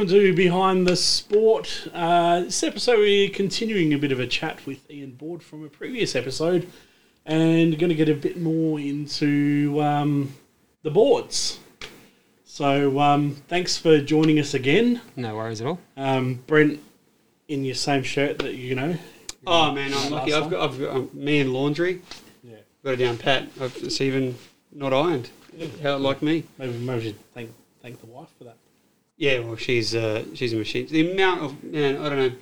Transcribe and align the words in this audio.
Welcome 0.00 0.16
to 0.16 0.34
Behind 0.34 0.86
the 0.86 0.96
Sport. 0.96 1.88
Uh, 1.92 2.40
this 2.40 2.62
episode, 2.62 3.00
we're 3.00 3.28
continuing 3.28 3.92
a 3.92 3.98
bit 3.98 4.12
of 4.12 4.18
a 4.18 4.26
chat 4.26 4.64
with 4.64 4.90
Ian 4.90 5.10
Board 5.10 5.42
from 5.42 5.62
a 5.62 5.68
previous 5.68 6.16
episode 6.16 6.66
and 7.26 7.78
going 7.78 7.90
to 7.90 7.94
get 7.94 8.08
a 8.08 8.14
bit 8.14 8.40
more 8.40 8.80
into 8.80 9.78
um, 9.82 10.32
the 10.82 10.90
boards. 10.90 11.60
So, 12.44 12.98
um, 12.98 13.36
thanks 13.48 13.76
for 13.76 14.00
joining 14.00 14.38
us 14.38 14.54
again. 14.54 15.02
No 15.16 15.36
worries 15.36 15.60
at 15.60 15.66
all. 15.66 15.78
Um, 15.98 16.42
Brent, 16.46 16.80
in 17.48 17.66
your 17.66 17.74
same 17.74 18.02
shirt 18.02 18.38
that 18.38 18.54
you 18.54 18.74
know. 18.74 18.96
Oh 19.46 19.70
man, 19.74 19.92
I'm 19.92 20.12
lucky. 20.12 20.32
I've 20.32 20.48
got, 20.48 20.70
I've 20.70 20.80
got 20.80 20.96
um, 20.96 21.10
me 21.12 21.40
and 21.40 21.52
laundry. 21.52 22.00
Yeah. 22.42 22.56
Got 22.82 22.94
it 22.94 22.96
down 22.96 23.18
pat. 23.18 23.48
I've, 23.60 23.76
it's 23.76 24.00
even 24.00 24.38
not 24.72 24.94
ironed. 24.94 25.28
How 25.82 25.98
like 25.98 26.22
me? 26.22 26.44
Maybe, 26.56 26.72
maybe 26.78 26.98
we 26.98 27.04
should 27.04 27.32
thank, 27.34 27.50
thank 27.82 28.00
the 28.00 28.06
wife 28.06 28.28
for 28.38 28.44
that. 28.44 28.56
Yeah, 29.20 29.40
well, 29.40 29.56
she's 29.56 29.94
uh, 29.94 30.24
she's 30.32 30.54
a 30.54 30.56
machine. 30.56 30.86
The 30.86 31.12
amount 31.12 31.42
of 31.42 31.62
man, 31.62 31.98
I 31.98 32.08
don't 32.08 32.18
know. 32.18 32.32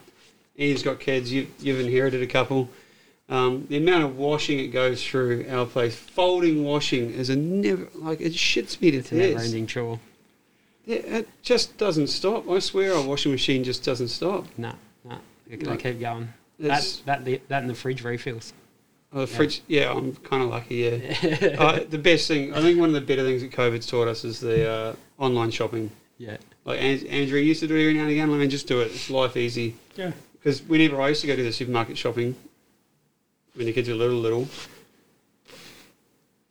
Ian's 0.57 0.85
got 0.85 1.01
kids. 1.01 1.33
You, 1.33 1.49
you've 1.59 1.81
inherited 1.81 2.23
a 2.23 2.27
couple. 2.27 2.69
Um, 3.29 3.67
the 3.69 3.79
amount 3.79 4.05
of 4.05 4.17
washing 4.17 4.61
it 4.61 4.69
goes 4.69 5.05
through 5.05 5.47
our 5.51 5.67
place, 5.67 5.97
folding 5.97 6.63
washing 6.63 7.11
is 7.11 7.31
a 7.31 7.37
never 7.37 7.89
like 7.97 8.21
it 8.21 8.33
shits 8.33 8.81
me 8.81 8.93
to 8.93 8.99
It's 8.99 9.11
a 9.11 9.17
Never-ending 9.17 9.67
chore. 9.67 9.99
Yeah, 10.87 10.99
it 10.99 11.29
just 11.43 11.77
doesn't 11.79 12.07
stop. 12.07 12.49
I 12.49 12.61
swear, 12.61 12.95
our 12.95 13.03
washing 13.03 13.33
machine 13.33 13.65
just 13.65 13.83
doesn't 13.85 14.09
stop. 14.09 14.47
No, 14.57 14.73
no. 15.05 15.19
They 15.49 15.57
Like, 15.57 15.81
keep 15.81 15.99
going. 15.99 16.33
That, 16.61 17.01
that, 17.07 17.25
the, 17.25 17.41
that 17.49 17.63
and 17.63 17.71
the 17.71 17.75
fridge 17.75 18.05
refills. 18.05 18.53
oh, 19.13 19.23
the 19.23 19.27
fridge. 19.27 19.63
Yeah, 19.67 19.93
I'm 19.93 20.15
kind 20.15 20.45
of 20.45 20.49
lucky. 20.49 20.77
Yeah. 20.77 21.57
uh, 21.59 21.81
the 21.91 21.99
best 21.99 22.29
thing, 22.29 22.55
I 22.55 22.61
think, 22.61 22.79
one 22.79 22.89
of 22.91 22.95
the 22.95 23.01
better 23.01 23.25
things 23.25 23.43
that 23.43 23.51
COVID's 23.51 23.87
taught 23.87 24.07
us 24.07 24.25
is 24.25 24.39
the 24.39 24.71
uh, 24.71 24.97
online 25.19 25.51
shopping. 25.51 25.91
Yeah. 26.19 26.37
Like 26.69 26.83
Andrew 26.83 27.39
used 27.41 27.61
to 27.61 27.67
do 27.67 27.77
it 27.77 27.81
every 27.81 27.95
now 27.95 28.03
and 28.03 28.11
again. 28.11 28.31
Let 28.31 28.39
me 28.41 28.47
just 28.47 28.67
do 28.69 28.81
it. 28.83 28.87
It's 28.93 29.09
life 29.09 29.39
easy. 29.39 29.75
Yeah. 29.97 30.13
Because 30.35 30.61
whenever 30.63 31.01
I 31.01 31.09
used 31.09 31.23
to 31.23 31.27
go 31.27 31.35
to 31.35 31.43
the 31.43 31.51
supermarket 31.53 31.97
shopping, 31.97 32.37
when 33.55 33.65
the 33.65 33.73
kids 33.73 33.89
were 33.89 33.95
little, 33.95 34.19
little, 34.19 34.47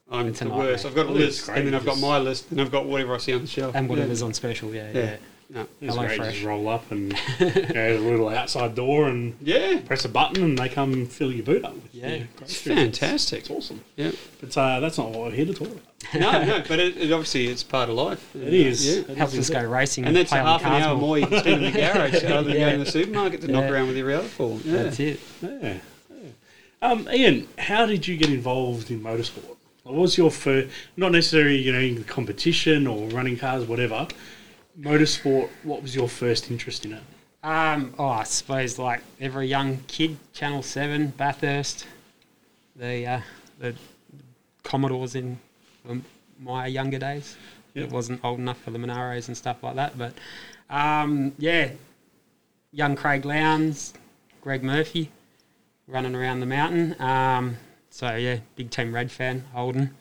I'm 0.09 0.27
It's 0.27 0.41
a 0.41 0.45
the 0.45 0.49
nightmare. 0.49 0.67
worst. 0.71 0.85
I've 0.87 0.95
got 0.95 1.05
a 1.05 1.09
Well, 1.09 1.17
it's 1.21 1.47
list, 1.47 1.49
and 1.49 1.67
then 1.67 1.75
I've 1.75 1.85
got 1.85 1.99
my 1.99 2.17
list, 2.17 2.49
and 2.49 2.59
I've 2.59 2.71
got 2.71 2.87
whatever 2.87 3.13
I 3.13 3.19
see 3.19 3.33
on 3.33 3.41
the 3.41 3.47
shelf. 3.47 3.75
And 3.75 3.85
Yeah. 3.85 3.89
whatever's 3.91 4.21
on 4.23 4.33
special, 4.33 4.73
yeah. 4.73 4.89
Yeah. 4.91 4.99
Yeah. 5.01 5.15
No. 5.49 5.61
It's 5.81 5.93
Hello 5.95 6.07
great. 6.07 6.17
Fresh. 6.17 6.33
Just 6.33 6.45
roll 6.45 6.67
up 6.67 6.91
and 6.91 7.13
you 7.39 7.45
know, 7.73 7.97
a 7.97 7.99
little 7.99 8.29
outside 8.29 8.73
door 8.73 9.07
and 9.07 9.35
Yeah, 9.41 9.79
press 9.85 10.03
a 10.03 10.09
button 10.09 10.43
and 10.43 10.57
they 10.57 10.67
come 10.67 11.05
fill 11.05 11.31
your 11.31 11.45
boot 11.45 11.63
up. 11.63 11.75
With 11.75 11.93
Yeah. 11.93 12.15
your 12.15 12.27
it's 12.41 12.57
fantastic. 12.57 13.41
It's 13.41 13.49
awesome. 13.51 13.81
Yeah. 13.95 14.11
But 14.41 14.57
uh, 14.57 14.79
that's 14.79 14.97
not 14.97 15.11
what 15.11 15.19
we're 15.19 15.31
here 15.31 15.45
to 15.45 15.53
talk 15.53 15.67
about. 15.67 15.81
no, 16.19 16.43
no, 16.45 16.63
but 16.67 16.79
it, 16.79 16.97
it 16.97 17.11
obviously 17.11 17.47
it's 17.47 17.63
part 17.63 17.89
of 17.89 17.95
life. 17.95 18.35
It 18.35 18.53
is. 18.53 18.87
Yeah. 18.87 19.01
It 19.09 19.17
Helps 19.17 19.33
is 19.33 19.49
us 19.49 19.61
go 19.61 19.67
racing 19.67 20.05
And 20.05 20.15
that's 20.15 20.29
play 20.29 20.39
a 20.39 20.43
on 20.43 20.47
half 20.47 20.61
the 20.61 20.67
an 20.67 20.81
hour 20.83 20.95
more 20.97 21.17
you 21.17 21.27
can 21.27 21.39
spend 21.39 21.65
in 21.65 21.73
the 21.73 21.79
garage 21.93 22.23
rather 22.23 22.43
than 22.43 22.53
Yeah. 22.53 22.59
going 22.59 22.79
to 22.79 22.85
the 22.85 22.91
supermarket 22.91 23.41
to 23.41 23.47
knock 23.47 23.71
around 23.71 23.87
with 23.87 23.97
your 23.97 24.11
other 24.11 24.27
four. 24.27 24.59
Yeah. 24.63 24.83
That's 24.83 24.99
it. 24.99 25.19
Yeah. 25.41 25.49
yeah. 25.61 25.77
Um, 26.81 27.09
Ian, 27.11 27.47
how 27.57 27.85
did 27.85 28.07
you 28.07 28.15
get 28.17 28.29
involved 28.29 28.91
in 28.91 29.01
motorsport? 29.01 29.57
What 29.83 29.95
was 29.95 30.17
your 30.17 30.29
first, 30.29 30.69
not 30.95 31.11
necessarily, 31.11 31.57
you 31.57 31.71
know, 31.73 31.79
in 31.79 32.03
competition 32.03 32.87
or 32.87 33.07
running 33.09 33.37
cars, 33.37 33.65
whatever, 33.65 34.07
motorsport, 34.79 35.49
what 35.63 35.81
was 35.81 35.95
your 35.95 36.07
first 36.07 36.51
interest 36.51 36.85
in 36.85 36.93
it? 36.93 37.03
Um, 37.43 37.93
oh, 37.97 38.07
I 38.07 38.23
suppose 38.23 38.77
like 38.77 39.01
every 39.19 39.47
young 39.47 39.79
kid, 39.87 40.17
Channel 40.33 40.61
7, 40.61 41.07
Bathurst, 41.17 41.87
the, 42.75 43.05
uh, 43.07 43.21
the 43.59 43.75
Commodores 44.63 45.15
in 45.15 45.39
um, 45.89 46.05
my 46.39 46.67
younger 46.67 46.99
days. 46.99 47.35
Yep. 47.73 47.85
It 47.85 47.91
wasn't 47.91 48.23
old 48.23 48.39
enough 48.39 48.61
for 48.61 48.71
the 48.71 48.79
Monaros 48.79 49.27
and 49.27 49.37
stuff 49.37 49.63
like 49.63 49.75
that. 49.75 49.97
But 49.97 50.13
um, 50.69 51.33
yeah, 51.37 51.71
young 52.71 52.95
Craig 52.95 53.25
Lowndes, 53.25 53.93
Greg 54.41 54.63
Murphy 54.63 55.11
running 55.87 56.15
around 56.15 56.39
the 56.39 56.45
mountain. 56.45 56.99
Um, 57.01 57.57
so 57.89 58.15
yeah, 58.15 58.39
big 58.55 58.69
Team 58.69 58.93
Red 58.93 59.11
fan, 59.11 59.45
Holden. 59.53 59.95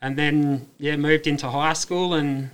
And 0.00 0.18
then 0.18 0.68
yeah, 0.78 0.96
moved 0.96 1.26
into 1.26 1.48
high 1.48 1.74
school 1.74 2.14
and 2.14 2.50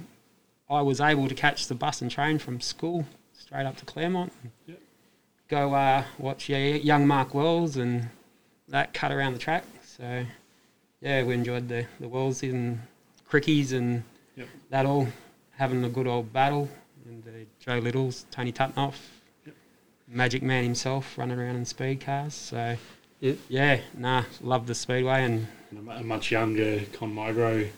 I 0.68 0.82
was 0.82 1.00
able 1.00 1.28
to 1.28 1.34
catch 1.34 1.66
the 1.66 1.74
bus 1.74 2.02
and 2.02 2.10
train 2.10 2.38
from 2.38 2.60
school 2.60 3.06
straight 3.32 3.64
up 3.64 3.76
to 3.78 3.84
Claremont. 3.84 4.32
Yep. 4.66 4.80
Go 5.48 5.74
uh, 5.74 6.04
watch 6.18 6.48
yeah, 6.48 6.58
young 6.58 7.06
Mark 7.06 7.32
Wells 7.32 7.76
and 7.76 8.10
that 8.68 8.92
cut 8.92 9.10
around 9.10 9.32
the 9.32 9.38
track. 9.38 9.64
So 9.82 10.26
yeah, 11.00 11.22
we 11.22 11.34
enjoyed 11.34 11.68
the 11.68 11.86
the 12.00 12.08
Wells 12.08 12.42
and 12.42 12.80
Crickies 13.30 13.72
and 13.72 14.02
Yep. 14.36 14.48
that 14.70 14.86
all 14.86 15.08
having 15.56 15.84
a 15.84 15.88
good 15.88 16.06
old 16.06 16.32
battle. 16.32 16.68
And 17.06 17.24
uh, 17.26 17.30
Joe 17.58 17.78
Littles, 17.78 18.24
Tony 18.30 18.52
Tutnoff, 18.52 18.94
Yep. 19.46 19.54
Magic 20.08 20.42
Man 20.42 20.62
himself 20.64 21.18
running 21.18 21.38
around 21.38 21.56
in 21.56 21.64
speed 21.64 22.00
cars. 22.00 22.34
So 22.34 22.76
Yeah. 23.20 23.32
yeah, 23.48 23.80
nah, 23.96 24.24
love 24.40 24.66
the 24.66 24.74
speedway 24.74 25.24
and 25.24 25.46
And 25.70 25.88
a 25.88 25.92
a 25.98 26.02
much 26.04 26.30
younger 26.30 26.80
Con 26.92 27.12
Migro. 27.14 27.68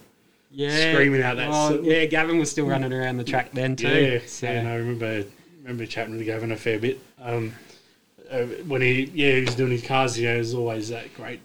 yeah, 0.50 0.92
Screaming 0.92 1.22
out 1.22 1.36
that 1.36 1.48
Oh, 1.50 1.78
s- 1.78 1.84
yeah, 1.84 2.04
Gavin 2.06 2.38
was 2.38 2.50
still 2.50 2.66
running 2.66 2.92
around 2.92 3.16
the 3.16 3.24
track 3.24 3.52
then 3.52 3.74
too. 3.76 3.88
Yeah, 3.88 4.18
so, 4.26 4.46
yeah, 4.46 4.52
and 4.60 4.68
I 4.68 4.74
remember 4.76 5.24
remember 5.62 5.86
chatting 5.86 6.16
with 6.16 6.26
Gavin 6.26 6.52
a 6.52 6.56
fair 6.56 6.78
bit. 6.78 6.98
Um, 7.20 7.52
uh, 8.30 8.42
when 8.66 8.80
he 8.82 9.10
yeah 9.14 9.36
he 9.36 9.40
was 9.42 9.54
doing 9.54 9.72
his 9.72 9.82
cars, 9.82 10.18
you 10.18 10.28
know, 10.28 10.34
it 10.34 10.38
was 10.38 10.54
always 10.54 10.88
that 10.90 11.12
great. 11.14 11.40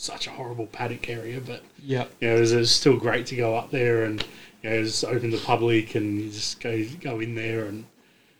Such 0.00 0.26
a 0.26 0.30
horrible 0.30 0.66
paddock 0.66 1.10
area, 1.10 1.42
but 1.44 1.62
yeah, 1.84 2.06
you 2.20 2.28
know, 2.28 2.36
it 2.36 2.40
was, 2.40 2.52
it 2.52 2.56
was 2.56 2.70
still 2.70 2.96
great 2.96 3.26
to 3.26 3.36
go 3.36 3.54
up 3.54 3.70
there 3.70 4.04
and 4.04 4.24
you 4.62 4.70
know, 4.70 4.82
just 4.82 5.04
open 5.04 5.30
to 5.30 5.36
the 5.36 5.42
public 5.44 5.94
and 5.94 6.18
you 6.22 6.30
just 6.30 6.58
go 6.58 6.82
go 7.02 7.20
in 7.20 7.34
there 7.34 7.66
and 7.66 7.84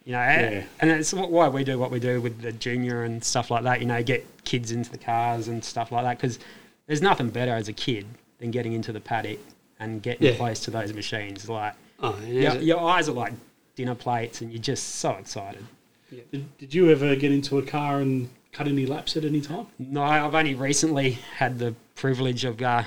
You 0.07 0.13
know, 0.13 0.21
Yeah. 0.21 0.63
and 0.81 0.91
it's 0.91 1.13
why 1.13 1.49
we 1.49 1.63
do 1.63 1.79
what 1.79 1.91
we 1.91 2.01
do 2.01 2.19
with 2.23 2.41
the 2.41 2.53
junior 2.53 3.05
and 3.05 3.23
stuff 3.23 3.51
like 3.51 3.65
that. 3.65 3.81
You 3.81 3.87
know, 3.87 4.03
get 4.03 4.27
kids 4.45 4.73
into 4.73 4.91
the 4.91 4.97
cars 4.97 5.49
and 5.49 5.63
stuff 5.63 5.93
like 5.93 6.05
that 6.05 6.17
because 6.17 6.39
there's 6.87 7.03
nothing 7.03 7.29
better 7.29 7.53
as 7.53 7.69
a 7.69 7.75
kid 7.75 8.07
than 8.39 8.51
getting 8.51 8.73
into 8.73 8.91
the 8.91 9.01
paddock 9.01 9.39
and 9.79 10.01
getting 10.03 10.29
Yeah. 10.29 10.37
close 10.37 10.61
to 10.61 10.71
those 10.71 10.95
machines. 10.95 11.47
Like 11.47 11.75
Oh, 12.03 12.19
your, 12.27 12.55
your 12.57 12.81
eyes 12.81 13.07
are 13.11 13.13
like 13.13 13.35
dinner 13.77 13.95
plates, 13.95 14.41
and 14.41 14.51
you're 14.51 14.63
just 14.63 14.97
so 14.97 15.11
excited. 15.13 15.63
Did, 16.11 16.57
did 16.57 16.75
you 16.75 16.91
ever 16.91 17.15
get 17.17 17.31
into 17.33 17.59
a 17.59 17.63
car 17.63 18.01
and 18.01 18.31
cut 18.53 18.67
any 18.69 18.87
laps 18.87 19.17
at 19.17 19.25
any 19.25 19.41
time? 19.41 19.67
No, 19.79 20.03
I've 20.03 20.35
only 20.35 20.55
recently 20.55 21.13
had 21.37 21.59
the 21.59 21.75
privilege 21.95 22.45
of 22.45 22.61
uh, 22.63 22.83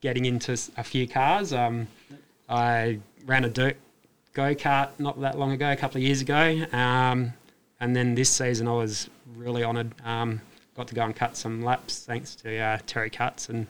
getting 0.00 0.26
into 0.26 0.52
a 0.76 0.84
few 0.84 1.06
cars. 1.08 1.52
Um, 1.52 1.88
I 2.48 2.98
ran 3.26 3.44
a 3.44 3.48
dirt 3.50 3.76
go 4.34 4.54
kart 4.54 4.90
not 4.98 5.20
that 5.20 5.38
long 5.38 5.52
ago, 5.52 5.70
a 5.70 5.76
couple 5.76 5.98
of 5.98 6.02
years 6.02 6.20
ago, 6.20 6.64
um, 6.72 7.32
and 7.80 7.94
then 7.96 8.14
this 8.14 8.30
season 8.30 8.68
I 8.68 8.72
was 8.72 9.08
really 9.36 9.64
honoured. 9.64 9.92
Um, 10.04 10.40
got 10.76 10.88
to 10.88 10.94
go 10.94 11.02
and 11.04 11.14
cut 11.16 11.36
some 11.36 11.62
laps 11.62 12.04
thanks 12.04 12.34
to 12.36 12.56
uh, 12.56 12.78
Terry 12.86 13.10
Cuts 13.10 13.48
and 13.48 13.66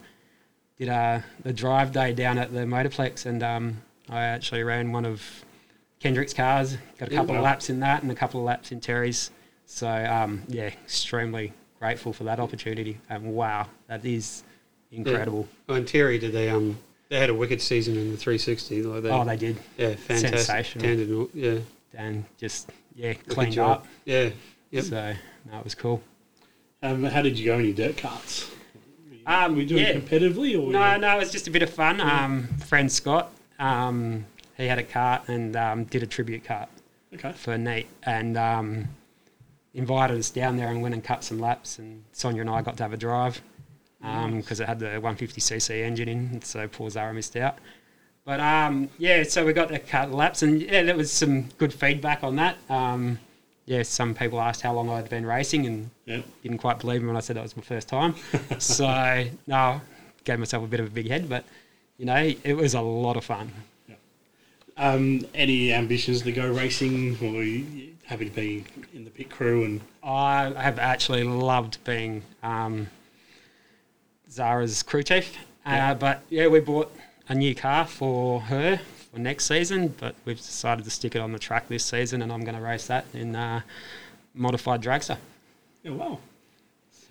did 0.78 0.88
uh, 0.91 1.21
the 1.43 1.53
drive 1.53 1.93
day 1.93 2.12
down 2.12 2.38
at 2.38 2.53
the 2.53 2.60
Motorplex, 2.60 3.27
and 3.27 3.43
um, 3.43 3.82
I 4.10 4.22
actually 4.22 4.62
ran 4.62 4.93
one 4.93 5.04
of 5.06 5.22
Kendrick's 6.00 6.34
cars. 6.34 6.77
Got 6.98 7.09
a 7.09 7.12
Yeah, 7.12 7.19
couple 7.21 7.37
of 7.37 7.43
laps 7.43 7.71
in 7.71 7.81
that 7.81 8.03
and 8.03 8.12
a 8.12 8.15
couple 8.15 8.41
of 8.41 8.47
laps 8.47 8.71
in 8.71 8.81
Terry's. 8.81 9.31
So 9.71 9.87
um, 9.87 10.43
yeah, 10.49 10.69
extremely 10.69 11.53
grateful 11.79 12.15
for 12.15 12.25
that 12.25 12.41
opportunity. 12.41 12.99
And 13.11 13.34
wow, 13.34 13.66
that 13.87 14.03
is 14.04 14.42
incredible. 14.91 15.47
Oh, 15.69 15.75
and 15.75 15.87
Terry 15.87 16.19
did 16.19 16.33
they 16.33 16.48
um 16.48 16.78
they 17.10 17.19
had 17.21 17.28
a 17.28 17.34
wicked 17.34 17.60
season 17.60 17.97
in 17.97 18.10
the 18.10 18.16
360. 18.16 18.83
Like 18.83 19.03
they, 19.03 19.10
Oh, 19.10 19.25
they 19.25 19.37
did, 19.37 19.59
yeah, 19.77 19.95
fantastic. 19.95 20.39
sensational. 20.39 20.84
Tandem, 20.84 21.28
yeah, 21.34 21.59
and 21.95 22.25
just 22.39 22.71
yeah, 22.95 23.09
wicked 23.09 23.28
cleaned 23.28 23.59
up. 23.59 23.87
Yeah, 24.07 24.31
yep. 24.71 24.84
So 24.84 25.15
no, 25.53 25.60
was 25.63 25.75
cool. 25.75 26.03
Um, 26.83 27.04
how 27.04 27.21
did 27.21 27.39
you 27.39 27.45
go 27.45 27.59
in 27.59 27.66
your 27.66 27.75
dirt 27.75 27.98
carts? 27.98 28.51
Um, 29.27 29.54
were 29.54 29.60
you 29.60 29.66
doing 29.66 29.83
yeah. 29.83 29.91
it 29.91 30.07
competitively 30.07 30.54
or? 30.54 30.72
No, 30.72 30.95
you- 30.95 30.98
no, 30.98 31.16
it 31.16 31.19
was 31.21 31.31
just 31.31 31.47
a 31.47 31.51
bit 31.51 31.63
of 31.63 31.69
fun. 31.69 32.01
Um, 32.01 32.48
friend 32.66 32.91
Scott, 32.91 33.31
um, 33.59 34.25
he 34.57 34.66
had 34.66 34.78
a 34.78 34.83
cart 34.83 35.28
and 35.28 35.54
um, 35.57 35.84
did 35.84 36.03
a 36.03 36.07
tribute 36.07 36.45
cart 36.45 36.71
Okay. 37.13 37.33
for 37.33 37.59
Neat, 37.59 37.87
and 38.04 38.39
um, 38.39 38.89
invited 39.78 40.19
us 40.19 40.28
down 40.28 40.57
there 40.57 40.69
and 40.69 40.83
went 40.83 40.92
and 40.95 41.03
cut 41.03 41.25
some 41.25 41.39
laps. 41.39 41.78
And 41.78 42.04
Sonia 42.13 42.42
and 42.42 42.51
I 42.51 42.60
got 42.63 42.77
to 42.78 42.83
have 42.83 42.92
a 42.92 42.97
drive 42.98 43.41
because 44.01 44.60
it 44.60 44.66
had 44.69 44.78
the 44.78 44.86
150cc 44.86 45.83
engine 45.83 46.09
in, 46.09 46.42
so 46.42 46.69
poor 46.69 46.91
Zara 46.91 47.15
missed 47.15 47.36
out. 47.36 47.59
But 48.25 48.41
um, 48.41 48.91
yeah, 48.98 49.22
so 49.22 49.47
we 49.47 49.53
got 49.54 49.69
to 49.71 49.78
cut 49.78 50.13
laps, 50.13 50.42
and 50.42 50.60
yeah, 50.60 50.83
there 50.83 50.97
was 50.97 51.10
some 51.10 51.45
good 51.57 51.72
feedback 51.72 52.22
on 52.22 52.36
that. 52.36 52.57
Um, 52.69 53.19
yeah, 53.65 53.83
some 53.83 54.15
people 54.15 54.41
asked 54.41 54.60
how 54.60 54.72
long 54.75 54.91
I'd 54.91 55.09
been 55.09 55.25
racing, 55.27 55.66
and 55.66 55.91
Yeah. 56.04 56.21
didn't 56.42 56.59
quite 56.59 56.78
believe 56.78 57.01
me 57.01 57.07
when 57.09 57.16
I 57.16 57.21
said 57.21 57.36
that 57.36 57.42
was 57.42 57.57
my 57.57 57.63
first 57.63 57.89
time. 57.89 58.15
so 58.59 59.25
no, 59.47 59.80
gave 60.25 60.39
myself 60.39 60.63
a 60.63 60.66
bit 60.66 60.80
of 60.80 60.86
a 60.86 60.91
big 60.91 61.09
head, 61.09 61.28
but 61.28 61.45
you 61.97 62.04
know, 62.04 62.33
it 62.45 62.54
was 62.54 62.75
a 62.75 62.80
lot 62.80 63.16
of 63.16 63.25
fun. 63.25 63.51
Um, 64.77 65.27
any 65.34 65.72
ambitions 65.72 66.22
to 66.22 66.30
go 66.33 66.48
racing, 66.53 67.16
or 67.21 67.42
you 67.42 67.95
happy 68.09 68.25
to 68.28 68.34
be 68.34 68.65
in 68.95 69.05
the 69.05 69.10
pit 69.10 69.31
crew? 69.31 69.65
And 69.65 69.81
I 70.03 70.53
have 70.57 70.78
actually 70.78 71.25
loved 71.25 71.83
being 71.84 72.22
um, 72.43 72.89
Zara's 74.31 74.83
crew 74.83 75.03
chief. 75.03 75.37
Uh, 75.66 75.71
Yeah. 75.71 75.95
but 75.95 76.22
yeah, 76.31 76.47
we 76.49 76.60
bought 76.60 76.93
a 77.28 77.34
new 77.34 77.55
car 77.55 77.87
for 77.87 78.41
her 78.43 78.81
for 79.13 79.19
next 79.19 79.45
season, 79.47 79.95
but 80.01 80.15
we've 80.25 80.37
decided 80.39 80.84
to 80.84 80.91
stick 80.91 81.15
it 81.15 81.21
on 81.21 81.33
the 81.33 81.39
track 81.39 81.69
this 81.69 81.84
season, 81.84 82.22
and 82.22 82.33
I'm 82.33 82.41
going 82.43 82.57
to 82.57 82.63
race 82.63 82.87
that 82.87 83.05
in 83.13 83.37
uh, 83.37 83.60
modified 84.34 84.83
dragster. 84.83 85.19
Yeah, 85.83 85.93
wow. 85.93 86.19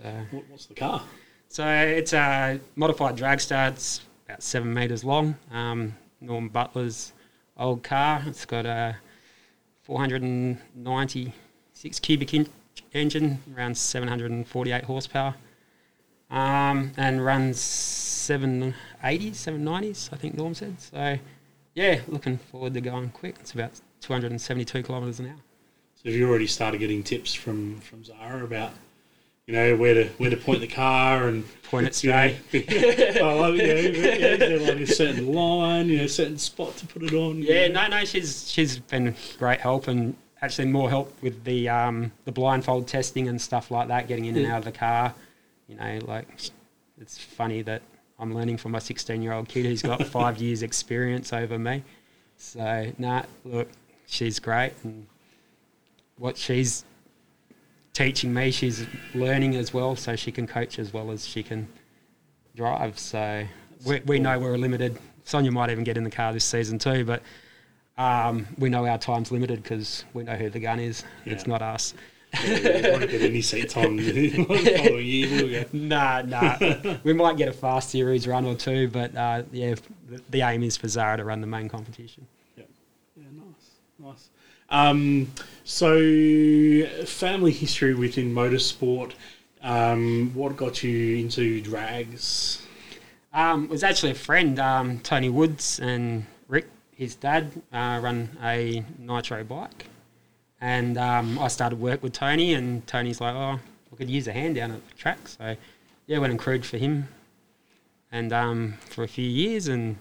So, 0.01 0.03
What, 0.31 0.43
what's 0.49 0.65
the 0.65 0.73
car? 0.75 1.03
so 1.49 1.65
it's 1.67 2.13
a 2.13 2.59
modified 2.75 3.15
dragster. 3.17 3.71
It's 3.71 4.01
about 4.25 4.41
seven 4.43 4.73
meters 4.73 5.03
long. 5.03 5.35
Um, 5.51 5.93
Norm 6.21 6.49
Butler's 6.49 7.13
old 7.57 7.83
car. 7.83 8.23
It's 8.25 8.45
got 8.45 8.65
a 8.65 8.95
496 9.87 11.99
cubic 12.01 12.33
inch 12.33 12.49
engine, 12.93 13.39
around 13.55 13.77
748 13.77 14.83
horsepower, 14.83 15.35
um, 16.29 16.91
and 16.97 17.23
runs 17.23 17.57
780s, 17.57 18.73
790s, 19.01 20.11
I 20.11 20.17
think 20.17 20.35
Norm 20.35 20.53
said. 20.53 20.81
So, 20.81 21.17
yeah, 21.73 22.01
looking 22.09 22.37
forward 22.37 22.73
to 22.73 22.81
going 22.81 23.11
quick. 23.11 23.37
It's 23.39 23.53
about 23.53 23.79
272 24.01 24.83
kilometres 24.83 25.21
an 25.21 25.27
hour. 25.27 25.37
So 25.95 26.09
have 26.09 26.15
you 26.15 26.27
already 26.27 26.47
started 26.47 26.79
getting 26.79 27.01
tips 27.01 27.33
from, 27.33 27.79
from 27.79 28.03
Zara 28.03 28.43
about, 28.43 28.73
you 29.47 29.53
know, 29.53 29.75
where 29.75 29.93
to 29.93 30.09
where 30.17 30.29
to 30.29 30.37
point 30.37 30.61
the 30.61 30.67
car 30.67 31.27
and 31.27 31.43
Point 31.69 31.87
it 31.87 32.03
you 32.03 32.11
know, 32.11 32.33
straight. 32.47 32.65
well, 33.21 33.53
yeah, 33.53 33.73
yeah, 33.73 34.57
like 34.61 34.79
a 34.79 34.87
certain 34.87 35.33
line, 35.33 35.89
you 35.89 35.97
know, 35.97 36.05
a 36.05 36.09
certain 36.09 36.37
spot 36.37 36.77
to 36.77 36.87
put 36.87 37.03
it 37.03 37.13
on? 37.13 37.39
Yeah, 37.39 37.67
no, 37.67 37.87
no, 37.87 38.05
she's 38.05 38.49
she's 38.49 38.79
been 38.79 39.13
great 39.37 39.59
help 39.59 39.89
and 39.89 40.15
actually 40.41 40.69
more 40.69 40.89
help 40.89 41.13
with 41.21 41.43
the 41.43 41.67
um, 41.67 42.13
the 42.23 42.31
blindfold 42.31 42.87
testing 42.87 43.27
and 43.27 43.41
stuff 43.41 43.69
like 43.69 43.89
that, 43.89 44.07
getting 44.07 44.25
in 44.25 44.37
and 44.37 44.45
out 44.45 44.59
of 44.59 44.63
the 44.65 44.71
car. 44.71 45.13
You 45.67 45.75
know, 45.75 45.99
like 46.05 46.27
it's 47.01 47.17
funny 47.17 47.63
that 47.63 47.81
I'm 48.17 48.33
learning 48.33 48.57
from 48.57 48.71
my 48.71 48.79
16 48.79 49.21
year 49.21 49.33
old 49.33 49.49
kid 49.49 49.65
who's 49.65 49.81
got 49.81 50.05
five 50.07 50.37
years 50.41 50.63
experience 50.63 51.33
over 51.33 51.59
me. 51.59 51.83
So, 52.37 52.93
nah, 52.97 53.23
look, 53.43 53.67
she's 54.05 54.39
great 54.39 54.71
and 54.85 55.05
what 56.17 56.37
she's 56.37 56.85
teaching 57.97 58.31
me, 58.31 58.51
she's 58.51 58.85
learning 59.15 59.55
as 59.55 59.73
well, 59.73 59.95
so 59.95 60.15
she 60.15 60.31
can 60.31 60.45
coach 60.45 60.77
as 60.77 60.93
well 60.93 61.09
as 61.09 61.25
she 61.25 61.41
can 61.41 61.67
drive. 62.55 62.99
So 62.99 63.43
we, 63.85 64.01
we 64.01 64.19
know 64.19 64.37
we're 64.37 64.55
limited. 64.55 64.99
Sonia 65.23 65.51
might 65.51 65.71
even 65.71 65.83
get 65.83 65.97
in 65.97 66.03
the 66.03 66.11
car 66.11 66.31
this 66.31 66.45
season 66.45 66.77
too, 66.77 67.03
but 67.03 67.23
um, 67.97 68.45
we 68.59 68.69
know 68.69 68.85
our 68.85 68.99
time's 68.99 69.31
limited 69.31 69.63
because 69.63 70.05
we 70.13 70.23
know 70.23 70.35
who 70.35 70.51
the 70.51 70.59
gun 70.59 70.79
is. 70.79 71.03
It's 71.25 71.47
not 71.47 71.63
us. 71.63 71.95
Yeah, 72.33 72.91
won't 72.91 73.09
get 73.09 73.21
any 73.21 73.41
seats 73.41 73.75
on 73.75 73.83
following 74.45 75.05
year, 75.05 75.41
will 75.41 75.49
you? 75.49 75.65
Nah, 75.73 76.21
nah. 76.21 76.57
we 77.03 77.13
might 77.13 77.35
get 77.37 77.47
a 77.47 77.53
fast 77.53 77.89
series 77.89 78.27
run 78.27 78.45
or 78.45 78.53
two, 78.53 78.89
but 78.89 79.15
uh, 79.15 79.41
yeah, 79.51 79.73
the, 80.07 80.21
the 80.29 80.41
aim 80.41 80.61
is 80.61 80.77
for 80.77 80.87
Zara 80.87 81.17
to 81.17 81.23
run 81.23 81.41
the 81.41 81.47
main 81.47 81.67
competition. 81.67 82.27
Yeah, 82.55 82.65
nice, 83.17 83.71
nice. 83.97 84.29
Um, 84.69 85.31
so, 85.69 86.85
family 87.05 87.51
history 87.51 87.93
within 87.93 88.33
motorsport. 88.33 89.11
Um, 89.61 90.31
what 90.33 90.55
got 90.55 90.81
you 90.81 91.17
into 91.17 91.59
drags? 91.59 92.65
Um, 93.33 93.65
it 93.65 93.69
was 93.69 93.83
actually 93.83 94.13
a 94.13 94.15
friend, 94.15 94.57
um, 94.59 94.99
Tony 94.99 95.29
Woods 95.29 95.81
and 95.81 96.25
Rick, 96.47 96.69
his 96.95 97.15
dad, 97.15 97.51
uh, 97.73 97.99
run 98.01 98.29
a 98.41 98.81
nitro 98.97 99.43
bike. 99.43 99.87
And 100.61 100.97
um, 100.97 101.37
I 101.37 101.49
started 101.49 101.81
work 101.81 102.01
with 102.01 102.13
Tony, 102.13 102.53
and 102.53 102.87
Tony's 102.87 103.19
like, 103.19 103.35
oh, 103.35 103.59
I 103.91 103.95
could 103.97 104.09
use 104.09 104.29
a 104.29 104.31
hand 104.31 104.55
down 104.55 104.71
at 104.71 104.87
the 104.87 104.95
track. 104.95 105.27
So, 105.27 105.57
yeah, 106.05 106.17
went 106.19 106.31
and 106.31 106.39
crewed 106.39 106.65
for 106.65 106.77
him 106.77 107.09
and 108.09 108.31
um, 108.31 108.75
for 108.79 109.03
a 109.03 109.07
few 109.09 109.27
years. 109.27 109.67
And 109.67 109.97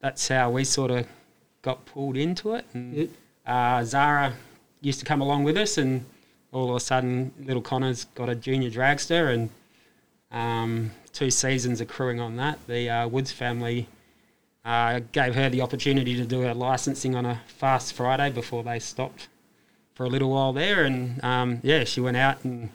that's 0.00 0.28
how 0.28 0.50
we 0.50 0.64
sort 0.64 0.90
of 0.90 1.06
got 1.62 1.86
pulled 1.86 2.18
into 2.18 2.52
it. 2.52 2.66
And 2.74 2.94
Yep. 2.94 3.08
Uh, 3.48 3.82
Zara 3.84 4.34
used 4.80 5.00
to 5.00 5.06
come 5.06 5.20
along 5.20 5.44
with 5.44 5.56
us, 5.56 5.78
and 5.78 6.04
all 6.52 6.70
of 6.70 6.76
a 6.76 6.80
sudden, 6.80 7.32
little 7.40 7.62
Connor's 7.62 8.04
got 8.14 8.28
a 8.28 8.34
junior 8.34 8.70
dragster, 8.70 9.32
and 9.32 9.50
um, 10.30 10.90
two 11.12 11.30
seasons 11.30 11.80
accruing 11.80 12.20
on 12.20 12.36
that. 12.36 12.58
The 12.68 12.88
uh, 12.88 13.08
Woods 13.08 13.32
family 13.32 13.88
uh, 14.64 15.00
gave 15.12 15.34
her 15.34 15.48
the 15.48 15.62
opportunity 15.62 16.14
to 16.16 16.24
do 16.24 16.42
her 16.42 16.54
licensing 16.54 17.14
on 17.14 17.24
a 17.26 17.40
fast 17.46 17.94
Friday 17.94 18.30
before 18.30 18.62
they 18.62 18.78
stopped 18.78 19.28
for 19.94 20.04
a 20.04 20.08
little 20.08 20.30
while 20.30 20.52
there, 20.52 20.84
and 20.84 21.22
um, 21.24 21.60
yeah, 21.62 21.84
she 21.84 22.00
went 22.00 22.16
out 22.16 22.44
and. 22.44 22.70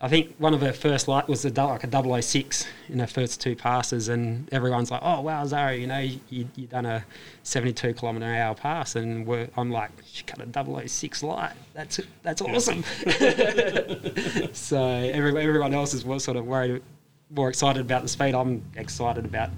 I 0.00 0.08
think 0.08 0.34
one 0.38 0.52
of 0.52 0.60
her 0.60 0.72
first 0.72 1.06
light 1.08 1.28
was 1.28 1.44
a, 1.44 1.50
like 1.50 1.84
a 1.84 2.22
006 2.22 2.66
in 2.88 2.98
her 2.98 3.06
first 3.06 3.40
two 3.40 3.54
passes, 3.56 4.08
and 4.08 4.52
everyone's 4.52 4.90
like, 4.90 5.00
"Oh 5.02 5.20
wow, 5.20 5.46
Zara, 5.46 5.74
you 5.76 5.86
know, 5.86 5.98
you 5.98 6.20
you 6.28 6.66
done 6.66 6.84
a 6.84 7.04
72 7.44 7.94
kilometre 7.94 8.26
an 8.26 8.34
hour 8.36 8.54
pass," 8.54 8.96
and 8.96 9.26
we're, 9.26 9.48
I'm 9.56 9.70
like, 9.70 9.90
"She 10.04 10.24
cut 10.24 10.40
a 10.40 10.86
006 10.88 11.22
light. 11.22 11.52
That's 11.74 12.00
that's 12.22 12.42
awesome." 12.42 12.82
so 14.52 14.82
every, 14.84 15.40
everyone 15.42 15.72
else 15.72 15.94
is 15.94 16.02
sort 16.22 16.36
of 16.36 16.44
worried, 16.44 16.82
more 17.30 17.48
excited 17.48 17.80
about 17.80 18.02
the 18.02 18.08
speed. 18.08 18.34
I'm 18.34 18.62
excited 18.76 19.24
about 19.24 19.50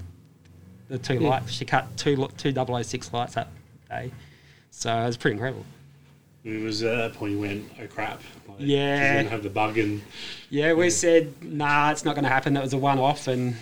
the 0.87 0.99
two 0.99 1.15
Yeah. 1.15 1.29
lights. 1.29 1.51
She 1.51 1.65
cut 1.65 1.97
two 1.97 2.27
two 2.37 2.53
006 2.53 3.11
lights 3.11 3.33
that 3.33 3.49
day, 3.89 4.11
so 4.69 4.95
it 4.95 5.07
was 5.07 5.17
pretty 5.17 5.33
incredible. 5.33 5.65
It 6.47 6.63
was 6.63 6.81
at 6.81 6.95
that 6.95 7.13
point 7.13 7.33
you 7.33 7.39
went, 7.39 7.69
oh 7.81 7.87
crap. 7.87 8.21
Like, 8.47 8.57
Yeah. 8.59 9.15
Going 9.15 9.25
to 9.25 9.31
have 9.31 9.43
the 9.43 9.49
bug 9.49 9.77
and. 9.77 10.01
Yeah, 10.49 10.73
we 10.73 10.89
said, 10.89 11.43
nah, 11.43 11.91
it's 11.91 12.05
not 12.05 12.15
going 12.15 12.23
to 12.23 12.29
happen. 12.29 12.53
That 12.53 12.63
was 12.63 12.71
a 12.71 12.77
one 12.77 12.99
off. 12.99 13.27
And 13.27 13.57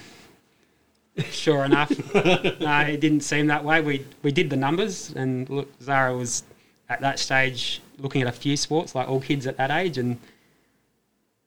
sure 1.31 1.65
enough, 1.65 1.89
no, 2.13 2.79
it 2.81 2.99
didn't 2.99 3.21
seem 3.21 3.47
that 3.47 3.65
way. 3.65 3.81
We, 3.81 4.05
we 4.21 4.31
did 4.31 4.51
the 4.51 4.55
numbers, 4.55 5.11
and 5.15 5.49
look, 5.49 5.67
Zara 5.81 6.15
was 6.15 6.43
at 6.87 7.01
that 7.01 7.17
stage 7.17 7.81
looking 7.97 8.21
at 8.21 8.27
a 8.27 8.31
few 8.31 8.55
sports, 8.55 8.93
like 8.93 9.09
all 9.09 9.19
kids 9.19 9.47
at 9.47 9.57
that 9.57 9.71
age. 9.71 9.97
And 9.97 10.19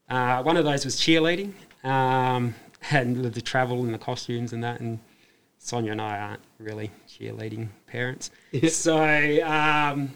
uh, 0.09 0.43
one 0.43 0.57
of 0.57 0.65
those 0.65 0.85
was 0.85 0.97
cheerleading, 0.97 1.53
um, 1.85 2.57
and 2.91 3.17
the, 3.25 3.31
the 3.31 3.41
travel 3.41 3.85
and 3.85 3.95
the 3.95 3.99
costumes 3.99 4.53
and 4.53 4.65
that. 4.65 4.81
And 4.81 4.99
Sonia 5.59 5.93
and 5.93 6.01
I 6.01 6.19
aren't 6.19 6.43
really 6.59 6.91
cheerleading 7.09 7.69
parents. 7.87 8.33
So 8.71 8.97
um, 9.45 10.11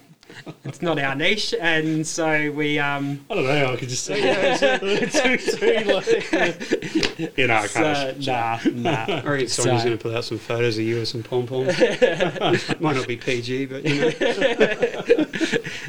it's 0.65 0.81
not 0.81 0.99
our 0.99 1.15
niche. 1.15 1.53
And 1.59 2.05
so 2.05 2.51
we. 2.51 2.79
Um, 2.79 3.25
I 3.29 3.35
don't 3.35 3.43
know, 3.45 3.73
I 3.73 3.75
could 3.75 3.89
just 3.89 4.05
see 4.05 4.15
two, 4.15 5.37
two, 5.37 5.93
like, 5.93 7.37
in 7.37 7.49
our 7.51 7.67
So, 7.67 7.81
car. 7.81 8.13
nah, 8.19 8.59
nah. 8.73 9.05
I 9.07 9.21
reckon 9.23 9.47
Sonia's 9.47 9.81
So- 9.81 9.85
going 9.87 9.97
to 9.97 9.97
put 9.97 10.15
out 10.15 10.25
some 10.25 10.37
photos 10.39 10.77
of 10.77 10.83
you 10.83 10.99
with 10.99 11.07
some 11.07 11.23
pom 11.23 11.45
poms. 11.47 11.77
Might 12.79 12.95
not 12.95 13.07
be 13.07 13.17
PG, 13.17 13.65
but 13.67 13.83
you 13.85 14.01
know. 14.01 15.25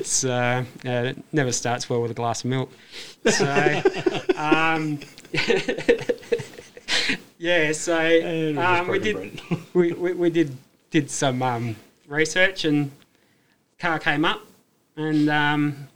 So 0.03 0.31
uh, 0.33 0.65
it 0.85 1.17
never 1.33 1.53
starts 1.53 1.89
well 1.89 2.03
with 2.03 2.11
a 2.11 2.15
glass 2.15 2.45
of 2.45 2.51
milk. 2.51 2.71
So, 3.31 3.83
um, 4.37 4.99
yeah. 7.39 7.73
So 7.73 7.97
um, 8.59 8.89
we 8.89 8.99
did 8.99 9.41
we, 9.73 9.93
we, 9.93 10.13
we 10.15 10.31
did 10.31 10.57
did 10.91 11.11
some 11.11 11.43
um, 11.43 11.77
research 12.07 12.65
and 12.65 12.91
car 13.85 13.99
came 13.99 14.25
up 14.25 14.41
and 14.97 15.29
um, 15.29 15.89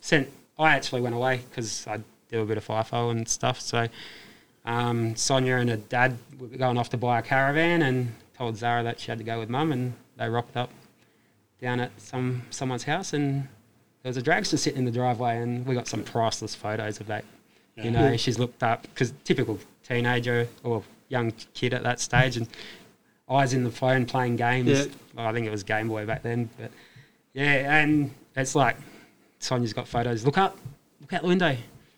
sent. 0.00 0.28
I 0.58 0.74
actually 0.74 1.00
went 1.00 1.14
away 1.14 1.42
because 1.48 1.86
I 1.86 2.00
do 2.30 2.42
a 2.42 2.44
bit 2.44 2.56
of 2.56 2.66
FIFO 2.66 3.10
and 3.12 3.28
stuff. 3.28 3.60
So 3.60 3.86
um, 4.64 5.14
Sonia 5.14 5.56
and 5.56 5.70
her 5.70 5.76
dad 5.76 6.18
were 6.40 6.48
going 6.48 6.76
off 6.76 6.90
to 6.90 6.96
buy 6.96 7.20
a 7.20 7.22
caravan 7.22 7.82
and 7.82 8.12
told 8.36 8.56
Zara 8.56 8.82
that 8.82 8.98
she 8.98 9.10
had 9.10 9.18
to 9.18 9.24
go 9.24 9.38
with 9.38 9.48
mum 9.48 9.70
and 9.70 9.92
they 10.16 10.28
rocked 10.28 10.56
up 10.56 10.70
down 11.60 11.80
at 11.80 11.90
some 12.00 12.42
someone's 12.50 12.84
house 12.84 13.12
and 13.12 13.48
there 14.02 14.10
was 14.10 14.16
a 14.16 14.22
dragster 14.22 14.58
sitting 14.58 14.80
in 14.80 14.84
the 14.84 14.90
driveway 14.90 15.38
and 15.38 15.64
we 15.66 15.74
got 15.74 15.86
some 15.86 16.02
priceless 16.02 16.54
photos 16.54 17.00
of 17.00 17.06
that. 17.06 17.24
You 17.76 17.90
know, 17.90 18.16
she's 18.16 18.38
looked 18.38 18.62
up 18.62 18.82
because 18.82 19.12
typical 19.24 19.58
teenager 19.86 20.48
or 20.64 20.82
young 21.10 21.32
kid 21.52 21.74
at 21.74 21.82
that 21.82 22.00
stage 22.00 22.38
and 22.38 22.48
eyes 23.28 23.52
in 23.52 23.64
the 23.64 23.70
phone 23.70 24.06
playing 24.06 24.36
games. 24.36 24.68
Yeah. 24.68 24.84
Well, 25.14 25.26
I 25.26 25.32
think 25.34 25.46
it 25.46 25.50
was 25.50 25.62
Game 25.62 25.88
Boy 25.88 26.06
back 26.06 26.22
then, 26.22 26.48
but 26.58 26.70
yeah, 27.36 27.80
and 27.80 28.10
it's 28.34 28.54
like 28.54 28.76
Sonia's 29.38 29.74
got 29.74 29.86
photos. 29.86 30.24
Look 30.24 30.38
up, 30.38 30.56
look 31.02 31.12
out 31.12 31.20
the 31.22 31.28
window. 31.28 31.54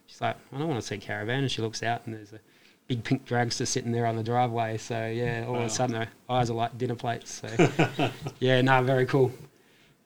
She's 0.07 0.21
like, 0.21 0.37
I 0.52 0.59
don't 0.59 0.68
want 0.68 0.80
to 0.80 0.87
see 0.87 0.99
caravan, 0.99 1.40
and 1.40 1.50
she 1.50 1.62
looks 1.62 1.83
out 1.83 2.02
and 2.04 2.14
there's 2.14 2.33
a 2.33 2.40
big 2.88 3.04
pink 3.04 3.25
dragster 3.25 3.66
sitting 3.66 3.92
there 3.92 4.04
on 4.04 4.16
the 4.16 4.25
driveway. 4.25 4.78
So 4.78 5.07
yeah, 5.07 5.45
all 5.47 5.54
of 5.54 5.62
a 5.62 5.71
sudden 5.71 5.95
her 5.95 6.09
eyes 6.28 6.50
are 6.50 6.54
like 6.54 6.76
dinner 6.76 6.97
plates. 6.97 7.40
So 7.40 8.11
yeah, 8.40 8.61
no, 8.62 8.83
very 8.83 9.07
cool. 9.07 9.30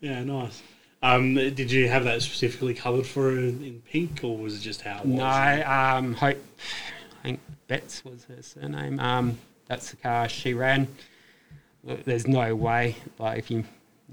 Yeah, 0.00 0.22
nice. 0.22 0.62
Um, 1.02 1.34
did 1.34 1.70
you 1.70 1.88
have 1.88 2.04
that 2.04 2.20
specifically 2.20 2.74
coloured 2.74 3.06
for 3.06 3.22
her 3.22 3.38
in 3.38 3.82
pink, 3.90 4.20
or 4.22 4.36
was 4.36 4.54
it 4.54 4.60
just 4.60 4.82
how 4.82 4.98
it 4.98 5.06
was? 5.06 5.18
No, 5.18 5.64
um, 5.66 6.12
Hope, 6.12 6.36
I 7.20 7.22
think 7.22 7.40
Betts 7.68 8.04
was 8.04 8.24
her 8.24 8.42
surname. 8.42 9.00
Um, 9.00 9.38
that's 9.66 9.90
the 9.90 9.96
car 9.96 10.28
she 10.28 10.52
ran. 10.52 10.86
Look, 11.82 12.04
There's 12.04 12.28
no 12.28 12.54
way, 12.54 12.96
like 13.18 13.38
if 13.38 13.50
you 13.50 13.64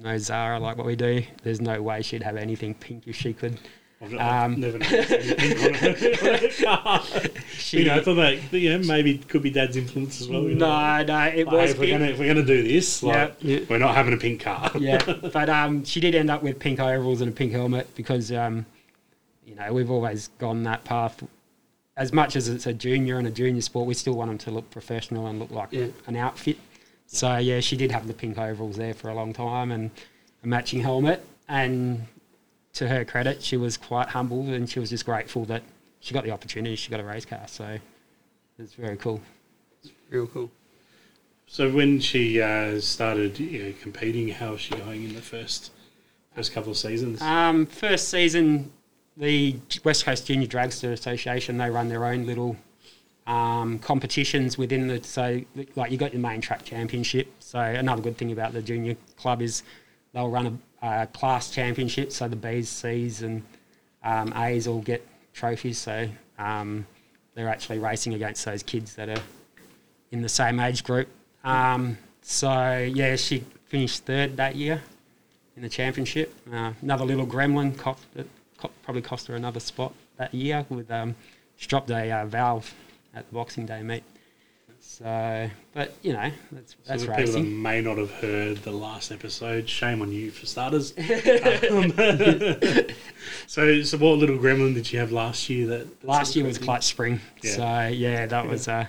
know 0.04 0.18
Zara 0.18 0.60
like 0.60 0.78
what 0.78 0.86
we 0.88 0.96
do, 0.96 1.24
there's 1.44 1.62
no 1.62 1.82
way 1.82 2.02
she'd 2.02 2.24
have 2.24 2.38
anything 2.38 2.74
pink 2.74 3.04
if 3.08 3.16
she 3.16 3.34
could 3.34 3.60
I've, 4.02 4.14
Um, 4.14 4.60
never 4.62 4.78
noticed 4.80 5.12
any 5.12 5.34
pink 5.36 6.68
on 6.68 7.02
her. 7.02 7.22
She, 7.54 7.80
you 7.80 7.86
know, 7.86 7.96
I 7.96 8.02
thought 8.02 8.16
that 8.16 8.54
you 8.54 8.78
know 8.78 8.88
maybe 8.88 9.16
it 9.16 9.28
could 9.28 9.42
be 9.44 9.50
dad's 9.50 9.76
influence 9.76 10.22
as 10.22 10.30
well. 10.30 10.44
You 10.44 10.56
know? 10.56 10.68
no, 10.70 11.04
no, 11.04 11.26
it 11.26 11.46
Like, 11.48 11.54
was 11.54 11.72
if 11.72 11.80
we're 11.80 11.92
gonna 11.92 12.06
if 12.12 12.18
we're 12.20 12.28
gonna 12.34 12.46
do 12.46 12.64
this, 12.64 13.04
like 13.04 13.36
Yeah. 13.42 13.60
we're 13.70 13.78
not 13.78 13.96
having 13.96 14.14
a 14.14 14.18
pink 14.18 14.40
car. 14.42 14.72
yeah, 14.80 15.00
but 15.34 15.50
um, 15.50 15.84
she 15.84 16.00
did 16.00 16.16
end 16.16 16.30
up 16.32 16.42
with 16.44 16.60
pink 16.60 16.80
overalls 16.80 17.20
and 17.22 17.30
a 17.32 17.36
pink 17.36 17.52
helmet 17.52 17.94
because 17.96 18.32
um, 18.32 18.66
you 19.46 19.56
know 19.56 19.74
we've 19.74 19.92
always 19.92 20.30
gone 20.40 20.64
that 20.64 20.84
path. 20.86 21.22
As 21.98 22.14
much 22.14 22.38
as 22.38 22.48
it's 22.48 22.66
a 22.66 22.72
junior 22.74 23.18
and 23.18 23.28
a 23.28 23.32
junior 23.32 23.60
sport, 23.62 23.86
we 23.86 23.94
still 23.94 24.14
want 24.14 24.30
them 24.30 24.38
to 24.38 24.52
look 24.52 24.72
professional 24.72 25.28
and 25.28 25.38
look 25.40 25.52
like 25.52 25.68
Yeah. 25.74 25.88
an 26.08 26.16
outfit. 26.16 26.58
So 27.12 27.38
yeah, 27.38 27.60
she 27.60 27.76
did 27.76 27.92
have 27.92 28.08
the 28.08 28.14
pink 28.14 28.38
overalls 28.38 28.78
there 28.78 28.94
for 28.94 29.10
a 29.10 29.16
long 29.16 29.34
time 29.34 29.72
and 29.72 29.90
a 30.44 30.48
matching 30.48 30.80
helmet. 30.80 31.26
And 31.48 32.06
to 32.74 32.88
her 32.88 33.04
credit, 33.04 33.42
she 33.42 33.58
was 33.58 33.78
quite 33.78 34.10
humble 34.10 34.42
and 34.54 34.70
she 34.70 34.80
was 34.80 34.92
just 34.92 35.06
grateful 35.06 35.44
that 35.46 35.64
she 36.02 36.14
got 36.14 36.24
the 36.24 36.30
opportunity. 36.30 36.76
She 36.76 36.92
got 36.92 37.00
a 37.00 37.04
race 37.04 37.26
car, 37.26 37.42
so 37.48 37.80
it's 38.60 38.76
very 38.76 38.96
cool. 38.96 39.22
It's 39.84 39.92
real 40.12 40.28
cool. 40.28 40.52
So 41.48 41.72
when 41.72 42.00
she 42.00 42.40
uh, 42.44 42.80
started 42.80 43.40
you 43.40 43.64
know, 43.64 43.74
competing, 43.82 44.28
how 44.28 44.52
was 44.52 44.62
she 44.62 44.76
going 44.76 45.04
in 45.04 45.16
the 45.16 45.22
first 45.22 45.72
first 46.36 46.54
couple 46.54 46.72
of 46.72 46.78
seasons? 46.78 47.24
Um, 47.24 47.66
first 47.66 48.10
season, 48.10 48.72
the 49.18 49.56
West 49.84 50.06
Coast 50.06 50.28
Junior 50.28 50.48
Dragster 50.48 50.92
Association 50.92 51.58
they 51.58 51.72
run 51.72 51.90
their 51.90 52.06
own 52.06 52.28
little 52.28 52.56
um, 53.30 53.78
competitions 53.78 54.58
within 54.58 54.88
the 54.88 55.04
so 55.04 55.40
like 55.76 55.92
you 55.92 55.98
got 55.98 56.14
your 56.14 56.22
main 56.22 56.42
track 56.42 56.66
championship. 56.66 57.28
So 57.40 57.60
another 57.60 58.02
good 58.02 58.18
thing 58.18 58.32
about 58.32 58.54
the 58.54 58.62
junior 58.62 58.98
club 59.18 59.44
is 59.44 59.62
they'll 60.14 60.30
run 60.30 60.60
a, 60.82 61.06
class 61.08 61.52
championship. 61.52 62.12
So 62.12 62.28
the 62.28 62.36
B's, 62.36 62.68
C's, 62.68 63.22
and 63.22 63.44
um, 64.04 64.34
A's 64.36 64.68
all 64.68 64.82
get 64.82 65.06
trophies. 65.34 65.78
So 65.78 66.10
um, 66.40 66.88
they're 67.36 67.50
actually 67.50 67.78
racing 67.78 68.16
against 68.16 68.44
those 68.46 68.64
kids 68.64 68.96
that 68.96 69.10
are 69.10 69.22
in 70.12 70.22
the 70.24 70.30
same 70.30 70.60
age 70.60 70.84
group. 70.84 71.08
Um, 71.44 72.00
so 72.24 72.90
yeah, 72.92 73.16
she 73.16 73.44
finished 73.66 74.06
third 74.06 74.38
that 74.38 74.56
year 74.56 74.82
in 75.56 75.62
the 75.62 75.70
championship. 75.70 76.34
Uh, 76.52 76.74
another 76.82 77.06
little 77.06 77.28
gremlin 77.28 77.78
cost, 77.78 78.04
probably 78.82 79.04
cost 79.04 79.28
her 79.28 79.36
another 79.36 79.60
spot 79.60 79.94
that 80.18 80.34
year. 80.34 80.66
With 80.70 80.90
um, 80.90 81.16
she 81.58 81.68
dropped 81.68 81.92
a 81.92 82.12
uh, 82.12 82.26
valve 82.26 82.74
at 83.14 83.28
the 83.28 83.34
Boxing 83.34 83.66
Day 83.66 83.82
meet. 83.84 84.04
So, 84.82 85.50
but 85.74 85.94
you 86.04 86.14
know, 86.14 86.32
that's 86.52 86.72
So 86.72 86.78
that's 86.86 87.06
the 87.06 87.14
people 87.14 87.34
that 87.34 87.44
may 87.44 87.82
not 87.82 87.98
have 87.98 88.12
heard 88.12 88.58
the 88.58 88.72
last 88.72 89.12
episode, 89.12 89.68
shame 89.68 90.02
on 90.02 90.12
you 90.12 90.32
for 90.32 90.46
starters. 90.46 90.94
Um, 90.98 91.92
so, 93.48 93.82
so 93.82 93.98
what 93.98 94.18
little 94.18 94.38
gremlin 94.38 94.74
did 94.74 94.92
you 94.92 95.00
have 95.00 95.12
last 95.12 95.50
year? 95.50 95.68
That 95.68 96.04
Last 96.06 96.36
year 96.36 96.46
was? 96.46 96.58
Clutch 96.58 96.86
Spring. 96.86 97.20
Yeah. 97.42 97.52
So 97.52 97.88
yeah, 97.94 98.26
that 98.26 98.48
was 98.48 98.68
uh, 98.68 98.86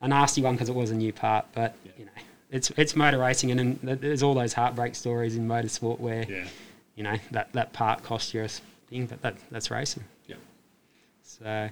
a 0.00 0.08
nasty 0.08 0.40
one 0.42 0.54
because 0.54 0.68
it 0.70 0.74
was 0.74 0.90
a 0.90 0.96
new 0.96 1.12
part. 1.12 1.46
But 1.54 1.76
Yeah. 1.84 1.92
you 1.98 2.04
know, 2.06 2.12
it's 2.50 2.70
it's 2.76 2.96
motor 2.96 3.18
racing, 3.18 3.50
and, 3.50 3.60
and 3.60 4.00
there's 4.00 4.22
all 4.22 4.34
those 4.34 4.54
heartbreak 4.54 4.94
stories 4.94 5.36
in 5.36 5.46
motorsport 5.46 6.00
where 6.00 6.24
Yeah, 6.28 6.46
you 6.96 7.02
know 7.04 7.16
that 7.32 7.52
that 7.52 7.72
part 7.74 8.02
cost 8.02 8.32
you 8.32 8.44
a 8.44 8.48
thing, 8.48 9.06
but 9.06 9.20
that 9.22 9.36
that's 9.50 9.70
racing. 9.70 10.04
Yeah. 10.26 10.36
So, 11.22 11.68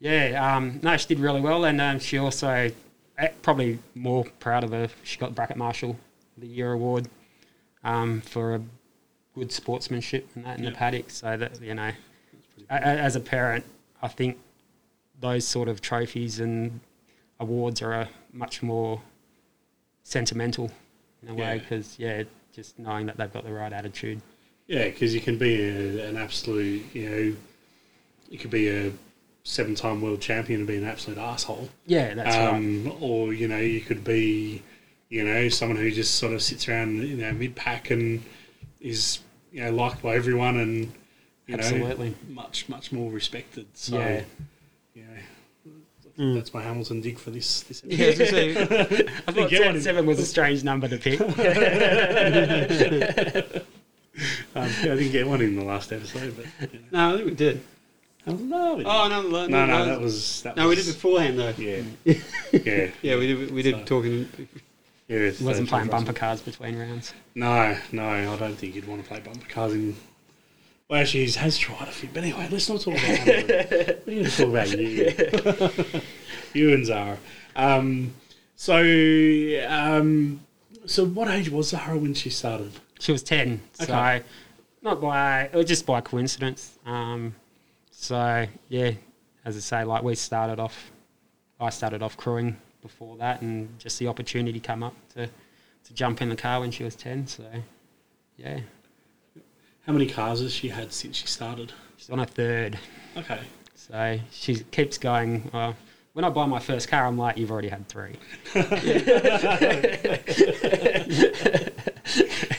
yeah, 0.00 0.56
um, 0.56 0.80
no, 0.82 0.96
she 0.96 1.08
did 1.08 1.18
really 1.20 1.40
well, 1.40 1.64
and 1.64 1.80
um, 1.80 1.98
she 1.98 2.18
also 2.18 2.70
eh, 3.18 3.28
probably 3.42 3.78
more 3.94 4.24
proud 4.38 4.64
of 4.64 4.70
her. 4.70 4.88
She 5.02 5.18
got 5.18 5.34
bracket 5.34 5.56
marshal 5.56 5.90
of 6.36 6.40
the 6.42 6.46
year 6.46 6.72
award 6.72 7.08
um, 7.84 8.20
for 8.20 8.54
a 8.54 8.60
good 9.34 9.50
sportsmanship 9.52 10.28
and 10.34 10.44
that 10.44 10.58
in 10.58 10.64
Yeah. 10.64 10.70
the 10.70 10.76
paddock. 10.76 11.10
So 11.10 11.36
that 11.36 11.60
you 11.60 11.74
know, 11.74 11.90
a, 12.70 12.74
a- 12.74 12.78
as 12.80 13.16
a 13.16 13.20
parent, 13.20 13.64
I 14.02 14.08
think 14.08 14.38
those 15.20 15.46
sort 15.46 15.68
of 15.68 15.80
trophies 15.80 16.38
and 16.40 16.80
awards 17.40 17.82
are 17.82 17.92
a 17.92 18.08
much 18.32 18.62
more 18.62 19.00
sentimental 20.04 20.70
in 21.22 21.28
a 21.28 21.34
way 21.34 21.58
because 21.58 21.98
yeah, 21.98 22.22
just 22.52 22.78
knowing 22.78 23.06
that 23.06 23.16
they've 23.16 23.32
got 23.32 23.44
the 23.44 23.52
right 23.52 23.72
attitude. 23.72 24.20
yeah, 24.66 24.84
because 24.84 25.14
you 25.14 25.20
can 25.20 25.36
be 25.38 25.60
a, 25.60 26.08
an 26.08 26.16
absolute, 26.16 26.84
you 26.94 27.10
know, 27.10 27.36
you 28.30 28.38
could 28.38 28.50
be 28.50 28.68
a 28.68 28.92
seven-time 29.48 30.02
world 30.02 30.20
champion 30.20 30.60
and 30.60 30.66
be 30.68 30.76
an 30.76 30.84
absolute 30.84 31.16
asshole. 31.18 31.68
Yeah, 31.86 32.12
that's 32.14 32.36
right. 32.36 32.48
um, 32.54 32.92
or 33.00 33.32
you 33.32 33.48
know 33.48 33.56
you 33.58 33.80
could 33.80 34.04
be 34.04 34.62
you 35.08 35.24
know 35.24 35.48
someone 35.48 35.78
who 35.78 35.90
just 35.90 36.16
sort 36.16 36.34
of 36.34 36.42
sits 36.42 36.68
around 36.68 37.02
you 37.02 37.16
know 37.16 37.32
mid 37.32 37.54
pack 37.56 37.90
and 37.90 38.22
is 38.80 39.20
you 39.52 39.64
know 39.64 39.70
liked 39.70 40.02
by 40.02 40.14
everyone 40.16 40.58
and 40.58 40.92
you 41.46 41.54
Absolutely. 41.54 42.10
know 42.10 42.14
much 42.28 42.68
much 42.68 42.92
more 42.92 43.10
respected 43.10 43.66
so 43.74 43.98
Yeah. 43.98 44.22
you 44.94 45.02
know 45.04 45.08
Mm. 46.18 46.34
that's 46.34 46.52
my 46.52 46.60
Hamilton 46.60 47.00
dig 47.00 47.16
for 47.16 47.30
this 47.30 47.60
this 47.62 47.80
Yeah, 47.86 48.06
I 48.06 48.10
I 49.28 49.32
thought 49.32 49.50
seven, 49.50 49.80
seven 49.80 50.04
was 50.04 50.18
a 50.18 50.26
strange 50.26 50.64
number 50.64 50.88
to 50.88 50.98
pick. 50.98 51.20
um, 51.20 51.30
I 54.56 54.68
didn't 54.82 55.12
get 55.12 55.26
one 55.28 55.40
in 55.40 55.54
the 55.56 55.64
last 55.64 55.92
episode 55.92 56.34
but 56.36 56.72
you 56.72 56.80
know. 56.80 56.84
no, 56.90 57.14
I 57.14 57.16
think 57.18 57.28
we 57.30 57.34
did. 57.36 57.62
I 58.26 58.30
was- 58.32 58.40
no, 58.40 58.74
we 58.74 58.84
Oh 58.84 59.08
no, 59.08 59.22
no, 59.22 59.46
no, 59.46 59.66
no, 59.66 59.84
that 59.86 60.00
was 60.00 60.42
that 60.42 60.56
no, 60.56 60.68
we 60.68 60.76
was, 60.76 60.86
did 60.86 60.94
beforehand 60.94 61.38
though. 61.38 61.54
yeah 61.56 61.82
yeah 62.52 62.90
Yeah, 63.02 63.16
we 63.16 63.26
did. 63.26 63.50
We 63.50 63.62
did 63.62 63.74
So- 63.76 63.84
talking. 63.84 64.28
yeah 65.08 65.16
it's- 65.16 65.40
Wasn't 65.40 65.66
that's 65.66 65.70
playing 65.70 65.88
bumper 65.88 66.12
cars 66.12 66.40
between 66.42 66.78
rounds. 66.78 67.14
No, 67.34 67.76
no, 67.92 68.08
I 68.08 68.36
don't 68.36 68.54
think 68.56 68.74
you'd 68.74 68.86
want 68.88 69.02
to 69.02 69.08
play 69.08 69.20
bumper 69.20 69.48
cars 69.48 69.72
in. 69.74 69.96
Well, 70.88 71.00
actually, 71.02 71.26
he 71.26 71.32
has 71.38 71.58
tried 71.58 71.86
a 71.88 71.90
few. 71.92 72.08
But 72.12 72.22
anyway, 72.24 72.48
let's 72.50 72.66
not 72.68 72.80
talk 72.80 72.94
about 72.94 73.04
Hamilton. 73.04 73.96
We're 74.06 74.14
going 74.14 74.24
to 74.24 74.30
talk 74.30 74.48
about 74.48 74.70
you. 74.78 76.00
you 76.54 76.74
and 76.74 76.86
Zara. 76.86 77.18
Um, 77.54 78.14
so, 78.56 78.76
um, 79.68 80.40
so 80.86 81.04
what 81.04 81.28
age 81.28 81.50
was 81.50 81.68
Zara 81.68 81.98
when 81.98 82.14
she 82.14 82.30
started? 82.30 82.72
She 83.00 83.12
was 83.12 83.22
ten, 83.22 83.60
Okay. 83.82 84.20
so 84.22 84.24
not 84.82 85.00
by 85.02 85.42
it 85.42 85.54
was 85.54 85.66
just 85.66 85.84
by 85.84 86.00
coincidence. 86.00 86.78
Um, 86.86 87.34
so 88.00 88.46
yeah, 88.68 88.92
as 89.44 89.56
I 89.56 89.60
say, 89.60 89.84
like 89.84 90.04
we 90.04 90.14
started 90.14 90.60
off, 90.60 90.92
I 91.60 91.70
started 91.70 92.00
off 92.00 92.16
crewing 92.16 92.56
before 92.80 93.16
that, 93.16 93.42
and 93.42 93.76
just 93.80 93.98
the 93.98 94.06
opportunity 94.06 94.60
come 94.60 94.84
up 94.84 94.94
to 95.14 95.26
to 95.26 95.94
jump 95.94 96.22
in 96.22 96.28
the 96.28 96.36
car 96.36 96.60
when 96.60 96.70
she 96.70 96.84
was 96.84 96.94
ten. 96.94 97.26
So 97.26 97.42
yeah, 98.36 98.60
How 99.84 99.92
many 99.92 100.06
cars 100.06 100.40
has 100.40 100.52
she 100.52 100.68
had 100.68 100.92
since 100.92 101.16
she 101.16 101.26
started? 101.26 101.72
she's 101.96 102.08
on 102.10 102.20
a 102.20 102.26
third. 102.26 102.78
Okay. 103.16 103.40
So 103.74 104.20
she 104.30 104.54
keeps 104.56 104.96
going. 104.96 105.50
Well, 105.52 105.74
when 106.12 106.24
I 106.24 106.28
buy 106.30 106.46
my 106.46 106.60
first 106.60 106.88
car, 106.88 107.04
I'm 107.04 107.18
like, 107.18 107.36
you've 107.36 107.50
already 107.50 107.68
had 107.68 107.88
three. 107.88 108.14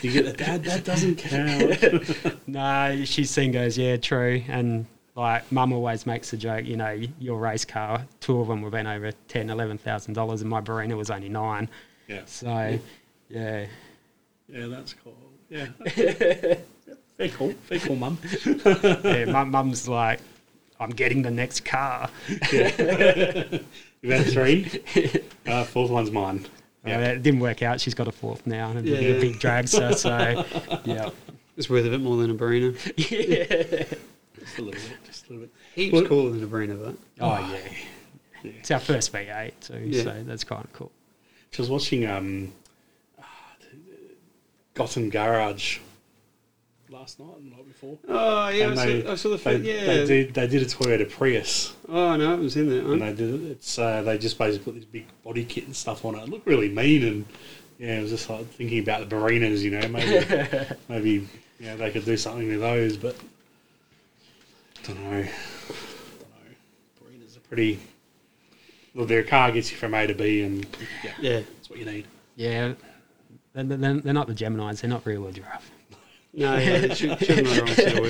You 0.02 0.12
get 0.14 0.26
the 0.26 0.34
dad, 0.34 0.64
that 0.64 0.86
doesn't 0.86 1.18
count. 1.18 2.48
No, 2.48 3.04
she's 3.04 3.30
seen 3.30 3.52
goes, 3.52 3.78
yeah, 3.78 3.98
true. 3.98 4.42
And 4.48 4.86
like, 5.20 5.52
mum 5.52 5.74
always 5.74 6.06
makes 6.06 6.32
the 6.32 6.38
joke, 6.38 6.66
you 6.66 6.78
know, 6.78 7.00
your 7.20 7.40
race 7.40 7.66
car, 7.66 8.06
two 8.22 8.40
of 8.40 8.48
them 8.48 8.64
have 8.64 8.72
been 8.72 8.88
over 8.88 9.12
ten, 9.28 9.50
eleven 9.50 9.78
thousand 9.78 10.14
dollars, 10.14 10.42
and 10.42 10.50
my 10.50 10.62
Barina 10.62 10.96
was 10.98 11.10
only 11.12 11.30
nine. 11.30 11.68
yeah. 12.08 12.22
So, 12.26 12.80
yeah, 13.30 13.66
Yeah, 14.48 14.66
that's 14.68 14.94
cool. 15.04 15.16
Yeah. 15.50 15.68
Very 17.18 17.30
cool. 17.32 17.54
Very 17.68 17.80
cool, 17.82 17.96
mum. 17.96 18.18
yeah, 18.46 19.26
my 19.26 19.44
mum's 19.44 19.88
like, 19.90 20.20
I'm 20.80 20.92
getting 20.92 21.22
the 21.22 21.32
next 21.32 21.66
car. 21.66 22.10
You've 22.52 24.14
had 24.14 24.26
three. 24.28 24.82
Uh, 25.48 25.64
fourth 25.64 25.90
one's 25.90 26.12
mine. 26.12 26.46
Yeah. 26.86 27.00
it 27.10 27.24
didn't 27.24 27.40
work 27.40 27.64
out. 27.64 27.82
She's 27.82 27.96
got 27.96 28.08
a 28.08 28.12
fourth 28.12 28.46
now, 28.46 28.70
and 28.70 28.86
Yeah. 28.86 28.98
a 29.00 29.20
big 29.20 29.40
dragster. 29.40 29.96
So, 29.96 30.46
yeah, 30.86 31.10
It's 31.58 31.68
worth 31.70 31.86
a 31.88 31.90
bit 31.90 32.02
more 32.02 32.18
than 32.18 32.30
a 32.30 32.36
Barina. 32.36 32.76
yeah. 33.10 33.98
Just 34.40 34.58
a 34.58 34.62
little 34.62 34.72
bit. 34.82 34.98
Just 35.06 35.26
a 35.28 35.30
little 35.30 35.46
bit. 35.48 35.54
Heaps 35.76 35.94
Well- 35.94 36.06
cooler 36.06 36.30
than 36.32 36.44
a 36.44 36.48
Barina, 36.48 36.84
but 36.84 36.96
Oh 37.24 37.40
yeah. 38.44 38.52
It's 38.60 38.72
our 38.72 38.80
first 38.80 39.12
V8 39.12 39.52
too, 39.60 39.80
Yeah. 39.86 40.04
so 40.04 40.24
that's 40.26 40.44
kind 40.46 40.64
of 40.64 40.72
cool. 40.74 40.92
I 41.58 41.62
was 41.62 41.70
watching 41.70 42.06
um, 42.06 42.54
ah, 43.20 43.26
Gotham 44.74 45.10
Garage 45.10 45.80
last 46.90 47.20
night 47.20 47.36
and 47.38 47.52
the 47.52 47.56
night 47.56 47.68
before. 47.68 47.98
oh 48.08 48.48
yeah, 48.50 48.68
I 48.68 48.70
And 48.70 49.04
saw, 49.06 49.12
I 49.12 49.16
saw 49.16 49.30
the 49.30 49.38
They, 49.38 49.44
fit. 49.58 49.62
Yeah. 49.64 49.86
they 49.86 50.06
did. 50.06 50.34
They 50.34 50.48
did 50.48 50.62
a 50.62 50.66
Toyota 50.66 51.10
Prius, 51.10 51.74
Oh 51.88 52.16
no, 52.16 52.34
it 52.34 52.40
was 52.40 52.56
in 52.56 52.70
there. 52.70 52.80
and 52.94 53.02
they 53.02 53.14
did. 53.14 53.34
it. 53.34 53.52
It's 53.52 53.78
uh, 53.78 54.02
they 54.04 54.18
just 54.18 54.38
basically 54.38 54.64
put 54.72 54.76
this 54.76 54.86
big 54.86 55.06
body 55.24 55.44
kit 55.46 55.66
and 55.66 55.76
stuff 55.76 56.06
on 56.06 56.16
it. 56.16 56.24
It 56.24 56.30
looked 56.30 56.48
really 56.48 56.70
mean, 56.70 57.04
and 57.06 57.26
yeah, 57.78 58.00
it 58.00 58.02
was 58.04 58.12
just 58.12 58.30
like 58.30 58.46
thinking 58.48 58.80
about 58.80 59.08
the 59.10 59.16
Barinas. 59.16 59.60
You 59.62 59.72
know, 59.72 59.88
maybe 59.88 60.66
maybe 60.90 61.10
you 61.60 61.66
know 61.66 61.78
they 61.78 61.92
could 61.92 62.06
do 62.06 62.16
something 62.18 62.48
with 62.48 62.60
those, 62.62 62.96
but 62.98 63.16
don't 64.84 65.00
know. 65.04 65.10
Don't 65.12 65.24
know. 65.24 65.28
Barinas 67.04 67.38
are 67.38 67.42
pretty. 67.42 67.80
Well, 68.96 69.06
their 69.06 69.24
car 69.24 69.52
gets 69.52 69.72
you 69.72 69.78
from 69.78 69.94
A 69.94 70.08
to 70.08 70.14
B, 70.16 70.42
and 70.42 70.66
yeah, 71.04 71.12
Yeah. 71.20 71.40
that's 71.56 71.70
what 71.70 71.80
you 71.80 71.86
need. 71.86 72.06
Yeah, 72.36 72.74
they're, 73.54 73.64
they're, 73.64 73.94
they're 74.02 74.14
not 74.14 74.28
the 74.28 74.34
Gemini's. 74.34 74.82
They're 74.82 74.90
not 74.90 75.06
rear 75.06 75.20
wheel 75.22 75.32
drive. 75.32 75.70
No, 76.34 76.56
yeah, 76.56 76.70
it 76.70 76.98
should, 76.98 77.18
should 77.20 77.46
have 77.48 77.56
the 77.56 77.60
wrong 77.62 77.68
set 77.76 77.98
of 77.98 78.04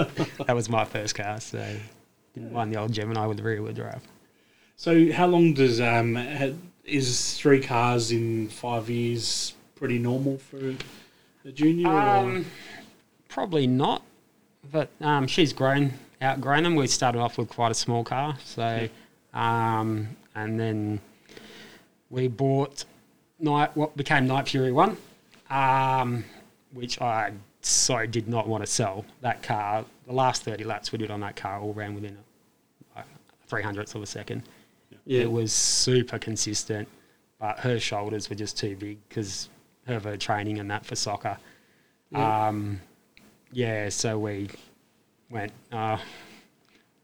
wheels. 0.00 0.36
that 0.46 0.54
was 0.56 0.68
my 0.68 0.84
first 0.84 1.14
car, 1.14 1.40
so 1.40 1.64
didn't 2.34 2.52
mind 2.52 2.72
the 2.72 2.78
old 2.80 2.92
Gemini 2.92 3.26
with 3.26 3.36
the 3.38 3.42
rear 3.42 3.62
wheel 3.62 3.72
drive. 3.72 4.02
So, 4.76 5.12
how 5.12 5.26
long 5.26 5.54
does 5.54 5.80
um 5.80 6.16
is 6.84 7.34
three 7.38 7.60
cars 7.62 8.10
in 8.12 8.48
five 8.48 8.90
years 8.90 9.54
pretty 9.76 9.98
normal 9.98 10.38
for 10.38 10.74
a 11.44 11.52
junior? 11.52 11.88
or- 11.88 12.00
Um, 12.00 12.46
probably 13.28 13.66
not, 13.66 14.02
but 14.70 14.90
um, 15.00 15.26
she's 15.26 15.52
grown, 15.52 15.92
outgrown 16.22 16.62
them. 16.62 16.74
We 16.74 16.86
started 16.86 17.18
off 17.18 17.38
with 17.38 17.48
quite 17.48 17.70
a 17.70 17.74
small 17.74 18.04
car, 18.04 18.36
so 18.44 18.88
um, 19.34 20.08
and 20.34 20.58
then 20.58 21.00
we 22.10 22.28
bought 22.28 22.84
Night, 23.38 23.76
what 23.76 23.96
became 23.96 24.26
Night 24.26 24.48
Fury 24.48 24.72
One, 24.72 24.96
um, 25.50 26.24
which 26.72 27.00
I 27.00 27.32
so 27.60 28.06
did 28.06 28.28
not 28.28 28.48
want 28.48 28.64
to 28.64 28.66
sell. 28.66 29.04
That 29.20 29.42
car, 29.42 29.84
the 30.06 30.12
last 30.12 30.42
thirty 30.42 30.64
laps 30.64 30.92
we 30.92 30.98
did 30.98 31.10
on 31.10 31.20
that 31.20 31.36
car 31.36 31.60
all 31.60 31.74
ran 31.74 31.94
within 31.94 32.16
a, 32.96 33.02
three 33.46 33.62
hundredths 33.62 33.94
of 33.94 34.02
a 34.02 34.06
second. 34.06 34.42
Yeah. 35.04 35.22
It 35.22 35.30
was 35.30 35.52
super 35.52 36.18
consistent, 36.18 36.88
but 37.38 37.58
her 37.60 37.78
shoulders 37.78 38.30
were 38.30 38.36
just 38.36 38.56
too 38.58 38.74
big 38.76 38.98
because 39.08 39.48
of 39.86 40.04
her 40.04 40.16
training 40.16 40.58
and 40.58 40.70
that 40.70 40.84
for 40.84 40.96
soccer. 40.96 41.36
Yeah. 42.10 42.48
Um, 42.48 42.80
yeah, 43.52 43.88
so 43.88 44.18
we 44.18 44.50
went 45.30 45.52
uh, 45.72 45.98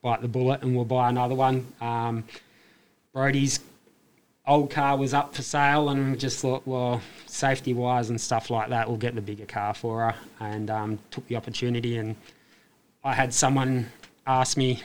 bite 0.02 0.22
the 0.22 0.28
bullet 0.28 0.62
and 0.62 0.74
we'll 0.74 0.84
buy 0.84 1.08
another 1.08 1.34
one. 1.34 1.66
Um, 1.80 2.24
Brody's 3.12 3.60
old 4.46 4.70
car 4.70 4.96
was 4.96 5.14
up 5.14 5.34
for 5.34 5.42
sale, 5.42 5.88
and 5.90 6.18
just 6.18 6.40
thought, 6.40 6.66
well, 6.66 7.00
safety 7.26 7.74
wise 7.74 8.10
and 8.10 8.20
stuff 8.20 8.50
like 8.50 8.68
that, 8.70 8.88
we'll 8.88 8.96
get 8.96 9.14
the 9.14 9.20
bigger 9.20 9.46
car 9.46 9.74
for 9.74 10.10
her. 10.10 10.14
And 10.40 10.70
um, 10.70 10.98
took 11.10 11.26
the 11.28 11.36
opportunity. 11.36 11.98
And 11.98 12.16
I 13.04 13.12
had 13.12 13.32
someone 13.32 13.90
ask 14.26 14.56
me 14.56 14.82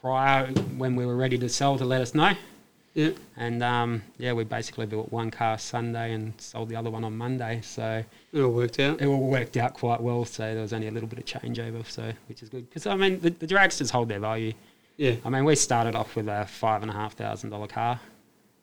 prior 0.00 0.48
when 0.76 0.96
we 0.96 1.06
were 1.06 1.16
ready 1.16 1.38
to 1.38 1.48
sell 1.48 1.78
to 1.78 1.84
let 1.84 2.00
us 2.00 2.14
know. 2.14 2.32
Yeah. 2.94 3.10
And 3.36 3.62
um, 3.62 4.02
yeah, 4.18 4.32
we 4.34 4.44
basically 4.44 4.84
built 4.86 5.10
one 5.10 5.30
car 5.30 5.58
Sunday 5.58 6.12
and 6.12 6.34
sold 6.38 6.68
the 6.68 6.76
other 6.76 6.90
one 6.90 7.04
on 7.04 7.16
Monday. 7.16 7.60
So 7.62 8.04
It 8.32 8.40
all 8.40 8.52
worked 8.52 8.78
out. 8.80 9.00
it 9.00 9.06
all 9.06 9.18
worked 9.30 9.56
out 9.56 9.72
quite 9.74 10.00
well. 10.00 10.24
So 10.26 10.42
there 10.52 10.60
was 10.62 10.72
only 10.74 10.88
a 10.88 10.90
little 10.90 11.08
bit 11.08 11.18
of 11.18 11.24
changeover, 11.24 11.86
so 11.86 12.12
which 12.28 12.42
is 12.42 12.48
good 12.50 12.68
because 12.68 12.86
I 12.86 12.94
mean 12.96 13.20
the, 13.20 13.30
the 13.30 13.46
dragsters 13.46 13.90
hold 13.90 14.08
their 14.08 14.20
value. 14.20 14.52
Yeah. 14.98 15.14
I 15.24 15.30
mean 15.30 15.44
we 15.46 15.56
started 15.56 15.94
off 15.94 16.14
with 16.16 16.28
a 16.28 16.44
five 16.46 16.82
and 16.82 16.90
a 16.90 16.94
half 16.94 17.14
thousand 17.14 17.48
dollar 17.50 17.66
car, 17.66 17.98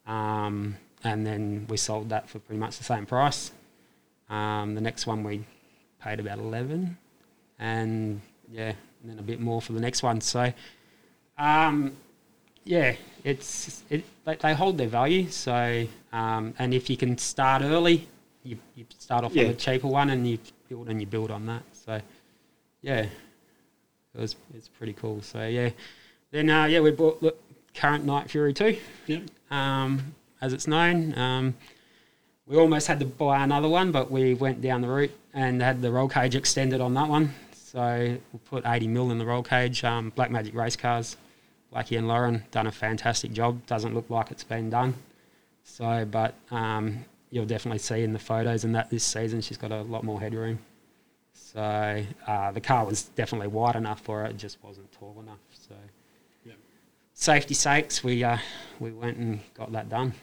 um, 0.06 0.76
and 1.04 1.26
then 1.26 1.66
we 1.70 1.78
sold 1.78 2.10
that 2.10 2.30
for 2.30 2.38
pretty 2.40 2.60
much 2.60 2.78
the 2.78 2.84
same 2.84 3.06
price. 3.08 3.52
Um, 4.30 4.76
the 4.76 4.82
next 4.82 5.08
one 5.08 5.24
we 5.24 5.44
paid 6.04 6.20
about 6.20 6.38
eleven, 6.38 6.98
and 7.58 8.22
yeah, 8.52 8.74
and 9.02 9.12
then 9.12 9.18
a 9.18 9.24
bit 9.24 9.40
more 9.40 9.60
for 9.60 9.74
the 9.74 9.80
next 9.82 10.04
one. 10.04 10.22
So, 10.22 10.54
um, 11.38 11.96
yeah, 12.70 12.96
it's 13.24 13.84
it 13.90 14.04
they, 14.26 14.36
they 14.36 14.54
hold 14.54 14.78
their 14.78 14.88
value. 14.88 15.28
So, 15.30 15.88
um, 16.14 16.54
and 16.60 16.72
if 16.72 16.88
you 16.88 16.98
can 16.98 17.18
start 17.18 17.64
early, 17.64 18.08
you, 18.44 18.60
you 18.76 18.86
start 19.00 19.24
off 19.26 19.34
Yeah. 19.34 19.46
on 19.46 19.50
a 19.50 19.54
cheaper 19.56 19.88
one, 19.88 20.12
and 20.12 20.28
you 20.28 20.38
build 20.70 20.88
and 20.88 21.02
you 21.02 21.08
build 21.08 21.32
on 21.32 21.48
that. 21.48 21.64
So, 21.74 22.00
yeah, 22.84 23.08
it 24.14 24.22
was 24.22 24.36
it's 24.54 24.68
pretty 24.68 24.94
cool. 24.94 25.24
So 25.24 25.48
yeah, 25.48 25.72
then 26.30 26.48
uh, 26.52 26.66
yeah 26.66 26.80
we 26.82 26.92
bought 26.92 27.20
the 27.22 27.34
current 27.74 28.06
Night 28.06 28.30
Fury 28.30 28.54
two 28.54 28.78
Yep. 29.08 29.24
um, 29.50 30.14
as 30.40 30.54
it's 30.54 30.68
known. 30.68 31.18
Um, 31.18 31.56
we 32.46 32.56
almost 32.56 32.86
had 32.86 33.00
to 33.00 33.06
buy 33.06 33.44
another 33.44 33.68
one, 33.68 33.92
but 33.92 34.12
we 34.12 34.36
went 34.36 34.62
down 34.62 34.82
the 34.82 34.88
route 34.90 35.12
and 35.34 35.60
had 35.60 35.82
the 35.82 35.92
roll 35.92 36.08
cage 36.08 36.36
extended 36.36 36.82
on 36.82 36.94
that 36.94 37.08
one. 37.08 37.34
So 37.54 38.16
we 38.32 38.40
put 38.46 38.64
80 38.66 38.88
mil 38.90 39.10
in 39.10 39.18
the 39.18 39.26
roll 39.26 39.42
cage. 39.44 39.84
Um, 39.84 40.12
Black 40.16 40.30
Magic 40.32 40.54
race 40.56 40.76
cars, 40.76 41.16
Blackie 41.74 41.98
and 41.98 42.08
Lauren 42.08 42.44
done 42.52 42.68
a 42.68 42.72
fantastic 42.72 43.32
job. 43.32 43.66
Doesn't 43.68 43.94
look 43.94 44.10
like 44.10 44.32
it's 44.32 44.44
been 44.44 44.70
done. 44.70 44.96
So, 45.64 46.06
but 46.10 46.34
um, 46.52 47.06
you'll 47.30 47.46
definitely 47.46 47.80
see 47.80 48.04
in 48.04 48.14
the 48.14 48.20
photos 48.20 48.64
and 48.64 48.74
that 48.76 48.90
this 48.90 49.04
season 49.04 49.42
she's 49.42 49.58
got 49.58 49.72
a 49.72 49.82
lot 49.84 50.04
more 50.04 50.20
headroom. 50.20 50.60
So 51.34 52.04
uh, 52.28 52.52
the 52.52 52.62
car 52.62 52.86
was 52.86 53.04
definitely 53.04 53.48
wide 53.48 53.76
enough 53.76 54.02
for 54.02 54.22
her. 54.22 54.26
It 54.26 54.38
just 54.38 54.58
wasn't 54.64 54.92
tall 54.92 55.16
enough. 55.22 55.40
So 55.52 55.76
Yep. 56.46 56.58
safety 57.14 57.54
sakes, 57.54 58.04
we 58.04 58.24
uh, 58.24 58.38
we 58.80 58.92
went 58.92 59.18
and 59.18 59.40
got 59.54 59.72
that 59.74 59.90
done. 59.90 60.14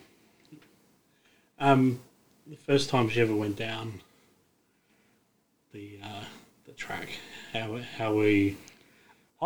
Um, 1.59 2.01
the 2.47 2.57
first 2.57 2.91
time 2.91 3.09
she 3.09 3.21
ever 3.21 3.35
went 3.35 3.57
down 3.57 4.01
the 5.73 5.99
uh, 6.03 6.25
the 6.65 6.73
track, 6.73 7.09
how 7.53 7.79
how 7.99 8.15
we 8.15 8.57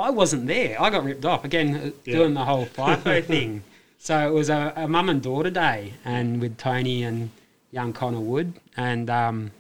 I 0.01 0.11
wasn't 0.11 0.47
there. 0.47 0.81
I 0.81 0.91
got 0.91 1.05
ripped 1.05 1.25
off 1.25 1.45
again, 1.45 1.75
uh, 1.77 1.91
Yeah. 2.05 2.17
doing 2.19 2.35
the 2.35 2.45
whole 2.45 2.67
FIFO 2.77 3.25
thing. 3.25 3.63
So 3.99 4.27
it 4.29 4.33
was 4.33 4.49
a, 4.51 4.73
a 4.77 4.89
mum 4.89 5.09
and 5.11 5.21
daughter 5.23 5.51
day, 5.51 5.93
and 6.05 6.41
with 6.41 6.57
Tony 6.57 7.03
and 7.05 7.31
young 7.71 7.93
Connor 7.93 8.21
Wood, 8.21 8.55
and 8.77 9.09
um, 9.11 9.51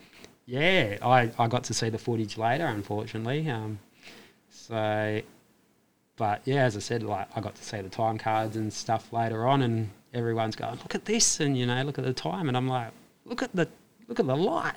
yeah, 0.46 0.96
I, 1.02 1.30
I 1.38 1.46
got 1.46 1.64
to 1.64 1.74
see 1.74 1.90
the 1.90 1.98
footage 1.98 2.36
later, 2.38 2.64
unfortunately. 2.66 3.48
Um, 3.50 3.78
so, 4.50 5.20
but 6.16 6.42
yeah, 6.44 6.64
as 6.64 6.76
I 6.76 6.80
said, 6.80 7.02
like 7.02 7.28
I 7.36 7.40
got 7.40 7.54
to 7.54 7.62
see 7.64 7.80
the 7.80 7.88
time 7.88 8.18
cards 8.18 8.56
and 8.56 8.72
stuff 8.72 9.12
later 9.12 9.46
on, 9.46 9.62
and 9.62 9.90
everyone's 10.14 10.56
going, 10.56 10.76
"Look 10.76 10.94
at 10.94 11.04
this," 11.04 11.40
and 11.40 11.56
you 11.56 11.66
know, 11.66 11.82
look 11.82 11.98
at 11.98 12.04
the 12.04 12.12
time, 12.12 12.48
and 12.48 12.56
I'm 12.56 12.68
like, 12.68 12.90
"Look 13.26 13.42
at 13.42 13.54
the 13.54 13.68
look 14.08 14.20
at 14.20 14.26
the 14.26 14.36
light." 14.36 14.74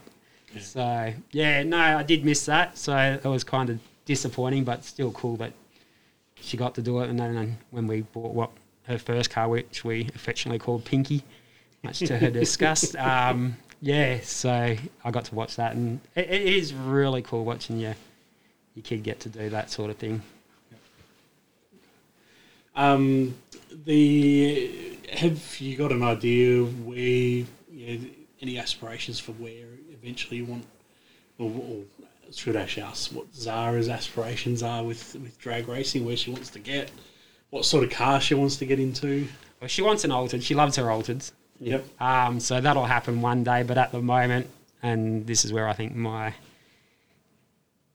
Yeah. 0.53 0.61
So 0.61 1.13
yeah, 1.31 1.63
no, 1.63 1.77
I 1.79 2.03
did 2.03 2.23
miss 2.25 2.45
that. 2.45 2.77
So 2.77 2.95
it 3.23 3.27
was 3.27 3.43
kind 3.43 3.69
of 3.69 3.79
disappointing, 4.05 4.63
but 4.63 4.83
still 4.83 5.11
cool 5.11 5.37
that 5.37 5.53
she 6.35 6.57
got 6.57 6.75
to 6.75 6.81
do 6.81 6.99
it. 6.99 7.09
And 7.09 7.19
then 7.19 7.57
when 7.71 7.87
we 7.87 8.01
bought 8.01 8.33
what 8.33 8.51
her 8.83 8.97
first 8.97 9.29
car, 9.29 9.47
which 9.47 9.83
we 9.83 10.09
affectionately 10.15 10.59
called 10.59 10.85
Pinky, 10.85 11.23
much 11.83 11.99
to 11.99 12.17
her 12.17 12.29
disgust, 12.31 12.95
um, 12.95 13.57
yeah. 13.81 14.19
So 14.21 14.75
I 15.03 15.11
got 15.11 15.25
to 15.25 15.35
watch 15.35 15.55
that, 15.57 15.75
and 15.75 15.99
it, 16.15 16.29
it 16.29 16.41
is 16.41 16.73
really 16.73 17.21
cool 17.21 17.45
watching 17.45 17.79
your 17.79 17.95
your 18.75 18.83
kid 18.83 19.03
get 19.03 19.19
to 19.21 19.29
do 19.29 19.49
that 19.49 19.69
sort 19.69 19.89
of 19.89 19.97
thing. 19.97 20.21
Um, 22.75 23.35
the 23.85 24.97
have 25.11 25.59
you 25.59 25.77
got 25.77 25.91
an 25.91 26.03
idea 26.03 26.63
where 26.63 26.97
you 26.97 27.45
know, 27.71 27.99
any 28.41 28.57
aspirations 28.57 29.19
for 29.19 29.33
where 29.33 29.67
eventually 29.91 30.37
you 30.37 30.45
want, 30.45 30.65
or, 31.37 31.49
or 31.49 32.02
should 32.35 32.55
actually 32.55 32.83
ask 32.83 33.11
what 33.11 33.33
Zara's 33.35 33.89
aspirations 33.89 34.63
are 34.63 34.83
with 34.83 35.15
with 35.15 35.37
drag 35.39 35.67
racing, 35.67 36.05
where 36.05 36.15
she 36.15 36.31
wants 36.31 36.49
to 36.51 36.59
get, 36.59 36.91
what 37.49 37.65
sort 37.65 37.83
of 37.83 37.91
car 37.91 38.19
she 38.19 38.33
wants 38.33 38.55
to 38.57 38.65
get 38.65 38.79
into? 38.79 39.27
Well, 39.59 39.67
she 39.67 39.81
wants 39.81 40.03
an 40.03 40.11
altered. 40.11 40.43
She 40.43 40.55
loves 40.55 40.75
her 40.75 40.85
altereds. 40.85 41.31
Yep. 41.59 41.85
Um, 42.01 42.39
so 42.39 42.59
that'll 42.59 42.85
happen 42.85 43.21
one 43.21 43.43
day, 43.43 43.63
but 43.63 43.77
at 43.77 43.91
the 43.91 44.01
moment, 44.01 44.47
and 44.81 45.25
this 45.25 45.45
is 45.45 45.53
where 45.53 45.67
I 45.67 45.73
think 45.73 45.95
my 45.95 46.33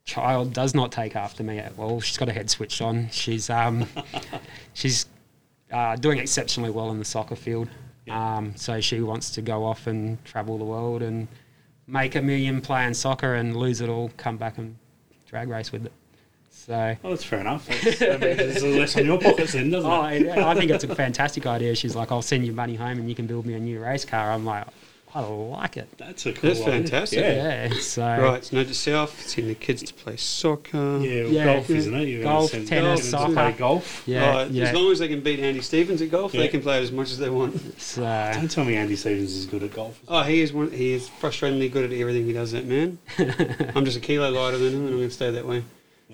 child 0.05 0.55
does 0.55 0.74
not 0.74 0.90
take 0.90 1.14
after 1.14 1.42
me 1.42 1.59
at 1.59 1.72
all. 1.79 2.01
She's 2.01 2.16
got 2.16 2.29
her 2.29 2.35
head 2.35 2.48
switched 2.48 2.81
on. 2.81 3.11
She's 3.11 3.51
um, 3.51 3.87
she's 4.74 5.07
uh, 5.70 5.96
doing 5.96 6.18
exceptionally 6.18 6.70
well 6.70 6.90
in 6.90 6.98
the 6.98 7.05
soccer 7.05 7.37
field. 7.37 7.68
Yeah. 8.07 8.37
Um, 8.37 8.57
so 8.57 8.81
she 8.81 9.01
wants 9.01 9.31
to 9.33 9.42
go 9.42 9.64
off 9.64 9.87
and 9.87 10.24
travel 10.24 10.57
the 10.57 10.64
world 10.64 11.03
and 11.03 11.29
make 11.88 12.14
a 12.14 12.22
million 12.22 12.61
playing 12.61 12.94
soccer 12.94 13.35
and 13.35 13.57
lose 13.57 13.81
it 13.81 13.88
all, 13.88 14.11
come 14.16 14.37
back 14.37 14.59
and 14.59 14.77
drag 15.29 15.48
race 15.48 15.72
with 15.72 15.87
it. 15.87 15.92
So 16.51 16.94
Oh, 17.03 17.11
that's 17.11 17.24
fair 17.24 17.40
enough. 17.40 17.66
That's, 17.66 17.98
that 18.01 18.20
means 18.20 18.37
there's 18.37 18.62
less 18.62 18.96
on 18.96 19.07
your 19.07 19.18
pockets 19.18 19.53
then, 19.55 19.70
doesn't 19.70 19.90
Oh, 19.90 20.05
it? 20.05 20.29
I 20.29 20.51
I 20.51 20.55
think 20.55 20.70
it's 20.70 20.85
a 20.85 20.94
fantastic 20.94 21.46
idea. 21.46 21.74
She's 21.74 21.96
like, 21.96 22.12
I'll 22.12 22.20
send 22.22 22.44
you 22.44 22.53
money 22.53 22.74
home 22.74 22.98
and 22.98 23.09
you 23.09 23.14
can 23.14 23.27
build 23.27 23.46
me 23.46 23.55
a 23.55 23.59
new 23.59 23.81
race 23.83 24.05
car. 24.05 24.31
I'm 24.31 24.44
like, 24.44 24.66
I 25.18 25.22
like 25.26 25.76
it. 25.76 25.88
That's 25.98 26.26
a 26.26 26.33
cool 26.33 26.50
That's 26.50 26.61
idea. 26.61 26.72
fantastic. 26.74 27.18
Yeah. 27.18 27.68
Yeah. 27.68 27.74
So 27.81 28.02
Right, 28.02 28.44
so 28.44 28.57
note 28.57 28.68
to 28.68 28.74
self, 28.74 29.20
send 29.26 29.50
the 29.50 29.57
kids 29.57 29.83
to 29.83 29.92
play 29.94 30.16
soccer. 30.16 30.98
Yeah, 30.98 31.24
well, 31.24 31.33
Yeah. 31.33 31.44
golf, 31.54 31.70
isn't 31.70 31.94
it? 31.94 32.04
You're 32.09 32.22
Golf, 32.22 32.52
gonna 32.52 32.64
tennis, 32.66 33.11
them 33.11 33.20
to 33.20 33.26
play 33.26 33.35
soccer. 33.35 33.59
golf. 33.59 34.02
yeah, 34.07 34.31
Right, 34.31 34.50
yeah. 34.50 34.64
As 34.66 34.74
long 34.74 34.92
as 34.92 35.00
they 35.00 35.09
can 35.09 35.20
beat 35.20 35.40
Andy 35.40 35.61
Stevens 35.61 36.00
at 36.02 36.11
golf, 36.12 36.35
Yeah. 36.35 36.42
they 36.42 36.48
can 36.48 36.62
play 36.62 36.81
as 36.81 36.92
much 36.92 37.11
as 37.11 37.18
they 37.18 37.31
want. 37.31 37.81
So 37.81 38.02
Don't 38.35 38.48
tell 38.48 38.64
me 38.64 38.76
Andy 38.76 38.94
Stevens 38.94 39.35
is 39.35 39.46
good 39.46 39.64
at 39.64 39.74
golf. 39.74 39.98
Oh, 40.07 40.22
he 40.22 40.40
is 40.40 40.52
one. 40.52 40.70
He 40.70 40.92
is 40.92 41.09
frustratingly 41.20 41.72
good 41.72 41.92
at 41.92 41.98
everything 41.98 42.24
he 42.26 42.33
does. 42.33 42.52
That 42.52 42.66
man. 42.66 42.98
I'm 43.74 43.85
just 43.85 43.96
a 43.96 44.00
kilo 44.00 44.31
lighter 44.31 44.59
than 44.59 44.68
him, 44.72 44.81
and 44.87 44.90
I'm 44.90 44.96
going 44.98 45.09
to 45.09 45.14
stay 45.14 45.31
that 45.33 45.46
way. 45.46 45.64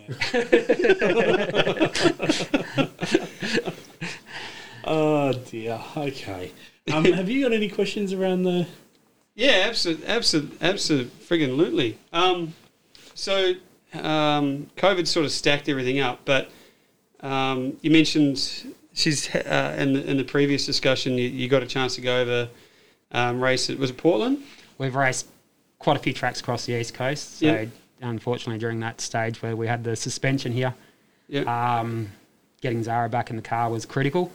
Oh 4.87 5.33
dear. 5.33 5.81
Okay. 5.97 6.53
Um, 6.93 7.05
have 7.05 7.31
you 7.31 7.43
got 7.43 7.53
any 7.55 7.69
questions 7.69 8.13
around 8.13 8.43
the? 8.43 8.67
Yeah, 9.35 9.65
absolutely, 9.67 10.07
absolutely, 10.07 10.59
absolutely, 10.61 11.11
friggin' 11.27 11.57
lootly. 11.57 11.97
Um, 12.13 12.55
so, 13.15 13.55
um, 13.95 14.69
COVID 14.77 15.07
sort 15.07 15.25
of 15.27 15.33
stacked 15.33 15.69
everything 15.69 16.01
up, 16.01 16.21
but 16.25 16.51
um, 17.21 17.77
you 17.81 17.91
mentioned 17.91 18.75
she's 18.93 19.35
uh, 19.35 19.77
in 19.79 19.93
the 19.95 20.09
in 20.11 20.17
the 20.17 20.25
previous 20.25 20.65
discussion. 20.67 21.15
You, 21.15 21.29
you 21.29 21.49
got 21.49 21.63
a 21.63 21.67
chance 21.67 21.95
to 21.97 22.01
go 22.01 22.21
over 22.21 22.49
um, 23.13 23.41
race. 23.41 23.69
It 23.71 23.79
was 23.79 23.91
it 23.91 23.97
Portland. 23.97 24.39
we've 24.79 24.95
raced 24.95 25.27
quite 25.79 25.97
a 25.97 26.01
few 26.01 26.13
tracks 26.13 26.41
across 26.41 26.65
the 26.67 26.73
east 26.79 26.95
coast. 26.95 27.39
So 27.39 27.47
Yeah. 27.47 27.65
unfortunately 28.03 28.59
during 28.59 28.81
that 28.81 29.01
stage 29.01 29.43
where 29.43 29.55
we 29.57 29.67
had 29.67 29.85
the 29.85 29.95
suspension 29.97 30.53
here. 30.53 30.75
Yeah. 31.29 31.43
Um, 31.81 32.11
getting 32.61 32.83
Zara 32.83 33.09
back 33.09 33.31
in 33.31 33.37
the 33.37 33.43
car 33.43 33.69
was 33.71 33.85
critical 33.85 34.33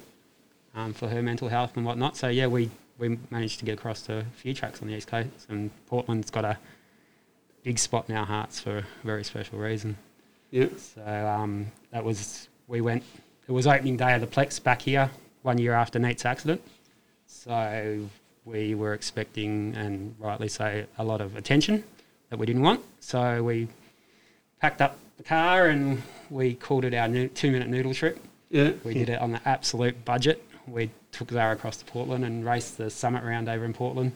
um, 0.76 0.94
for 0.94 1.08
her 1.08 1.22
mental 1.24 1.48
health 1.50 1.76
and 1.76 1.86
whatnot. 1.86 2.16
So 2.18 2.28
yeah, 2.28 2.48
we 2.48 2.70
we 3.00 3.18
managed 3.30 3.60
to 3.60 3.66
get 3.66 3.80
across 3.80 4.02
to 4.04 4.20
a 4.20 4.26
few 4.36 4.54
tracks 4.54 4.82
on 4.82 4.88
the 4.90 4.96
east 4.96 5.08
coast, 5.08 5.30
and 5.48 5.72
Portland's 5.88 6.30
got 6.30 6.46
a 6.46 6.58
big 7.64 7.80
spot 7.80 8.06
in 8.10 8.16
our 8.16 8.26
hearts 8.26 8.60
for 8.60 8.80
a 8.80 8.86
very 9.04 9.24
special 9.24 9.58
reason. 9.58 9.98
yeah. 10.52 10.68
So 10.78 11.04
um, 11.06 11.68
that 11.92 12.04
was 12.04 12.50
we 12.68 12.82
went. 12.82 13.04
It 13.48 13.52
was 13.52 13.66
opening 13.66 13.98
day 13.98 14.14
of 14.14 14.22
the 14.22 14.28
Plex 14.28 14.62
back 14.62 14.82
here 14.84 15.10
one 15.42 15.58
year 15.58 15.74
after 15.74 15.98
Nate's 15.98 16.26
accident. 16.26 16.62
So 17.26 18.06
we 18.46 18.76
were 18.76 18.94
expecting, 18.94 19.76
and 19.76 20.16
rightly 20.20 20.50
so, 20.50 20.86
a 20.98 21.04
lot 21.04 21.22
of 21.22 21.36
attention 21.36 21.84
that 22.30 22.38
we 22.38 22.46
didn't 22.46 22.62
want. 22.62 22.82
So 23.00 23.44
we 23.44 23.68
packed 24.62 24.82
up 24.82 24.98
the 25.18 25.24
car 25.24 25.68
and 25.68 26.02
we 26.30 26.54
called 26.54 26.86
it 26.86 26.94
our 26.94 27.08
no- 27.08 27.28
two-minute 27.28 27.70
noodle 27.70 27.94
trip. 27.94 28.20
Yeah. 28.50 28.72
We 28.84 28.94
did 28.94 29.10
it 29.10 29.20
on 29.20 29.32
the 29.32 29.42
absolute 29.48 30.04
budget. 30.06 30.44
We 30.70 30.92
took 31.12 31.32
Zara 31.32 31.54
across 31.56 31.78
to 31.78 31.86
Portland 31.86 32.24
and 32.26 32.46
raced 32.46 32.78
the 32.78 32.90
summit 32.90 33.24
round 33.24 33.50
over 33.50 33.66
in 33.66 33.74
Portland. 33.74 34.12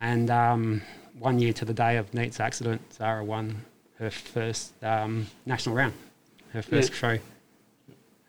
And 0.00 0.30
um, 0.30 0.82
one 1.18 1.38
year 1.38 1.52
to 1.54 1.64
the 1.64 1.74
day 1.74 1.96
of 1.96 2.12
Nate's 2.14 2.38
accident, 2.40 2.80
Zara 2.92 3.24
won 3.24 3.64
her 3.98 4.10
first 4.10 4.72
um, 4.84 5.26
national 5.46 5.74
round, 5.74 5.94
her 6.52 6.62
first 6.62 6.90
Yeah. 6.92 6.96
show. 6.96 7.18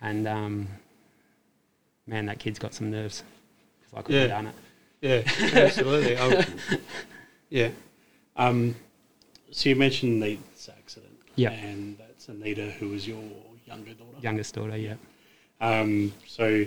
And 0.02 0.28
um, 0.28 0.68
man, 2.08 2.26
that 2.26 2.40
kid's 2.40 2.58
got 2.58 2.74
some 2.74 2.90
nerves 2.90 3.24
because 3.80 4.00
I 4.00 4.02
couldn't 4.02 4.30
Yeah. 4.30 4.36
have 4.36 4.46
done 4.46 4.48
it. 4.48 4.56
Yeah. 5.02 5.62
Absolutely. 5.66 6.18
I, 6.18 6.46
yeah. 7.50 7.70
Um, 8.36 8.76
so 9.52 9.70
you 9.70 9.76
mentioned 9.76 10.20
Nate's 10.20 10.70
accident. 10.70 11.14
Yeah. 11.36 11.52
And 11.52 11.98
that's 11.98 12.28
Anita, 12.30 12.72
who 12.72 12.90
was 12.90 13.08
your 13.08 13.22
younger 13.68 13.94
daughter. 13.94 14.18
Youngest 14.22 14.56
daughter, 14.56 14.78
yeah. 14.78 14.96
Um, 15.62 16.12
so 16.26 16.66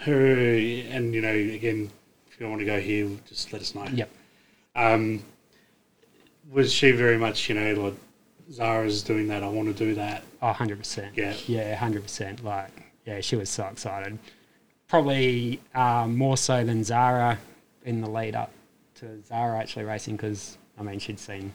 her, 0.00 0.12
and 0.34 1.14
you 1.14 1.20
know, 1.20 1.32
again, 1.32 1.90
if 2.30 2.40
you 2.40 2.48
want 2.48 2.60
to 2.60 2.66
go 2.66 2.80
here, 2.80 3.08
just 3.26 3.52
let 3.52 3.62
us 3.62 3.74
know. 3.74 3.84
Yep. 3.92 4.10
Um, 4.76 5.22
was 6.50 6.72
she 6.72 6.90
very 6.92 7.16
much, 7.18 7.48
you 7.48 7.54
know, 7.54 7.74
like 7.82 7.94
Zara's 8.50 9.02
doing 9.02 9.28
that, 9.28 9.42
I 9.42 9.48
want 9.48 9.68
to 9.68 9.74
do 9.74 9.94
that. 9.94 10.22
Oh, 10.42 10.52
100%. 10.52 11.16
Yeah. 11.16 11.34
Yeah, 11.46 11.76
100%. 11.78 12.42
Like, 12.42 12.70
yeah, 13.06 13.20
she 13.20 13.36
was 13.36 13.48
so 13.50 13.66
excited. 13.66 14.18
Probably 14.88 15.60
um, 15.74 16.16
more 16.16 16.36
so 16.36 16.64
than 16.64 16.82
Zara 16.82 17.38
in 17.84 18.00
the 18.00 18.10
lead 18.10 18.34
up 18.34 18.50
to 18.96 19.22
Zara 19.24 19.58
actually 19.58 19.84
racing 19.84 20.16
because, 20.16 20.58
I 20.78 20.82
mean, 20.82 20.98
she'd 20.98 21.20
seen 21.20 21.52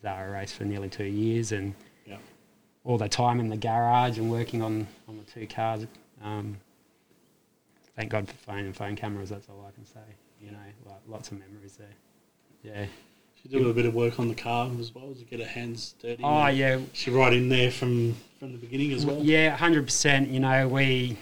Zara 0.00 0.30
race 0.32 0.52
for 0.52 0.64
nearly 0.64 0.88
two 0.88 1.04
years 1.04 1.52
and 1.52 1.74
Yeah. 2.06 2.16
all 2.84 2.96
the 2.96 3.08
time 3.08 3.38
in 3.40 3.48
the 3.50 3.56
garage 3.56 4.18
and 4.18 4.30
working 4.30 4.62
on, 4.62 4.86
on 5.08 5.18
the 5.18 5.24
two 5.30 5.46
cars. 5.46 5.86
Um, 6.22 6.56
thank 8.00 8.10
God 8.10 8.26
for 8.26 8.34
phone 8.34 8.64
and 8.64 8.74
phone 8.74 8.96
cameras, 8.96 9.28
that's 9.28 9.46
all 9.50 9.66
I 9.68 9.72
can 9.72 9.84
say. 9.84 10.00
You 10.40 10.52
know, 10.52 10.58
like 10.86 11.00
lots 11.06 11.30
of 11.30 11.38
memories 11.38 11.76
there. 11.76 11.88
Yeah. 12.62 12.86
She 13.42 13.48
did 13.48 13.66
a 13.66 13.72
bit 13.74 13.84
of 13.84 13.94
work 13.94 14.18
on 14.18 14.28
the 14.28 14.34
car 14.34 14.70
as 14.78 14.94
well 14.94 15.14
to 15.14 15.24
get 15.24 15.38
her 15.40 15.46
hands 15.46 15.94
dirty. 16.00 16.22
Oh, 16.24 16.46
yeah. 16.46 16.78
She 16.94 17.10
right 17.10 17.32
in 17.32 17.48
there 17.50 17.70
from, 17.70 18.16
from 18.38 18.52
the 18.52 18.58
beginning 18.58 18.92
as 18.92 19.04
well. 19.04 19.18
Yeah, 19.22 19.54
hundred 19.56 19.84
percent. 19.84 20.28
You 20.30 20.40
know, 20.40 20.66
we 20.68 21.18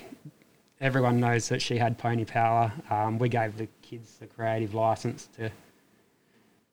everyone 0.81 1.19
knows 1.19 1.49
that 1.49 1.61
she 1.63 1.79
had 1.79 1.99
pony 1.99 2.25
power. 2.25 2.73
Um, 2.91 3.19
we 3.19 3.29
gave 3.29 3.57
the 3.57 3.69
kids 3.83 4.17
the 4.19 4.27
creative 4.27 4.75
license 4.75 5.29
to 5.37 5.51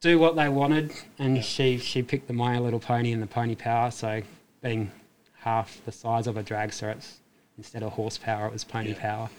do 0.01 0.19
what 0.19 0.35
they 0.35 0.49
wanted, 0.49 0.91
and 1.17 1.37
Yeah. 1.37 1.41
she 1.41 1.77
she 1.79 2.03
picked 2.03 2.27
the 2.27 2.33
My 2.33 2.59
Little 2.59 2.79
Pony 2.79 3.11
and 3.11 3.21
the 3.23 3.27
pony 3.27 3.55
power. 3.55 3.89
So 3.89 4.21
being 4.61 4.91
half 5.39 5.79
the 5.85 5.91
size 5.91 6.27
of 6.27 6.37
a 6.37 6.43
dragster, 6.43 6.91
it's 6.91 7.19
instead 7.57 7.81
of 7.83 7.93
horsepower, 7.93 8.47
it 8.47 8.53
was 8.53 8.63
pony 8.63 8.89
Yeah. 8.89 8.99
power. 8.99 9.29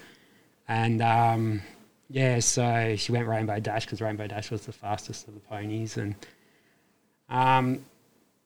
And 0.68 1.00
um, 1.02 1.62
yeah, 2.08 2.40
so 2.40 2.96
she 2.96 3.12
went 3.12 3.26
Rainbow 3.26 3.60
Dash 3.60 3.84
because 3.84 4.00
Rainbow 4.00 4.26
Dash 4.26 4.50
was 4.50 4.66
the 4.66 4.72
fastest 4.72 5.28
of 5.28 5.34
the 5.34 5.40
ponies, 5.40 5.96
and 5.96 6.14
um, 7.28 7.84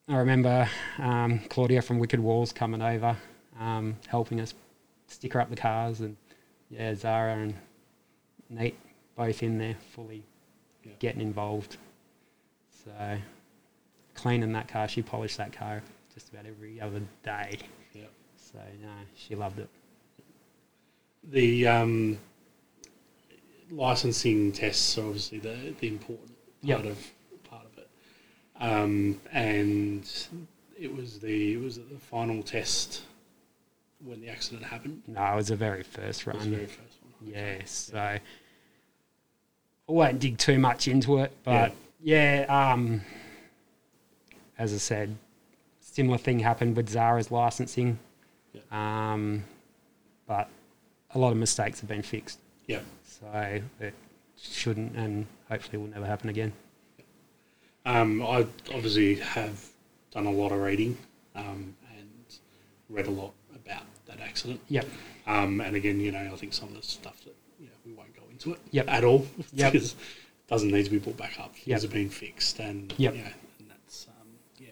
I 0.08 0.16
remember 0.16 0.68
um, 0.98 1.40
Claudia 1.48 1.82
from 1.82 1.98
Wicked 1.98 2.20
Walls 2.20 2.52
coming 2.52 2.82
over, 2.82 3.16
um, 3.58 3.96
helping 4.08 4.40
us 4.40 4.54
stick 5.06 5.32
her 5.34 5.40
up 5.40 5.50
the 5.50 5.56
cars, 5.56 6.00
and 6.00 6.16
yeah, 6.70 6.94
Zara 6.94 7.34
and 7.34 7.54
Nate 8.48 8.78
both 9.16 9.42
in 9.42 9.58
there, 9.58 9.76
fully 9.94 10.22
Yeah. 10.84 10.92
getting 10.98 11.20
involved. 11.20 11.76
So 12.84 13.18
cleaning 14.14 14.52
that 14.52 14.68
car, 14.68 14.88
she 14.88 15.02
polished 15.02 15.36
that 15.36 15.52
car 15.52 15.82
just 16.14 16.30
about 16.30 16.46
every 16.46 16.80
other 16.80 17.02
day. 17.22 17.58
Yeah. 17.92 18.04
So 18.36 18.58
no, 18.82 18.88
she 19.14 19.34
loved 19.34 19.58
it. 19.58 19.68
The 21.24 21.66
um, 21.66 22.18
licensing 23.70 24.52
tests 24.52 24.96
are 24.98 25.04
obviously 25.06 25.38
the, 25.38 25.74
the 25.80 25.88
important 25.88 26.30
Yep. 26.62 26.78
part 26.82 26.90
of 26.90 27.10
part 27.44 27.66
of 27.72 27.78
it. 27.78 27.88
Um, 28.60 29.18
and 29.32 30.06
it 30.78 30.94
was 30.94 31.18
the 31.20 31.54
it 31.54 31.60
was 31.60 31.76
the 31.76 31.98
final 32.10 32.42
test 32.42 33.02
when 34.04 34.20
the 34.20 34.28
accident 34.28 34.64
happened. 34.64 35.02
No, 35.06 35.24
it 35.32 35.36
was 35.36 35.48
the 35.48 35.56
very 35.56 35.82
first 35.82 36.20
It 36.22 36.26
was 36.26 36.36
run. 36.36 36.50
the 36.50 36.56
very 36.56 36.66
first 36.68 36.98
one. 37.02 37.32
Yeah, 37.32 37.58
so 37.64 37.98
I 37.98 38.20
won't 39.86 40.18
dig 40.20 40.36
too 40.36 40.58
much 40.58 40.86
into 40.86 41.18
it, 41.18 41.32
but 41.44 41.72
yeah, 42.02 42.44
um, 42.48 43.00
as 44.58 44.74
I 44.74 44.78
said, 44.78 45.16
similar 45.80 46.18
thing 46.18 46.40
happened 46.40 46.76
with 46.76 46.90
Zara's 46.90 47.30
licensing, 47.30 47.98
um, 48.70 49.44
but 50.26 50.48
a 51.14 51.18
lot 51.18 51.32
of 51.32 51.36
mistakes 51.38 51.80
have 51.80 51.88
been 51.88 52.02
fixed, 52.02 52.38
Yeah. 52.66 52.80
so 53.04 53.60
it 53.80 53.94
shouldn't 54.40 54.96
and 54.96 55.26
hopefully 55.48 55.78
will 55.78 55.88
never 55.88 56.06
happen 56.06 56.28
again. 56.30 56.52
Um, 57.84 58.22
I 58.22 58.46
obviously 58.74 59.16
have 59.16 59.64
done 60.12 60.26
a 60.26 60.30
lot 60.30 60.52
of 60.52 60.60
reading 60.60 60.96
um, 61.34 61.74
and 61.96 62.08
read 62.88 63.06
a 63.06 63.10
lot 63.10 63.32
about 63.54 63.82
that 64.06 64.20
accident. 64.20 64.60
Yep. 64.68 64.86
Um, 65.26 65.60
and 65.60 65.76
again, 65.76 66.00
you 66.00 66.12
know, 66.12 66.30
I 66.32 66.36
think 66.36 66.52
some 66.52 66.68
of 66.68 66.74
the 66.74 66.82
stuff 66.82 67.22
that 67.24 67.34
you 67.58 67.66
know, 67.66 67.72
we 67.86 67.92
won't 67.92 68.14
go 68.14 68.22
into 68.30 68.52
it 68.52 68.60
Yep. 68.70 68.88
at 68.88 69.04
all 69.04 69.26
Yep. 69.54 69.72
because 69.72 69.92
it 69.92 69.98
doesn't 70.48 70.70
need 70.70 70.84
to 70.84 70.90
be 70.90 70.98
brought 70.98 71.16
back 71.16 71.38
up. 71.40 71.54
Things 71.54 71.66
Yep. 71.66 71.82
have 71.82 71.92
been 71.92 72.10
fixed, 72.10 72.58
and 72.60 72.92
Yep. 72.98 73.14
yeah, 73.14 73.32
and 73.58 73.70
that's 73.70 74.06
um, 74.08 74.28
yeah. 74.58 74.68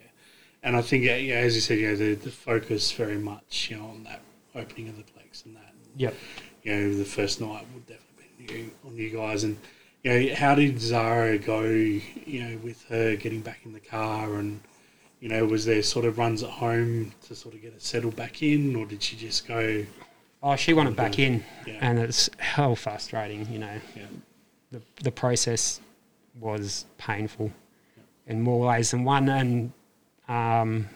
And 0.62 0.76
I 0.76 0.82
think, 0.82 1.04
yeah, 1.04 1.16
yeah, 1.16 1.36
as 1.36 1.54
you 1.54 1.60
said, 1.60 1.78
you 1.78 1.88
know, 1.88 1.96
the, 1.96 2.14
the 2.14 2.30
focus 2.30 2.92
very 2.92 3.18
much, 3.18 3.68
you 3.70 3.78
know, 3.78 3.86
on 3.86 4.04
that 4.04 4.20
opening 4.54 4.88
of 4.88 4.96
the 4.96 5.02
Plex 5.04 5.44
and 5.46 5.56
that. 5.56 5.72
Yep. 5.98 6.14
You 6.62 6.74
know, 6.74 6.94
the 6.94 7.04
first 7.04 7.40
night 7.40 7.66
would 7.74 7.86
definitely 7.86 8.26
be 8.38 8.52
new 8.54 8.70
on 8.86 8.96
you 8.96 9.10
guys, 9.10 9.44
and 9.44 9.58
you 10.02 10.28
know, 10.28 10.34
how 10.34 10.54
did 10.54 10.80
Zara 10.80 11.36
go? 11.38 11.60
You 11.62 12.44
know, 12.44 12.58
with 12.64 12.82
her 12.88 13.16
getting 13.16 13.40
back 13.42 13.60
in 13.64 13.72
the 13.74 13.80
car 13.80 14.34
and. 14.36 14.60
You 15.20 15.28
know, 15.28 15.44
was 15.46 15.64
there 15.64 15.82
sort 15.82 16.04
of 16.04 16.16
runs 16.16 16.44
at 16.44 16.50
home 16.50 17.10
to 17.26 17.34
sort 17.34 17.56
of 17.56 17.60
get 17.60 17.72
it 17.72 17.82
settled 17.82 18.14
back 18.14 18.40
in, 18.40 18.76
or 18.76 18.86
did 18.86 19.02
she 19.02 19.16
just 19.16 19.48
go? 19.48 19.84
Oh, 20.44 20.54
she 20.54 20.72
wanted 20.72 20.94
back 20.94 21.18
in, 21.18 21.42
Yeah. 21.66 21.78
and 21.80 21.98
it's 21.98 22.30
hell 22.38 22.76
frustrating, 22.76 23.52
you 23.52 23.58
know. 23.58 23.80
Yeah. 23.96 24.04
the, 24.70 24.80
the 25.02 25.10
process 25.10 25.80
was 26.38 26.86
painful 26.98 27.50
in 28.28 28.42
more 28.42 28.60
ways 28.68 28.92
than 28.92 29.02
one, 29.02 29.28
and 29.28 29.72
um, 30.28 30.88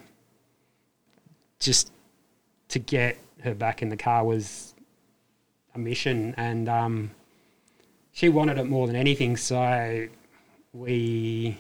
just 1.59 1.91
to 2.69 2.79
get 2.79 3.19
her 3.43 3.55
back 3.57 3.83
in 3.83 3.89
the 3.89 3.97
car 3.97 4.25
was 4.25 4.72
a 5.75 5.79
mission, 5.79 6.35
and 6.37 6.69
um, 6.69 7.11
she 8.13 8.29
wanted 8.29 8.59
it 8.59 8.65
more 8.65 8.87
than 8.87 8.97
anything. 8.97 9.37
So 9.37 10.07
we, 10.73 11.59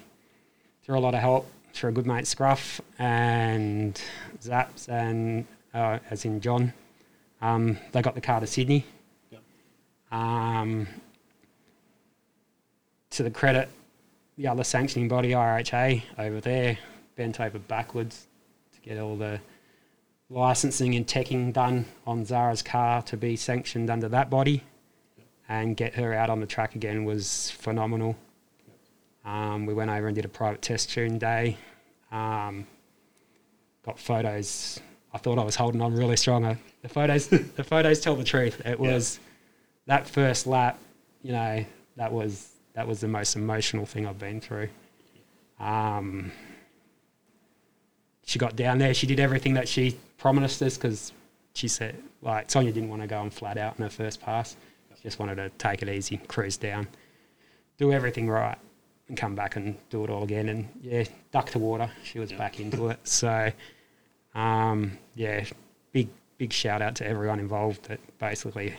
through 0.84 0.98
a 0.98 1.00
lot 1.00 1.14
of 1.14 1.20
help, 1.20 1.50
through 1.72 1.90
a 1.90 1.92
good 1.92 2.06
mate 2.06 2.26
Scruff 2.26 2.80
and 2.98 4.00
Zaps, 4.40 4.88
and 4.88 5.46
uh, 5.74 5.98
as 6.10 6.24
in 6.24 6.40
John, 6.40 6.72
um, 7.40 7.78
they 7.92 8.02
got 8.02 8.14
the 8.14 8.20
car 8.20 8.40
to 8.40 8.46
Sydney. 8.46 8.84
Yep. 9.30 9.42
Um, 10.12 10.86
to 13.10 13.22
the 13.22 13.30
credit, 13.30 13.68
the 14.36 14.48
other 14.48 14.64
sanctioning 14.64 15.08
body, 15.08 15.30
RHA, 15.30 16.02
over 16.18 16.40
there, 16.40 16.78
bent 17.16 17.40
over 17.40 17.58
backwards 17.58 18.26
to 18.74 18.80
get 18.80 18.98
all 18.98 19.16
the 19.16 19.40
licensing 20.32 20.94
and 20.94 21.06
teching 21.06 21.52
done 21.52 21.84
on 22.06 22.24
Zara's 22.24 22.62
car 22.62 23.02
to 23.02 23.16
be 23.16 23.36
sanctioned 23.36 23.90
under 23.90 24.08
that 24.08 24.30
body 24.30 24.62
and 25.48 25.76
get 25.76 25.94
her 25.94 26.14
out 26.14 26.30
on 26.30 26.40
the 26.40 26.46
track 26.46 26.74
again 26.74 27.04
was 27.04 27.50
phenomenal. 27.50 28.16
Um, 29.24 29.66
we 29.66 29.74
went 29.74 29.90
over 29.90 30.06
and 30.06 30.14
did 30.16 30.24
a 30.24 30.28
private 30.28 30.62
test 30.62 30.90
tune 30.90 31.18
day. 31.18 31.56
Um, 32.10 32.66
got 33.84 33.98
photos. 33.98 34.80
I 35.12 35.18
thought 35.18 35.38
I 35.38 35.44
was 35.44 35.54
holding 35.56 35.82
on 35.82 35.94
really 35.94 36.16
strong. 36.16 36.44
I- 36.44 36.56
The 36.80 36.88
photos, 36.88 37.28
the 37.28 37.64
photos 37.64 38.00
tell 38.00 38.16
the 38.16 38.24
truth. 38.24 38.60
It 38.64 38.78
Yeah. 38.80 38.92
was 38.94 39.20
that 39.86 40.06
first 40.08 40.46
lap. 40.46 40.78
You 41.22 41.32
know, 41.32 41.64
that 41.96 42.10
was 42.12 42.48
that 42.74 42.88
was 42.88 43.00
the 43.00 43.08
most 43.08 43.36
emotional 43.36 43.84
thing 43.84 44.06
I've 44.06 44.18
been 44.18 44.40
through. 44.40 44.70
Um, 45.60 46.32
she 48.24 48.38
got 48.38 48.56
down 48.56 48.78
there. 48.78 48.94
She 48.94 49.06
did 49.06 49.20
everything 49.20 49.54
that 49.54 49.68
she 49.68 49.98
promised 50.22 50.62
us 50.62 50.76
because 50.76 51.12
she 51.52 51.66
said, 51.66 51.96
like, 52.22 52.48
Sonia 52.48 52.70
didn't 52.72 52.88
want 52.88 53.02
to 53.02 53.08
go 53.08 53.18
on 53.18 53.28
flat 53.28 53.58
out 53.58 53.74
in 53.76 53.82
her 53.82 53.90
first 53.90 54.22
pass. 54.22 54.56
She 54.96 55.02
just 55.02 55.18
wanted 55.18 55.34
to 55.34 55.48
take 55.58 55.82
it 55.82 55.88
easy, 55.88 56.16
cruise 56.28 56.56
down, 56.56 56.86
do 57.76 57.92
everything 57.92 58.30
right, 58.30 58.56
and 59.08 59.16
come 59.16 59.34
back 59.34 59.56
and 59.56 59.76
do 59.90 60.04
it 60.04 60.10
all 60.10 60.22
again. 60.22 60.48
And 60.48 60.68
yeah, 60.80 61.02
duck 61.32 61.50
to 61.50 61.58
water. 61.58 61.90
She 62.04 62.20
was 62.20 62.30
Yeah. 62.30 62.38
back 62.38 62.60
into 62.60 62.86
it. 62.88 63.00
So, 63.02 63.50
um, 64.36 64.96
yeah, 65.16 65.44
big, 65.90 66.08
big 66.38 66.52
shout 66.52 66.80
out 66.82 66.94
to 66.96 67.06
everyone 67.06 67.40
involved 67.40 67.86
that 67.88 67.98
basically, 68.20 68.74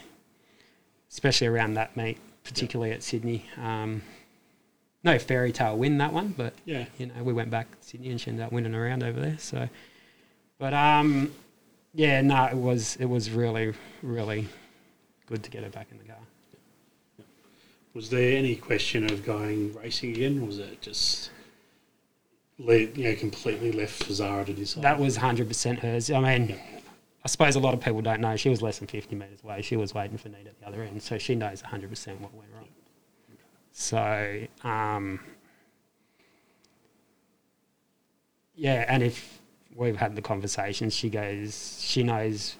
especially 1.12 1.47
around 1.47 1.73
that 1.73 1.97
meet, 1.97 2.19
particularly 2.45 2.93
at 2.93 3.03
Sydney. 3.03 3.45
Um, 3.62 4.01
no 5.03 5.19
fairy 5.19 5.51
tale 5.51 5.77
win 5.77 5.97
that 5.97 6.13
one, 6.13 6.29
but 6.38 6.53
Yeah. 6.63 6.86
you 6.97 7.08
know, 7.08 7.21
we 7.21 7.34
went 7.34 7.49
back 7.49 7.69
to 7.82 7.86
Sydney 7.86 8.12
and 8.12 8.21
she 8.21 8.29
ended 8.32 8.45
up 8.45 8.53
winning 8.53 8.73
around 8.73 9.03
over 9.03 9.19
there. 9.19 9.38
So, 9.39 9.67
but 10.63 10.73
um, 10.73 11.30
yeah, 11.93 12.21
no, 12.21 12.45
it 12.45 12.56
was 12.56 12.95
it 12.95 13.04
was 13.04 13.30
really 13.30 13.73
really 14.02 14.47
good 15.28 15.43
to 15.43 15.52
get 15.52 15.62
her 15.62 15.69
back 15.69 15.88
in 15.91 15.97
the 15.97 16.06
car. 16.06 16.15
Was 17.93 18.10
there 18.10 18.38
any 18.38 18.56
question 18.56 19.12
of 19.12 19.26
going 19.26 19.73
racing 19.73 20.12
again? 20.12 20.41
Or 20.41 20.45
was 20.45 20.60
it 20.60 20.80
just 20.82 21.32
le 22.60 22.78
you 22.78 23.04
know, 23.10 23.15
completely 23.15 23.73
left 23.73 24.06
for 24.06 24.13
Zara 24.13 24.45
to 24.45 24.54
decide? 24.54 24.86
That 24.86 24.99
was 24.99 25.17
hundred 25.17 25.49
percent 25.49 25.80
hers. 25.80 26.10
I 26.10 26.21
mean, 26.21 26.52
Yeah. 26.52 26.56
I 27.26 27.28
suppose 27.28 27.58
a 27.58 27.60
lot 27.60 27.73
of 27.73 27.82
people 27.82 28.02
don't 28.02 28.21
know 28.21 28.38
she 28.38 28.47
was 28.47 28.62
less 28.62 28.80
than 28.80 28.88
fifty 28.88 29.17
meters 29.17 29.39
away. 29.43 29.63
She 29.63 29.76
was 29.76 29.93
waiting 29.93 30.17
for 30.17 30.30
Nate 30.30 30.47
at 30.47 30.58
the 30.62 30.65
other 30.65 30.82
end, 30.84 31.04
so 31.04 31.17
she 31.17 31.36
knows 31.36 31.60
hundred 31.60 31.89
percent 31.89 32.21
what 32.21 32.34
went 32.34 32.49
wrong. 32.56 32.69
So, 33.73 34.47
um, 34.63 35.19
yeah, 38.56 38.86
and 38.88 39.04
if 39.04 39.41
we've 39.75 39.97
had 39.97 40.15
the 40.15 40.21
conversations, 40.21 40.93
she 40.95 41.09
goes, 41.09 41.79
she 41.81 42.03
knows 42.03 42.55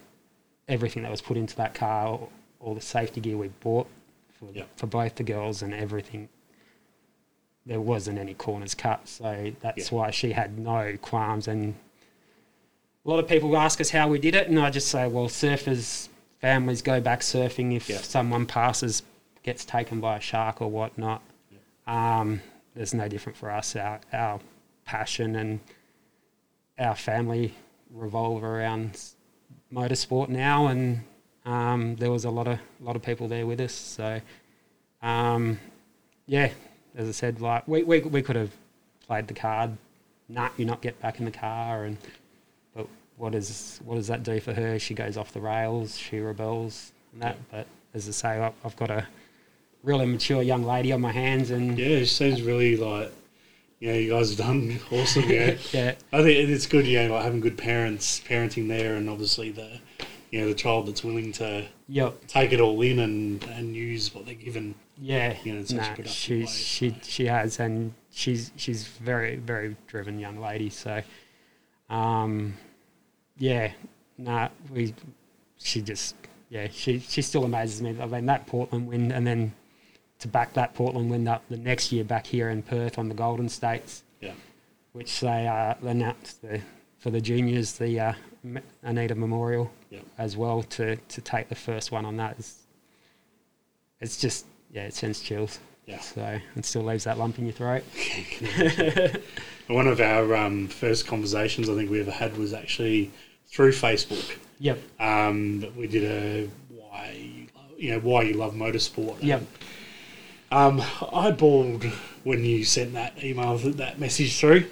everything 0.68 1.04
that 1.04 1.12
was 1.12 1.22
put 1.22 1.38
into 1.38 1.56
that 1.58 1.74
car, 1.74 2.08
all, 2.08 2.32
all 2.60 2.74
the 2.76 2.82
safety 2.82 3.22
gear 3.22 3.38
we 3.38 3.50
bought 3.60 3.88
for, 4.40 4.50
Yeah. 4.54 4.64
for 4.76 4.88
both 4.88 5.16
the 5.16 5.24
girls 5.24 5.62
and 5.62 5.74
everything. 5.74 6.30
There 7.66 7.80
wasn't 7.82 8.18
any 8.20 8.34
corners 8.34 8.76
cut, 8.76 9.08
so 9.08 9.54
that's 9.62 9.92
Yeah. 9.92 9.98
why 9.98 10.12
she 10.12 10.32
had 10.34 10.58
no 10.58 10.98
qualms. 11.02 11.48
And 11.48 11.76
a 13.06 13.10
lot 13.10 13.20
of 13.20 13.28
people 13.28 13.56
ask 13.58 13.80
us 13.80 13.90
how 13.92 14.08
we 14.10 14.20
did 14.20 14.36
it, 14.36 14.48
and 14.48 14.60
I 14.60 14.70
just 14.70 14.88
say, 14.90 15.08
well, 15.08 15.28
surfers, 15.28 16.10
families 16.40 16.82
go 16.82 17.00
back 17.00 17.22
surfing 17.22 17.76
if 17.76 17.90
Yeah. 17.90 17.98
someone 18.02 18.46
passes, 18.46 19.04
gets 19.44 19.64
taken 19.66 20.00
by 20.02 20.18
a 20.18 20.22
shark 20.22 20.62
or 20.62 20.70
whatnot. 20.70 21.22
Um, 21.86 22.42
there's 22.76 22.94
no 22.94 23.08
different 23.10 23.38
for 23.38 23.52
us. 23.52 23.76
Our, 23.76 24.00
our 24.14 24.40
passion 24.86 25.36
and 25.36 25.60
our 26.80 26.96
family 26.96 27.54
revolve 27.92 28.44
around 28.44 29.00
motorsport 29.72 30.30
now, 30.30 30.68
and 30.68 31.02
um, 31.46 31.96
there 31.98 32.12
was 32.12 32.26
a 32.26 32.30
lot 32.30 32.48
of 32.48 32.60
lot 32.82 32.96
of 32.96 33.02
people 33.02 33.28
there 33.28 33.46
with 33.46 33.60
us. 33.62 33.74
So, 33.74 34.20
um, 35.02 35.60
yeah, 36.26 36.52
as 36.96 37.08
I 37.08 37.12
said, 37.12 37.42
like 37.42 37.68
we, 37.68 37.84
we 37.84 38.00
we 38.02 38.22
could 38.22 38.36
have 38.36 38.52
played 39.06 39.28
the 39.28 39.34
card. 39.34 39.78
Nah, 40.30 40.50
you 40.58 40.66
not 40.66 40.82
get 40.82 41.00
back 41.02 41.20
in 41.20 41.26
the 41.26 41.32
car, 41.32 41.86
and 41.86 41.98
but 42.76 42.88
what 43.18 43.34
does 43.34 43.80
what 43.84 43.96
does 43.96 44.08
that 44.08 44.24
do 44.24 44.40
for 44.40 44.54
her? 44.54 44.80
She 44.80 44.94
goes 44.94 45.18
off 45.18 45.32
the 45.34 45.42
rails. 45.42 45.98
She 45.98 46.20
rebels 46.20 46.92
and 47.14 47.22
that. 47.22 47.38
But 47.52 47.68
as 47.94 48.08
I 48.08 48.12
say, 48.12 48.30
I- 48.42 48.54
I've 48.66 48.76
got 48.78 48.90
a 48.90 49.06
really 49.84 50.06
mature 50.06 50.42
young 50.42 50.64
lady 50.64 50.92
on 50.92 51.02
my 51.02 51.12
hands, 51.12 51.52
and 51.52 51.78
yeah, 51.78 51.88
it 51.88 52.06
seems 52.08 52.42
really 52.42 52.78
like 52.78 53.12
you 53.84 53.92
know 53.92 53.98
you 53.98 54.10
guys 54.12 54.30
have 54.30 54.38
done 54.38 54.80
awesome. 54.92 55.30
Yeah, 55.30 55.58
yeah, 55.74 55.96
I 56.14 56.24
think 56.24 56.50
it's 56.50 56.68
good. 56.68 56.88
You 56.88 57.04
know, 57.04 57.16
like 57.16 57.24
having 57.26 57.42
good 57.42 57.58
parents, 57.58 58.22
parenting 58.22 58.70
there, 58.70 58.96
and 58.96 59.10
obviously 59.10 59.52
the 59.52 59.78
you 60.32 60.40
know 60.40 60.48
the 60.48 60.54
child 60.54 60.88
that's 60.88 61.04
willing 61.04 61.34
to 61.34 61.66
yep. 61.90 62.26
take 62.28 62.54
it 62.54 62.62
all 62.62 62.82
in 62.82 63.00
and 63.00 63.44
and 63.44 63.76
use 63.76 64.16
what 64.16 64.26
they're 64.26 64.36
given. 64.36 64.74
Yeah, 64.98 65.36
you 65.44 65.52
know, 65.52 65.60
in 65.60 65.66
such 65.66 65.80
a 65.80 65.82
nah, 65.82 65.96
productive 65.96 66.14
she 66.14 66.40
way, 66.40 66.46
she 66.46 66.90
so. 66.92 66.96
she 67.04 67.26
has, 67.26 67.60
and 67.60 67.94
she's 68.10 68.52
she's 68.56 68.88
very 68.88 69.36
very 69.36 69.76
driven 69.88 70.18
young 70.18 70.40
lady. 70.40 70.70
So, 70.70 71.04
um, 71.90 72.54
yeah, 73.38 73.74
nah, 74.18 74.48
we 74.72 74.96
she 75.58 75.82
just 75.82 76.16
yeah 76.48 76.70
she 76.72 77.00
she 77.00 77.22
still 77.22 77.44
amazes 77.44 77.82
me. 77.82 77.98
I 78.00 78.06
mean 78.06 78.28
that 78.28 78.48
Portland 78.48 78.88
win, 78.88 79.12
and 79.12 79.28
then 79.28 79.54
to 80.24 80.28
back 80.30 80.54
that 80.54 80.74
Portland 80.74 81.10
win 81.12 81.28
up 81.28 81.44
the 81.50 81.58
next 81.58 81.92
year 81.92 82.04
back 82.04 82.26
here 82.26 82.50
in 82.50 82.64
Perth 82.64 82.98
on 82.98 83.10
the 83.10 83.14
Golden 83.16 83.48
States, 83.50 84.04
Yeah, 84.22 84.32
which 84.94 85.20
they 85.20 85.48
uh, 85.48 85.76
announced 85.86 86.42
the, 86.42 86.62
for 86.98 87.12
the 87.12 87.22
juniors 87.22 87.74
the 87.74 88.00
uh, 88.00 88.14
Anita 88.82 89.16
Memorial 89.16 89.72
Yeah. 89.90 90.00
as 90.18 90.36
well 90.38 90.64
to 90.64 90.96
to 90.96 91.22
take 91.22 91.50
the 91.50 91.56
first 91.56 91.92
one 91.92 92.06
on 92.06 92.18
that. 92.18 92.36
It's, 92.40 92.56
it's 94.00 94.18
just 94.18 94.46
yeah, 94.72 94.84
it 94.86 94.94
sends 94.94 95.20
chills. 95.20 95.60
yeah. 95.86 96.00
So 96.00 96.40
it 96.56 96.66
still 96.66 96.84
leaves 96.84 97.04
that 97.04 97.18
lump 97.18 97.38
in 97.38 97.46
your 97.46 97.54
throat. 97.54 97.84
One 99.68 99.88
of 99.88 100.00
our 100.02 100.36
um, 100.36 100.68
first 100.68 101.06
conversations 101.08 101.70
I 101.70 101.76
think 101.76 101.90
we 101.90 102.02
ever 102.02 102.12
had 102.12 102.36
was 102.38 102.54
actually 102.54 103.12
through 103.48 103.72
Facebook. 103.72 104.38
Yep. 104.60 104.80
Um, 105.00 105.66
we 105.78 105.88
did 105.88 106.04
a 106.06 106.50
why 106.70 107.48
you 107.78 107.92
know 107.92 108.00
why 108.00 108.24
you 108.24 108.34
love 108.34 108.54
motorsport. 108.56 109.18
Yep. 109.22 109.44
Um, 110.54 110.84
I 111.12 111.32
bawled 111.32 111.84
when 112.24 112.46
you 112.46 112.64
sent 112.64 112.94
that 112.94 113.24
email, 113.24 113.58
that 113.58 114.00
message 114.00 114.40
through, 114.40 114.66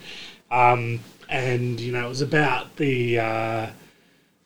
um, 0.52 1.00
and 1.28 1.80
you 1.80 1.92
know 1.92 2.06
it 2.06 2.10
was 2.10 2.22
about 2.22 2.76
the 2.76 3.18
uh, 3.20 3.68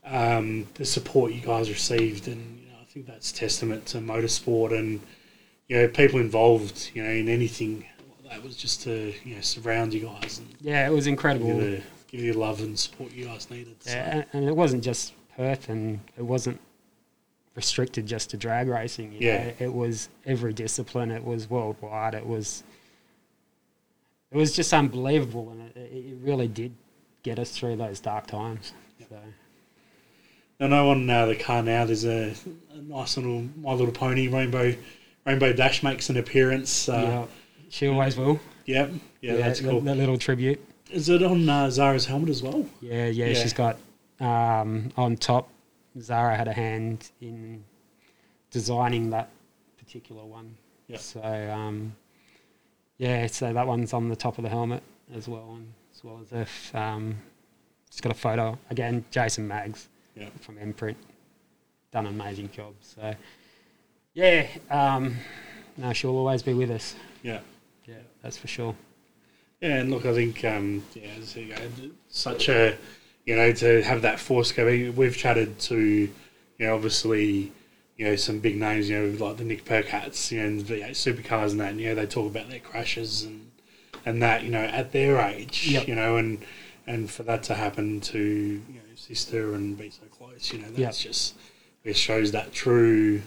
um, 0.06 0.66
the 0.76 0.86
support 0.86 1.34
you 1.34 1.42
guys 1.42 1.70
received, 1.70 2.28
and 2.30 2.60
you 2.62 2.68
know 2.70 2.78
I 2.82 2.86
think 2.86 3.06
that's 3.06 3.34
testament 3.34 3.86
to 3.88 3.98
motorsport 3.98 4.78
and 4.78 5.02
you 5.68 5.76
know 5.78 5.88
people 5.90 6.20
involved, 6.22 6.92
you 6.94 7.04
know 7.04 7.10
in 7.10 7.28
anything 7.28 7.86
that 8.30 8.42
was 8.42 8.56
just 8.56 8.84
to 8.84 9.14
you 9.26 9.36
know 9.36 9.42
surround 9.42 9.94
you 9.94 10.06
guys 10.06 10.40
and 10.40 10.48
Yeah, 10.62 10.88
it 10.88 10.92
was 10.92 11.04
give 11.06 11.12
incredible. 11.14 11.48
you 11.48 11.60
the 11.78 11.82
give 12.08 12.22
you 12.22 12.34
love 12.34 12.62
and 12.62 12.80
support 12.80 13.12
you 13.12 13.26
guys 13.26 13.50
needed. 13.52 13.76
So, 13.84 13.92
Yeah, 13.92 14.10
and, 14.20 14.26
and 14.32 14.44
it 14.48 14.56
wasn't 14.56 14.84
just 14.86 15.12
Perth, 15.36 15.68
and 15.68 16.00
it 16.18 16.24
wasn't 16.24 16.62
restricted 17.56 18.06
just 18.06 18.30
to 18.32 18.38
drag 18.38 18.68
racing. 18.68 19.16
Yeah. 19.20 19.46
know? 19.46 19.54
it 19.60 19.74
was 19.74 20.10
every 20.26 20.54
discipline. 20.54 21.12
It 21.12 21.24
was 21.24 21.50
worldwide. 21.50 22.14
It 22.14 22.26
was. 22.26 22.64
It 24.32 24.38
was 24.38 24.54
just 24.56 24.74
unbelievable, 24.74 25.50
and 25.52 25.62
it, 25.78 25.92
it 25.92 26.18
really 26.22 26.48
did 26.48 26.74
get 27.24 27.40
us 27.40 27.52
through 27.52 27.78
those 27.78 28.00
dark 28.00 28.28
times. 28.28 28.74
So 29.08 29.18
I 30.60 30.68
know 30.68 30.90
on 30.90 31.10
uh, 31.10 31.26
the 31.28 31.36
car 31.36 31.62
now 31.64 31.86
there's 31.86 32.06
a, 32.06 32.34
a 32.74 32.78
nice 32.82 33.18
little 33.18 33.46
My 33.58 33.74
Little 33.74 33.94
Pony 33.94 34.28
Rainbow 34.28 34.76
Rainbow 35.26 35.54
Dash 35.54 35.84
makes 35.84 36.10
an 36.10 36.18
appearance. 36.18 36.88
Uh, 36.90 36.94
yeah, 36.94 37.26
she 37.70 37.88
always 37.88 38.18
will. 38.18 38.40
yeah, 38.66 38.88
yeah, 39.22 39.38
that's 39.38 39.62
cool. 39.62 39.82
That, 39.82 39.98
little 39.98 40.18
tribute. 40.18 40.60
Is 40.92 41.10
it 41.10 41.24
on 41.24 41.48
uh, 41.50 41.70
Zara's 41.70 42.06
helmet 42.06 42.30
as 42.30 42.44
well? 42.44 42.66
Yeah, 42.82 43.08
yeah, 43.08 43.28
Yeah. 43.28 43.34
she's 43.34 43.54
got 43.54 43.78
um, 44.20 44.92
on 44.98 45.18
top. 45.18 45.50
Zara 46.00 46.36
had 46.36 46.48
a 46.48 46.54
hand 46.54 47.10
in 47.22 47.64
designing 48.52 49.10
that 49.12 49.30
particular 49.78 50.24
one. 50.24 50.56
Yeah. 50.88 50.98
So 50.98 51.22
um, 51.22 51.96
yeah, 52.98 53.28
so 53.28 53.54
that 53.54 53.68
one's 53.68 53.94
on 53.94 54.10
the 54.10 54.16
top 54.16 54.38
of 54.38 54.44
the 54.44 54.50
helmet 54.50 54.84
as 55.16 55.28
well, 55.28 55.54
and 55.56 55.72
as 55.96 56.04
well 56.04 56.20
as 56.22 56.32
if 56.32 56.76
um, 56.76 57.16
it's 57.88 58.02
got 58.02 58.12
a 58.12 58.16
photo 58.16 58.58
again. 58.70 59.04
Jason 59.12 59.48
Maggs 59.48 59.88
Yeah. 60.16 60.30
from 60.42 60.58
Imprint 60.58 60.98
done 61.92 62.08
an 62.08 62.14
amazing 62.14 62.50
job. 62.52 62.74
So 62.82 63.14
yeah, 64.14 64.48
um, 64.70 65.16
no, 65.78 65.94
she'll 65.94 66.16
always 66.18 66.44
be 66.44 66.54
with 66.54 66.72
us. 66.72 66.96
Yeah. 67.24 67.40
Yeah, 67.88 67.96
that's 68.22 68.38
for 68.38 68.48
sure. 68.48 68.76
Yeah, 69.62 69.78
and 69.78 69.92
look, 69.92 70.06
I 70.06 70.14
think 70.14 70.44
um, 70.44 70.84
yeah, 70.94 71.04
it's, 71.18 71.36
you 71.36 71.48
know, 71.50 71.58
such 72.10 72.50
a 72.50 72.76
you 73.26 73.36
know 73.36 73.52
to 73.52 73.82
have 73.84 74.02
that 74.04 74.20
force 74.20 74.52
go. 74.52 74.66
We've 74.66 75.16
chatted 75.16 75.60
to 75.62 75.78
you 75.80 76.10
know 76.60 76.76
obviously 76.76 77.52
you 77.98 78.06
know 78.06 78.16
some 78.16 78.40
big 78.40 78.58
names 78.58 78.90
you 78.90 79.00
know 79.00 79.26
like 79.26 79.38
the 79.38 79.44
Nick 79.44 79.66
Percats 79.66 80.32
you 80.32 80.40
know 80.40 80.48
and 80.48 80.62
V8 80.64 80.92
supercars 80.92 81.52
and 81.52 81.60
that 81.60 81.72
and 81.72 81.82
you 81.82 81.90
know 81.90 81.96
they 81.96 82.06
talk 82.06 82.30
about 82.30 82.50
their 82.50 82.60
crashes 82.60 83.24
and 83.24 83.50
and 84.06 84.22
that 84.22 84.44
you 84.44 84.50
know 84.52 84.64
at 84.64 84.92
their 84.92 85.20
age 85.20 85.68
Yep. 85.68 85.88
you 85.88 85.96
know 85.96 86.18
and 86.18 86.40
and 86.88 87.10
for 87.10 87.24
that 87.24 87.42
to 87.44 87.56
happen 87.56 88.00
to 88.02 88.20
you 88.20 88.74
know 88.76 88.96
sister 88.96 89.56
and 89.56 89.78
be 89.78 89.90
so 89.90 90.04
close 90.12 90.52
you 90.54 90.60
know 90.60 90.70
that's 90.70 91.02
just 91.02 91.36
it 91.84 91.96
shows 91.98 92.32
that 92.32 92.52
true 92.54 93.22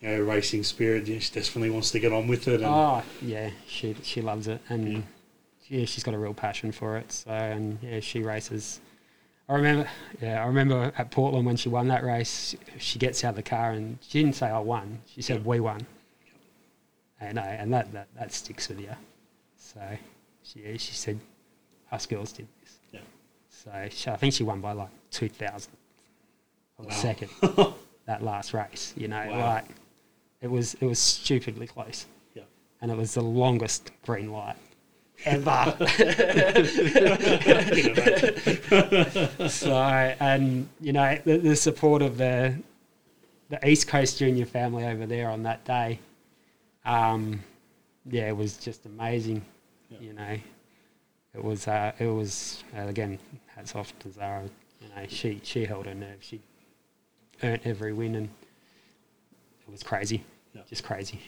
you 0.00 0.08
know 0.08 0.20
racing 0.20 0.62
spirit. 0.62 1.06
Yeah, 1.06 1.18
she 1.18 1.32
definitely 1.34 1.70
wants 1.70 1.90
to 1.92 2.00
get 2.00 2.10
on 2.12 2.26
with 2.26 2.48
it. 2.48 2.54
And, 2.62 2.64
Oh 2.64 3.02
yeah, 3.22 3.50
she 3.66 3.94
she 4.02 4.20
loves 4.22 4.48
it, 4.48 4.60
and 4.68 4.92
Yeah. 4.92 4.98
yeah. 5.68 5.84
she's 5.84 6.02
got 6.02 6.14
a 6.14 6.18
real 6.18 6.32
passion 6.34 6.72
for 6.72 6.96
it. 6.96 7.12
So 7.12 7.30
and 7.30 7.78
yeah, 7.82 8.00
she 8.00 8.22
races. 8.22 8.80
I 9.50 9.54
remember, 9.54 9.88
yeah, 10.22 10.42
I 10.42 10.46
remember 10.46 10.92
at 10.96 11.10
Portland 11.10 11.44
when 11.44 11.56
she 11.56 11.68
won 11.68 11.88
that 11.88 12.04
race. 12.04 12.54
She 12.78 12.98
gets 13.00 13.24
out 13.24 13.30
of 13.30 13.36
the 13.36 13.42
car 13.42 13.72
and 13.72 13.98
she 14.00 14.20
didn't 14.22 14.36
say 14.36 14.46
I 14.48 14.60
won. 14.60 15.00
She 15.06 15.22
said 15.22 15.44
we 15.44 15.58
won. 15.58 15.84
And 17.20 17.38
uh, 17.38 17.42
and 17.42 17.72
that, 17.74 17.92
that 17.92 18.06
that 18.16 18.32
sticks 18.32 18.68
with 18.68 18.80
you. 18.80 18.90
So 19.56 19.80
she 20.44 20.60
she 20.78 20.92
said 20.92 21.18
us 21.90 22.06
girls 22.06 22.32
did 22.32 22.46
this. 22.62 22.78
Yeah. 22.92 23.00
So 23.50 23.70
she, 23.90 24.08
I 24.10 24.16
think 24.16 24.34
she 24.34 24.44
won 24.44 24.60
by 24.60 24.72
like 24.72 24.88
two 25.10 25.28
thousand 25.28 25.72
of 26.78 26.86
a 26.86 26.92
second 26.92 27.30
that 28.06 28.22
last 28.22 28.54
race. 28.54 28.94
You 28.96 29.08
know, 29.08 29.26
Wow. 29.28 29.54
like 29.54 29.66
it 30.40 30.48
was 30.50 30.74
it 30.74 30.86
was 30.86 30.98
stupidly 31.00 31.66
close. 31.66 32.06
Yeah. 32.34 32.44
and 32.80 32.90
it 32.90 32.96
was 32.96 33.14
the 33.14 33.22
longest 33.22 33.90
green 34.06 34.30
light 34.32 34.56
ever. 35.24 35.76
so, 39.48 39.74
and 40.20 40.68
you 40.80 40.92
know, 40.92 41.18
the, 41.24 41.38
the 41.38 41.56
support 41.56 42.02
of 42.02 42.16
the 42.18 42.54
the 43.48 43.68
East 43.68 43.88
Coast 43.88 44.18
Junior 44.18 44.46
family 44.46 44.84
over 44.86 45.06
there 45.06 45.28
on 45.28 45.42
that 45.42 45.64
day, 45.64 45.98
um, 46.84 47.40
yeah, 48.08 48.28
it 48.28 48.36
was 48.36 48.56
just 48.56 48.86
amazing. 48.86 49.42
Yeah. 49.90 49.98
You 50.00 50.12
know, 50.12 50.38
it 51.34 51.44
was 51.44 51.66
uh, 51.68 51.92
it 51.98 52.06
was 52.06 52.62
uh, 52.76 52.82
again 52.86 53.18
hats 53.46 53.74
off 53.74 53.96
to 54.00 54.10
Zara. 54.12 54.44
You 54.80 54.88
know, 54.88 55.06
she 55.08 55.40
she 55.42 55.64
held 55.64 55.86
her 55.86 55.94
nerve. 55.94 56.18
She 56.20 56.40
earned 57.42 57.62
every 57.64 57.92
win, 57.92 58.14
and 58.14 58.28
it 59.66 59.70
was 59.70 59.82
crazy, 59.82 60.22
Yeah. 60.54 60.62
just 60.68 60.84
crazy. 60.84 61.20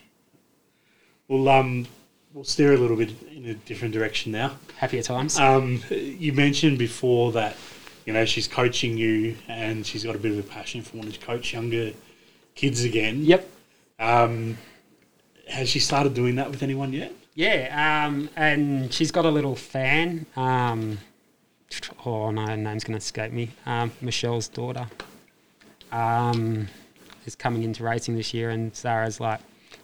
Well, 1.28 1.48
um, 1.48 1.86
we'll 2.34 2.44
steer 2.44 2.72
a 2.72 2.76
little 2.76 2.96
bit 2.96 3.10
in 3.34 3.46
a 3.46 3.54
different 3.54 3.94
direction 3.94 4.32
now. 4.32 4.56
Happier 4.76 5.02
times. 5.02 5.38
Um, 5.38 5.82
you 5.90 6.32
mentioned 6.32 6.78
before 6.78 7.32
that 7.32 7.56
you 8.06 8.12
know 8.12 8.24
she's 8.24 8.48
coaching 8.48 8.96
you, 8.96 9.36
and 9.48 9.86
she's 9.86 10.04
got 10.04 10.14
a 10.14 10.18
bit 10.18 10.32
of 10.32 10.38
a 10.38 10.42
passion 10.42 10.82
for 10.82 10.96
wanting 10.96 11.12
to 11.12 11.20
coach 11.20 11.52
younger 11.52 11.92
kids 12.54 12.84
again. 12.84 13.24
yep. 13.24 13.48
Um, 13.98 14.58
has 15.48 15.68
she 15.68 15.78
started 15.78 16.14
doing 16.14 16.36
that 16.36 16.50
with 16.50 16.62
anyone 16.62 16.92
yet? 16.92 17.12
Yeah, 17.34 18.06
um, 18.06 18.28
and 18.36 18.92
she's 18.92 19.10
got 19.10 19.24
a 19.24 19.30
little 19.30 19.54
fan. 19.54 20.26
Um, 20.36 20.98
oh 22.04 22.30
no, 22.30 22.46
her 22.46 22.56
name's 22.56 22.84
going 22.84 22.92
to 22.94 22.98
escape 22.98 23.32
me. 23.32 23.50
Um, 23.64 23.92
Michelle's 24.00 24.48
daughter 24.48 24.86
um, 25.90 26.68
is 27.26 27.34
coming 27.34 27.62
into 27.62 27.84
racing 27.84 28.16
this 28.16 28.34
year, 28.34 28.50
and 28.50 28.74
Zara's 28.74 29.20
like, 29.20 29.40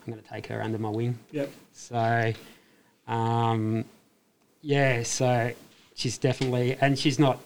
I'm 0.08 0.14
going 0.14 0.24
to 0.24 0.30
take 0.30 0.46
her 0.46 0.62
under 0.62 0.78
my 0.78 0.88
wing. 0.88 1.18
Yep. 1.32 1.50
So, 1.74 2.32
um, 3.06 3.84
yeah, 4.62 5.02
so 5.02 5.52
she's 5.94 6.16
definitely, 6.16 6.78
and 6.80 6.98
she's 6.98 7.18
not. 7.18 7.40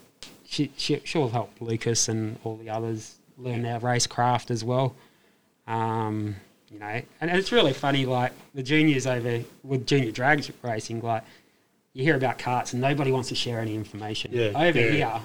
She, 0.46 0.70
she 0.76 1.00
she'll 1.04 1.30
help 1.30 1.50
Lucas 1.60 2.08
and 2.08 2.38
all 2.44 2.56
the 2.56 2.70
others 2.70 3.16
learn 3.36 3.62
their 3.62 3.80
racecraft 3.80 4.52
as 4.52 4.62
well. 4.62 4.94
Um, 5.66 6.36
you 6.70 6.78
know, 6.78 7.00
and 7.20 7.30
it's 7.30 7.50
really 7.50 7.72
funny. 7.72 8.06
Like 8.06 8.32
the 8.54 8.62
juniors 8.62 9.08
over 9.08 9.42
with 9.64 9.84
junior 9.84 10.12
drag 10.12 10.48
racing, 10.62 11.00
like 11.00 11.24
you 11.94 12.04
hear 12.04 12.16
about 12.16 12.38
carts 12.38 12.74
and 12.74 12.82
nobody 12.82 13.10
wants 13.10 13.30
to 13.30 13.34
share 13.34 13.58
any 13.58 13.74
information. 13.74 14.30
Yeah, 14.32 14.52
over 14.54 14.78
yeah. 14.78 14.90
here, 14.90 15.20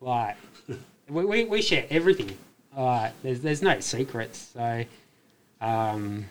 like 0.00 0.36
we, 1.08 1.24
we, 1.24 1.44
we 1.44 1.62
share 1.62 1.86
everything. 1.90 2.36
Like 2.76 3.12
there's 3.24 3.40
there's 3.40 3.60
no 3.60 3.80
secrets. 3.80 4.50
So. 4.54 4.84
Um, 5.60 6.24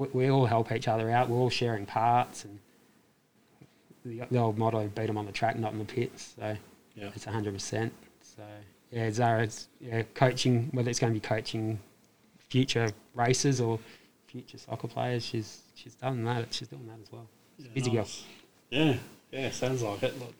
we, 0.00 0.08
we 0.12 0.30
all 0.30 0.46
help 0.46 0.72
each 0.72 0.88
other 0.88 1.10
out. 1.10 1.28
We're 1.28 1.36
all 1.38 1.50
sharing 1.50 1.84
parts, 1.86 2.44
and 2.44 2.58
the, 4.04 4.22
the 4.30 4.38
old 4.38 4.56
motto: 4.58 4.88
"Beat 4.88 5.06
them 5.06 5.18
on 5.18 5.26
the 5.26 5.32
track, 5.32 5.58
not 5.58 5.72
in 5.72 5.78
the 5.78 5.84
pits." 5.84 6.34
So 6.36 6.56
Yeah. 6.96 7.10
it's 7.14 7.24
hundred 7.24 7.54
percent. 7.54 7.92
So 8.22 8.42
yeah, 8.90 9.10
Zara's 9.10 9.68
yeah 9.80 10.02
coaching. 10.14 10.70
Whether 10.72 10.90
it's 10.90 10.98
going 10.98 11.12
to 11.12 11.20
be 11.20 11.26
coaching 11.26 11.78
future 12.48 12.88
racers 13.14 13.60
or 13.60 13.78
future 14.26 14.58
soccer 14.58 14.88
players, 14.88 15.24
she's 15.24 15.60
she's 15.74 15.94
done 15.94 16.24
that. 16.24 16.52
She's 16.52 16.68
doing 16.68 16.86
that 16.86 16.98
as 17.02 17.12
well. 17.12 17.26
She's 17.58 17.66
a 17.66 17.70
busy 17.70 17.90
girl. 17.90 18.06
Yeah. 18.70 18.96
Yeah. 19.30 19.50
Sounds 19.50 19.82
like 19.82 20.02
it. 20.02 20.18
Like, 20.20 20.34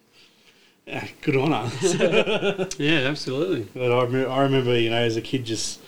yeah. 0.87 1.07
Good 1.21 1.37
on 1.37 1.53
her. 1.53 2.69
Yeah, 2.79 3.01
absolutely. 3.09 3.69
But 3.75 3.93
I, 3.93 4.03
remember, 4.05 4.31
I 4.31 4.41
remember, 4.43 4.79
you 4.79 4.89
know, 4.91 4.97
as 5.03 5.17
a 5.17 5.21
kid, 5.21 5.45
just 5.45 5.81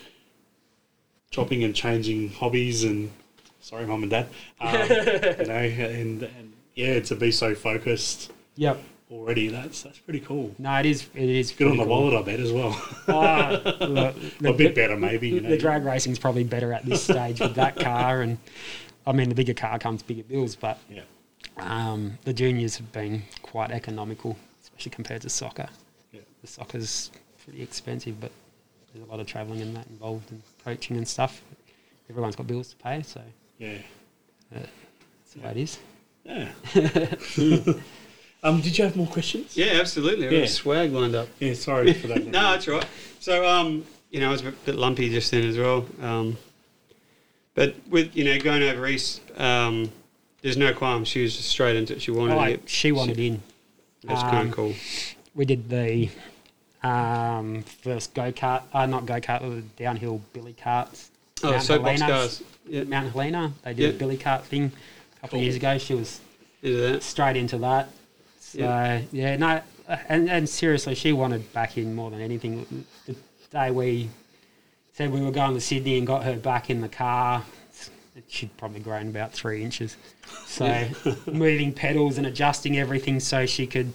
chopping 1.30 1.64
and 1.64 1.74
changing 1.74 2.28
hobbies, 2.30 2.84
and 2.84 3.10
sorry, 3.62 3.86
mum 3.86 4.02
and 4.02 4.10
dad, 4.10 4.26
um, 4.60 4.74
you 4.74 5.46
know, 5.46 5.54
and, 5.54 6.22
and 6.24 6.52
yeah, 6.74 7.00
to 7.00 7.14
be 7.16 7.30
so 7.32 7.54
focused 7.54 8.30
Yep. 8.56 8.82
already, 9.10 9.48
that's 9.48 9.82
that's 9.82 9.98
pretty 9.98 10.20
cool. 10.20 10.54
No, 10.58 10.74
it 10.78 10.84
is. 10.86 11.08
It 11.14 11.28
is 11.30 11.50
Good 11.52 11.68
on 11.70 11.76
the 11.78 11.84
cool. 11.84 12.02
wallet, 12.02 12.14
I 12.14 12.22
bet 12.22 12.40
as 12.40 12.52
well. 12.52 12.76
Ah, 13.08 13.50
look, 13.80 14.14
the- 14.40 14.50
a 14.50 14.52
bit 14.52 14.74
better, 14.74 14.96
maybe. 14.96 15.28
You 15.30 15.40
know, 15.40 15.48
the 15.48 15.56
drag 15.58 15.84
racing's 15.84 16.18
probably 16.18 16.44
better 16.44 16.72
at 16.74 16.84
this 16.84 17.02
stage 17.04 17.40
with 17.40 17.54
that 17.54 17.76
car, 17.76 18.20
and 18.22 18.36
I 19.06 19.12
mean 19.12 19.28
the 19.30 19.34
bigger 19.34 19.54
car 19.54 19.78
comes 19.78 20.02
bigger 20.02 20.22
bills, 20.24 20.54
but 20.56 20.78
Yeah. 20.90 21.02
um, 21.58 22.18
the 22.24 22.32
juniors 22.34 22.76
have 22.76 22.92
been 22.92 23.22
quite 23.42 23.70
economical, 23.70 24.36
especially 24.62 24.90
compared 24.90 25.22
to 25.22 25.30
soccer. 25.30 25.68
Yeah. 26.12 26.20
The 26.42 26.46
soccer's 26.46 27.10
pretty 27.44 27.62
expensive, 27.62 28.20
but 28.20 28.30
there's 28.92 29.06
a 29.06 29.10
lot 29.10 29.18
of 29.20 29.26
travelling 29.26 29.60
in 29.60 29.72
that 29.74 29.86
involved 29.88 30.30
and 30.30 30.42
coaching 30.64 30.96
and 30.96 31.06
stuff. 31.08 31.42
Everyone's 32.10 32.36
got 32.36 32.46
bills 32.46 32.68
to 32.70 32.76
pay, 32.76 33.02
so 33.02 33.20
Yeah. 33.62 33.78
that's 34.50 35.34
the 35.34 35.40
way 35.40 35.50
it 35.52 35.56
is. 35.56 35.78
Yeah. 36.24 36.48
um, 38.42 38.60
did 38.60 38.76
you 38.76 38.84
have 38.84 38.96
more 38.96 39.06
questions? 39.06 39.56
Yeah, 39.56 39.78
absolutely. 39.80 40.26
I've 40.26 40.32
Yeah. 40.32 40.40
got 40.40 40.48
swag 40.48 40.92
lined 40.92 41.14
up. 41.14 41.28
Yeah. 41.38 41.54
Sorry 41.54 41.92
for 41.92 42.08
that. 42.08 42.26
no, 42.26 42.52
that's 42.52 42.66
right. 42.66 42.86
So, 43.20 43.46
um, 43.46 43.84
you 44.10 44.20
know, 44.20 44.28
I 44.28 44.32
was 44.32 44.40
a 44.40 44.44
bit, 44.46 44.66
bit 44.66 44.74
lumpy 44.74 45.10
just 45.10 45.30
then 45.30 45.44
as 45.44 45.56
well. 45.56 45.86
Um, 46.00 46.36
but 47.54 47.74
with 47.88 48.16
you 48.16 48.24
know 48.24 48.38
going 48.40 48.62
over 48.62 48.86
east, 48.86 49.20
um, 49.36 49.92
there's 50.42 50.56
no 50.56 50.72
qualms. 50.72 51.06
She 51.06 51.22
was 51.22 51.36
just 51.36 51.48
straight 51.48 51.76
into 51.76 51.94
it. 51.94 52.02
She 52.02 52.10
wanted 52.10 52.32
Oh, 52.32 52.36
to 52.36 52.40
like, 52.40 52.60
get. 52.62 52.68
she 52.70 52.92
wanted 52.92 53.18
in. 53.18 53.42
That's 54.02 54.22
um, 54.22 54.30
kind 54.30 54.48
of 54.48 54.54
cool. 54.54 54.74
We 55.34 55.44
did 55.44 55.68
the 55.68 56.08
um, 56.82 57.62
first 57.62 58.14
go 58.14 58.32
kart, 58.32 58.62
uh, 58.72 58.86
not 58.86 59.06
go 59.06 59.20
kart, 59.20 59.40
the 59.42 59.62
downhill 59.82 60.20
billy 60.32 60.54
carts. 60.54 61.10
Oh, 61.44 61.50
Mount 61.52 61.62
soapbox 61.62 62.00
cars. 62.02 62.42
Yeah, 62.68 62.84
Mount 62.84 63.12
Helena. 63.12 63.52
They 63.64 63.74
did 63.74 63.82
Yeah. 63.82 63.88
a 63.90 63.92
billy 63.98 64.16
cart 64.16 64.44
thing 64.44 64.72
a 65.16 65.20
couple 65.20 65.30
Cool. 65.30 65.38
of 65.40 65.44
years 65.44 65.56
ago. 65.56 65.78
She 65.78 65.94
was 65.94 66.20
straight 67.04 67.36
into 67.36 67.58
that. 67.58 67.88
So 68.40 68.58
Yeah. 68.58 69.00
yeah, 69.12 69.36
no, 69.36 69.62
uh, 69.88 69.96
and 70.08 70.30
and 70.30 70.48
seriously, 70.48 70.94
she 70.94 71.12
wanted 71.12 71.52
back 71.52 71.76
in 71.78 71.94
more 71.94 72.10
than 72.10 72.20
anything. 72.20 72.84
The 73.06 73.16
day 73.50 73.70
we 73.70 74.10
said 74.92 75.10
we 75.10 75.20
were 75.22 75.30
going 75.30 75.54
to 75.54 75.60
Sydney 75.60 75.98
and 75.98 76.06
got 76.06 76.24
her 76.24 76.36
back 76.36 76.68
in 76.70 76.80
the 76.82 76.88
car, 76.88 77.44
she'd 78.28 78.54
probably 78.58 78.80
grown 78.80 79.08
about 79.08 79.32
three 79.32 79.62
inches. 79.64 79.96
So 80.46 80.86
moving 81.26 81.72
pedals 81.72 82.18
and 82.18 82.26
adjusting 82.26 82.78
everything 82.78 83.18
so 83.20 83.46
she 83.46 83.66
could 83.66 83.92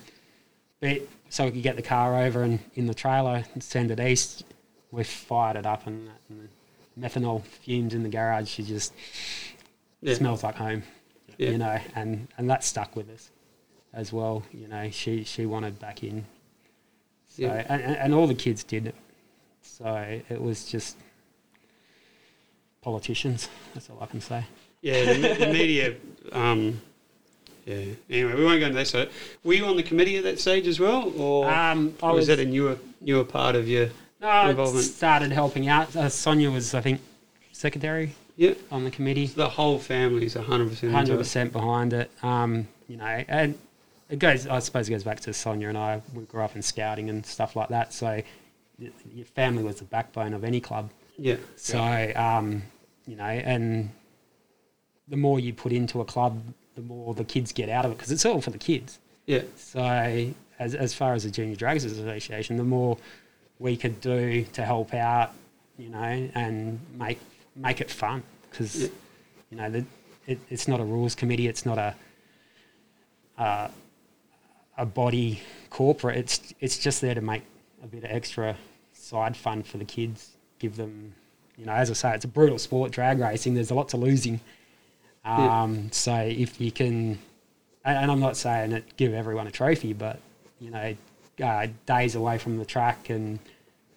be, 0.81 1.03
so 1.29 1.45
we 1.45 1.51
could 1.51 1.63
get 1.63 1.75
the 1.75 1.81
car 1.83 2.15
over 2.23 2.41
and 2.43 2.59
in 2.75 2.87
the 2.87 2.93
trailer 2.95 3.43
and 3.53 3.63
send 3.63 3.91
it 3.91 3.99
east. 3.99 4.43
We 4.91 5.03
fired 5.03 5.55
it 5.57 5.65
up 5.65 5.85
and, 5.85 6.09
and 6.29 6.49
methanol 6.99 7.43
fumes 7.43 7.93
in 7.93 8.03
the 8.03 8.09
garage. 8.09 8.47
She 8.49 8.63
just 8.63 8.93
Yeah. 10.01 10.15
smells 10.15 10.43
like 10.43 10.55
home 10.55 10.83
Yeah. 11.37 11.51
you 11.51 11.57
know, 11.57 11.79
and, 11.95 12.27
and 12.37 12.49
that 12.49 12.63
stuck 12.63 12.95
with 12.95 13.09
us 13.09 13.31
as 13.93 14.11
well. 14.13 14.43
You 14.51 14.67
know, 14.67 14.89
she, 14.91 15.23
she 15.23 15.45
wanted 15.45 15.79
back 15.79 16.03
in. 16.03 16.25
So, 17.29 17.43
Yeah. 17.43 17.65
and, 17.69 17.81
and 17.83 18.13
all 18.13 18.27
the 18.27 18.35
kids 18.35 18.63
did. 18.63 18.87
it. 18.87 18.95
So 19.61 20.19
it 20.29 20.41
was 20.41 20.65
just 20.65 20.97
politicians. 22.81 23.49
That's 23.73 23.89
all 23.89 23.99
I 24.01 24.05
can 24.05 24.21
say. 24.21 24.45
Yeah, 24.81 25.13
the, 25.13 25.45
the 25.45 25.53
media. 25.53 25.95
Um, 26.31 26.81
yeah. 27.65 27.83
Anyway, 28.09 28.33
we 28.35 28.45
won't 28.45 28.59
go 28.59 28.67
into 28.67 28.77
that. 28.77 28.87
So, 28.87 29.07
were 29.43 29.53
you 29.53 29.65
on 29.65 29.75
the 29.75 29.83
committee 29.83 30.17
at 30.17 30.23
that 30.23 30.39
stage 30.39 30.67
as 30.67 30.79
well, 30.79 31.11
or, 31.17 31.49
Um, 31.51 31.95
or 32.01 32.11
was 32.13 32.19
was, 32.19 32.27
that 32.27 32.39
a 32.39 32.45
newer 32.45 32.77
newer 33.01 33.23
part 33.25 33.55
of 33.55 33.67
your? 33.67 33.89
No, 34.21 34.27
I 34.27 34.49
involvement? 34.49 34.85
started 34.85 35.31
helping 35.31 35.67
out. 35.67 35.95
Uh, 35.95 36.09
Sonia 36.09 36.49
was, 36.51 36.73
I 36.73 36.81
think, 36.81 37.01
secretary 37.51 38.15
Yeah, 38.35 38.53
on 38.71 38.83
the 38.83 38.91
committee. 38.91 39.27
the 39.27 39.49
whole 39.49 39.77
family's 39.79 40.33
hundred 40.33 40.69
percent. 40.69 40.91
hundred 40.91 41.17
percent 41.17 41.51
behind 41.51 41.93
it. 41.93 42.09
Um, 42.23 42.67
you 42.87 42.97
know, 42.97 43.05
and 43.27 43.57
it 44.09 44.19
goes. 44.19 44.47
I 44.47 44.59
suppose 44.59 44.87
it 44.87 44.91
goes 44.91 45.03
back 45.03 45.19
to 45.21 45.33
Sonia 45.33 45.69
and 45.69 45.77
I. 45.77 46.01
We 46.13 46.23
grew 46.23 46.41
up 46.41 46.55
in 46.55 46.61
scouting 46.61 47.09
and 47.09 47.25
stuff 47.25 47.55
like 47.55 47.69
that. 47.69 47.93
So 47.93 48.21
your 48.79 49.25
family 49.25 49.63
was 49.63 49.77
the 49.77 49.85
backbone 49.85 50.33
of 50.33 50.43
any 50.43 50.59
club. 50.61 50.89
Yeah, 51.17 51.37
So 51.55 51.79
um, 52.15 52.61
you 53.07 53.15
know, 53.15 53.23
and 53.25 53.89
the 55.07 55.17
more 55.17 55.39
you 55.39 55.51
put 55.53 55.71
into 55.71 55.99
a 56.01 56.05
club, 56.05 56.41
the 56.75 56.81
more 56.81 57.13
the 57.15 57.23
kids 57.23 57.51
get 57.51 57.69
out 57.69 57.85
of 57.85 57.91
it 57.91 57.97
because 57.97 58.11
it's 58.11 58.25
all 58.25 58.39
for 58.41 58.51
the 58.51 58.57
kids. 58.57 58.99
yeah, 59.25 59.41
So 59.55 59.79
as 60.59 60.75
as 60.75 60.93
far 60.93 61.13
as 61.13 61.23
the 61.23 61.31
Junior 61.31 61.55
Dragster 61.55 61.85
Association, 61.85 62.57
the 62.57 62.63
more 62.63 62.97
we 63.59 63.75
could 63.77 63.99
do 64.01 64.43
to 64.53 64.63
help 64.63 64.93
out, 64.93 65.31
you 65.77 65.89
know, 65.89 66.29
and 66.35 66.79
make 66.97 67.19
make 67.55 67.81
it 67.81 67.89
fun 67.89 68.23
because 68.49 68.75
Yeah. 68.83 68.87
you 69.51 69.57
know 69.57 69.69
the, 69.69 69.85
it, 70.27 70.39
it's 70.49 70.67
not 70.67 70.79
a 70.79 70.83
rules 70.83 71.15
committee, 71.15 71.47
it's 71.47 71.65
not 71.65 71.77
a 71.77 71.95
uh, 73.37 73.67
a 74.77 74.85
body 74.85 75.41
corporate. 75.69 76.17
It's 76.17 76.53
it's 76.59 76.77
just 76.77 77.01
there 77.01 77.15
to 77.15 77.21
make 77.21 77.43
a 77.83 77.87
bit 77.87 78.03
of 78.03 78.11
extra 78.11 78.55
side 78.93 79.35
fun 79.37 79.63
for 79.63 79.77
the 79.77 79.85
kids, 79.85 80.31
give 80.59 80.75
them, 80.75 81.13
you 81.57 81.65
know, 81.65 81.71
as 81.73 81.89
I 81.89 81.93
say, 81.93 82.13
it's 82.15 82.25
a 82.25 82.27
brutal 82.27 82.57
sport, 82.57 82.91
drag 82.91 83.19
racing. 83.19 83.53
There's 83.53 83.71
a 83.71 83.75
lot 83.75 83.89
to 83.89 83.97
losing. 83.97 84.39
Yeah. 85.25 85.61
Um, 85.63 85.89
So 85.91 86.15
if 86.15 86.59
you 86.61 86.71
can, 86.71 87.19
and 87.85 87.97
and 87.97 88.11
I'm 88.11 88.19
not 88.19 88.37
saying 88.37 88.71
that 88.71 88.97
give 88.97 89.13
everyone 89.13 89.47
a 89.47 89.51
trophy, 89.51 89.93
but 89.93 90.19
you 90.59 90.69
know, 90.71 90.95
uh, 91.43 91.67
days 91.85 92.15
away 92.15 92.37
from 92.37 92.57
the 92.57 92.65
track 92.65 93.09
and 93.09 93.39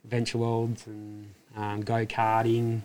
venture 0.04 0.38
worlds 0.38 0.86
and 0.86 1.28
um, 1.56 1.82
go 1.82 2.06
karting. 2.06 2.80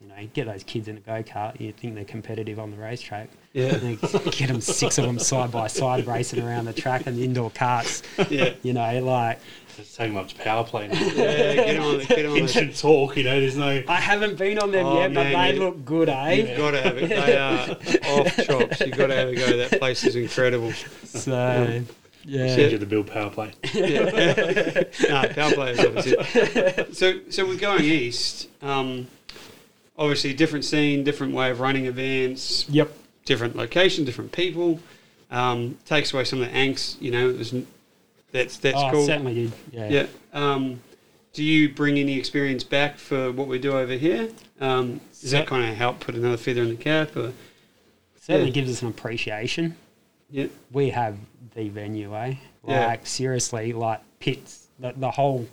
You 0.00 0.08
know, 0.08 0.28
get 0.34 0.46
those 0.46 0.62
kids 0.64 0.88
in 0.88 0.98
a 0.98 1.00
go 1.00 1.22
kart. 1.22 1.58
You 1.58 1.72
think 1.72 1.94
they're 1.94 2.04
competitive 2.04 2.58
on 2.58 2.70
the 2.70 2.76
racetrack. 2.76 3.30
Yeah. 3.54 3.74
And 3.76 4.00
get 4.00 4.48
them 4.48 4.60
six 4.60 4.98
of 4.98 5.06
them 5.06 5.18
side 5.18 5.50
by 5.50 5.66
side 5.68 6.06
racing 6.06 6.42
around 6.42 6.66
the 6.66 6.72
track 6.74 7.06
and 7.06 7.16
the 7.16 7.24
indoor 7.24 7.50
carts. 7.50 8.02
Yeah. 8.28 8.52
You 8.62 8.74
know, 8.74 9.00
like 9.00 9.38
Let's 9.78 9.96
take 9.96 10.14
up 10.14 10.28
to 10.28 10.34
power 10.36 10.62
play 10.64 10.86
now. 10.88 11.00
Yeah, 11.00 11.54
get 11.54 11.80
on 11.80 11.98
get 12.00 12.26
on 12.26 12.32
the 12.34 12.38
Instant 12.40 12.78
talk, 12.78 13.16
you 13.16 13.24
know, 13.24 13.40
there's 13.40 13.56
no. 13.56 13.82
I 13.88 13.96
haven't 13.96 14.36
been 14.38 14.58
on 14.58 14.70
them 14.70 14.86
Oh, 14.86 14.98
yet, 15.00 15.12
but 15.14 15.24
they 15.24 15.54
you- 15.54 15.60
look 15.60 15.84
good, 15.84 16.08
eh? 16.08 16.32
You've 16.32 16.56
got 16.58 16.70
to 16.72 16.82
have 16.82 16.96
it. 16.98 17.08
They 17.08 17.36
are 17.36 17.70
off 18.20 18.36
chops. 18.44 18.80
You've 18.80 18.96
got 18.96 19.08
to 19.08 19.14
have 19.16 19.28
a 19.30 19.34
go. 19.34 19.56
That 19.56 19.78
place 19.80 20.04
is 20.04 20.14
incredible. 20.16 20.72
So 21.04 21.32
yeah, 21.32 21.80
Send 22.26 22.72
you 22.72 22.78
to 22.78 22.86
build 22.86 23.06
power 23.06 23.30
play. 23.30 23.52
no, 23.74 25.28
power 25.34 25.52
players 25.52 25.78
obviously. 25.80 26.94
So, 26.94 27.20
so 27.30 27.46
we're 27.46 27.58
going 27.58 27.84
east. 27.84 28.48
Um, 28.62 29.08
obviously, 29.98 30.32
different 30.34 30.64
scene, 30.64 31.04
different 31.04 31.34
way 31.34 31.50
of 31.50 31.60
running 31.60 31.86
events, 31.86 32.68
yep. 32.68 32.90
different 33.24 33.56
location, 33.56 34.04
different 34.04 34.32
people. 34.32 34.80
Um, 35.30 35.78
takes 35.84 36.12
away 36.14 36.24
some 36.24 36.40
of 36.40 36.50
the 36.50 36.56
angst. 36.56 37.00
You 37.00 37.10
know, 37.10 37.28
it 37.28 37.38
was, 37.38 37.54
that's 38.32 38.56
that's 38.58 38.78
oh, 38.78 38.90
cool. 38.90 39.06
certainly 39.06 39.34
did. 39.34 39.52
Yeah. 39.72 39.88
Yeah. 39.88 40.06
Um, 40.32 40.80
do 41.32 41.42
you 41.42 41.68
bring 41.68 41.98
any 41.98 42.16
experience 42.16 42.62
back 42.62 42.96
for 42.96 43.32
what 43.32 43.48
we 43.48 43.58
do 43.58 43.76
over 43.76 43.94
here? 43.94 44.28
Um, 44.60 45.00
does 45.20 45.32
that 45.32 45.46
kind 45.48 45.68
of 45.68 45.76
help 45.76 46.00
put 46.00 46.14
another 46.14 46.36
feather 46.36 46.62
in 46.62 46.68
the 46.68 46.76
cap? 46.76 47.16
Or 47.16 47.32
Certainly 48.20 48.50
Yeah. 48.50 48.54
gives 48.54 48.70
us 48.70 48.82
an 48.82 48.88
appreciation. 48.88 49.76
yeah, 50.30 50.46
We 50.70 50.90
have 50.90 51.16
the 51.54 51.68
venue, 51.68 52.14
eh? 52.16 52.34
Yeah. 52.66 52.86
Like 52.86 53.06
seriously, 53.06 53.72
like 53.72 54.00
pits. 54.20 54.68
The, 54.80 54.92
the 54.96 55.10
whole 55.10 55.46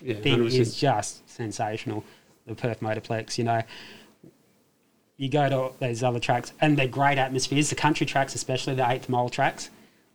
yeah, 0.00 0.14
thing 0.14 0.40
100%. 0.40 0.58
is 0.58 0.76
just 0.76 1.28
sensational. 1.28 2.04
The 2.46 2.54
Perth 2.54 2.80
Motorplex, 2.80 3.36
you 3.38 3.44
know. 3.44 3.62
You 5.16 5.28
go 5.28 5.48
to 5.48 5.72
those 5.80 6.02
other 6.04 6.20
tracks, 6.20 6.52
and 6.60 6.78
they're 6.78 6.86
great 6.86 7.18
atmospheres. 7.18 7.68
The 7.70 7.74
country 7.74 8.06
tracks, 8.06 8.34
especially 8.36 8.74
the 8.76 8.88
eighth 8.88 9.08
mile 9.08 9.28
tracks, 9.28 9.70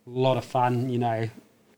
a 0.06 0.10
lot 0.10 0.36
of 0.38 0.44
fun, 0.44 0.88
you 0.88 0.98
know. 0.98 1.28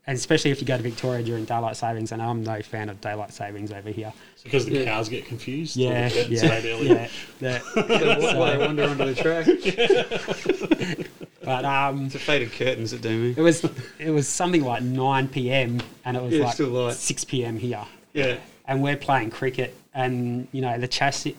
And 0.09 0.15
especially 0.17 0.51
if 0.51 0.61
you 0.61 0.67
go 0.67 0.77
to 0.77 0.83
Victoria 0.83 1.21
during 1.21 1.43
daylight 1.43 1.75
savings, 1.75 2.13
and 2.13 2.21
I'm 2.21 2.41
no 2.41 2.61
fan 2.61 2.87
of 2.87 3.01
daylight 3.01 3.33
savings 3.33 3.73
over 3.73 3.89
here. 3.89 4.13
It's 4.35 4.43
because 4.43 4.65
the 4.65 4.77
Yeah. 4.79 4.85
cows 4.85 5.09
get 5.09 5.25
confused. 5.25 5.75
or 5.75 5.81
Yeah, 5.81 6.07
the 6.07 6.15
curtains 6.15 6.43
yeah, 6.43 6.59
stayed 6.59 6.87
yeah. 6.87 7.07
That- 7.39 7.61
They 7.75 8.35
wa- 8.37 8.45
they 8.45 8.57
wander 8.57 8.83
onto 8.83 9.13
the 9.13 9.15
track. 9.15 11.07
but 11.47 11.63
um, 11.65 12.05
It's 12.05 12.13
the 12.13 12.19
faded 12.19 12.51
curtains 12.51 12.91
that 12.91 13.01
do 13.01 13.09
me. 13.23 13.33
it 13.37 13.41
was 13.41 13.63
it 13.99 14.09
was 14.11 14.27
something 14.27 14.63
like 14.63 14.83
nine 14.83 15.27
p.m. 15.29 15.79
and 16.05 16.17
it 16.17 16.21
was 16.21 16.33
Yeah, 16.33 16.43
like 16.45 16.53
still 16.55 16.67
light. 16.69 16.93
six 16.95 17.23
p.m. 17.23 17.57
here. 17.57 17.85
Yeah, 18.13 18.37
and 18.67 18.83
we're 18.83 18.97
playing 18.97 19.29
cricket, 19.31 19.75
and 19.93 20.47
you 20.51 20.61
know 20.61 20.77
the 20.77 20.87
chassis 20.87 21.35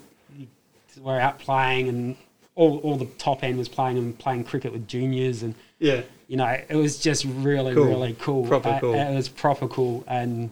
we're 1.00 1.20
out 1.20 1.38
playing, 1.38 1.88
and 1.88 2.16
all, 2.56 2.78
all 2.78 2.96
the 2.96 3.04
top 3.18 3.44
end 3.44 3.56
was 3.59 3.68
playing 3.68 3.98
and 3.98 4.18
playing 4.18 4.44
cricket 4.44 4.72
with 4.72 4.88
juniors, 4.88 5.42
and 5.42 5.54
yeah, 5.78 6.00
you 6.26 6.36
know 6.36 6.46
it 6.68 6.74
was 6.76 6.98
just 6.98 7.24
really 7.26 7.74
Cool. 7.74 7.84
really 7.86 8.16
cool. 8.18 8.46
Proper 8.46 8.68
Uh, 8.70 8.80
cool. 8.80 8.94
It 8.94 9.14
was 9.14 9.28
proper 9.28 9.68
cool, 9.68 10.04
and 10.09 10.50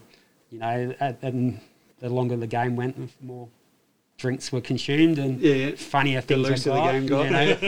you 0.51 0.59
know, 0.61 0.95
and 1.23 1.61
the 2.01 2.09
longer 2.11 2.37
the 2.37 2.47
game 2.47 2.77
went, 2.77 2.97
the 2.97 3.27
more 3.27 3.49
drinks 4.17 4.51
were 4.51 4.61
consumed, 4.61 5.19
and 5.19 5.41
yeah, 5.41 5.55
yeah. 5.55 5.75
funnier 5.77 6.21
things 6.21 6.65
the 6.65 6.71
were 6.71 6.77
got, 6.77 6.93
game 6.93 7.07
got. 7.07 7.25
You 7.25 7.31
know? 7.31 7.55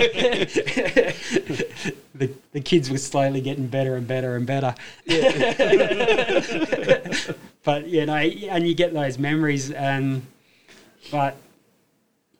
the 2.14 2.30
the 2.52 2.60
kids 2.60 2.90
were 2.90 2.98
slowly 2.98 3.40
getting 3.40 3.66
better 3.66 3.96
and 3.96 4.06
better 4.06 4.36
and 4.36 4.46
better. 4.46 4.74
but 7.64 7.88
you 7.88 8.06
know, 8.06 8.14
and 8.14 8.66
you 8.66 8.74
get 8.74 8.92
those 8.92 9.18
memories, 9.18 9.70
and 9.70 10.26
but 11.10 11.36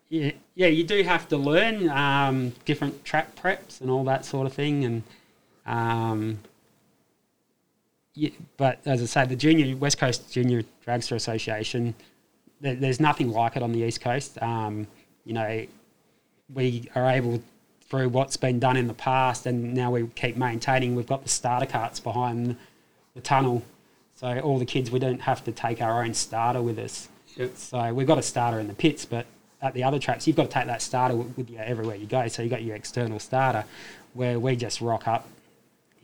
yeah, 0.09 0.33
yeah, 0.55 0.69
you 0.69 0.85
do 0.85 1.03
have 1.03 1.29
to 1.29 1.37
learn 1.37 1.89
um, 1.91 2.53
different 2.65 3.05
track 3.05 3.37
preps 3.37 3.81
and 3.81 3.91
all 3.91 4.05
that 4.05 4.25
sort 4.25 4.47
of 4.47 4.53
thing, 4.53 4.85
and 4.85 5.03
um, 5.67 6.39
yeah, 8.15 8.31
but 8.57 8.81
as 8.85 9.03
I 9.03 9.05
say, 9.05 9.27
the 9.27 9.37
junior 9.37 9.77
West 9.77 9.99
Coast 9.99 10.33
Junior 10.33 10.63
Dragster 10.87 11.15
Association, 11.15 11.95
there, 12.61 12.75
there's 12.75 13.01
nothing 13.01 13.31
like 13.31 13.57
it 13.57 13.63
on 13.63 13.73
the 13.73 13.81
East 13.81 14.01
Coast. 14.01 14.41
Um, 14.43 14.87
you 15.25 15.33
know, 15.33 15.67
we 16.53 16.89
are 16.95 17.11
able 17.11 17.43
through 17.89 18.09
what's 18.11 18.37
been 18.37 18.59
done 18.59 18.77
in 18.77 18.87
the 18.87 18.95
past, 18.95 19.47
and 19.47 19.75
now 19.75 19.91
we 19.91 20.07
keep 20.09 20.37
maintaining. 20.37 20.95
We've 20.95 21.07
got 21.07 21.23
the 21.23 21.29
starter 21.29 21.67
carts 21.67 22.01
behind 22.01 22.57
the 23.15 23.21
tunnel, 23.21 23.63
so 24.15 24.39
all 24.41 24.59
the 24.59 24.67
kids 24.67 24.91
we 24.91 24.99
don't 24.99 25.23
have 25.23 25.43
to 25.45 25.53
take 25.53 25.81
our 25.81 26.03
own 26.03 26.15
starter 26.15 26.61
with 26.63 26.79
us. 26.79 27.09
Yep. 27.37 27.57
So 27.57 27.95
we've 27.95 28.07
got 28.07 28.19
a 28.19 28.23
starter 28.23 28.59
in 28.61 28.69
the 28.69 28.75
pits, 28.75 29.05
but 29.05 29.27
at 29.63 29.75
the 29.75 29.85
other 29.85 29.99
tracks, 29.99 30.27
you've 30.27 30.37
got 30.37 30.45
to 30.45 30.49
take 30.51 30.67
that 30.67 30.83
starter 30.83 31.17
with, 31.17 31.51
you 31.51 31.59
everywhere 31.59 31.97
you 31.97 32.07
go. 32.07 32.29
So 32.29 32.43
you've 32.43 32.51
got 32.51 32.63
your 32.63 32.77
external 32.77 33.19
starter, 33.19 33.65
where 34.15 34.39
we 34.39 34.57
just 34.57 34.81
rock 34.81 35.09
up, 35.09 35.27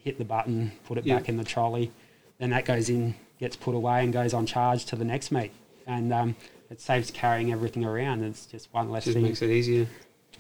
hit 0.02 0.18
the 0.18 0.24
button, 0.24 0.72
put 0.86 0.98
it 0.98 1.04
Yeah. 1.06 1.16
back 1.16 1.28
in 1.28 1.36
the 1.36 1.44
trolley, 1.44 1.90
then 2.38 2.50
that 2.50 2.64
goes 2.64 2.88
in, 2.88 3.14
gets 3.38 3.56
put 3.56 3.74
away, 3.74 4.02
and 4.04 4.12
goes 4.12 4.32
on 4.34 4.46
charge 4.46 4.84
to 4.86 4.96
the 4.96 5.04
next 5.04 5.30
meet. 5.32 5.50
And 5.86 6.12
um, 6.12 6.36
it 6.70 6.80
saves 6.80 7.10
carrying 7.10 7.52
everything 7.52 7.84
around. 7.84 8.22
It's 8.24 8.46
just 8.46 8.72
one 8.72 8.90
less 8.90 9.04
Just 9.04 9.14
thing 9.14 9.22
makes 9.24 9.42
it 9.42 9.50
easier. 9.50 9.86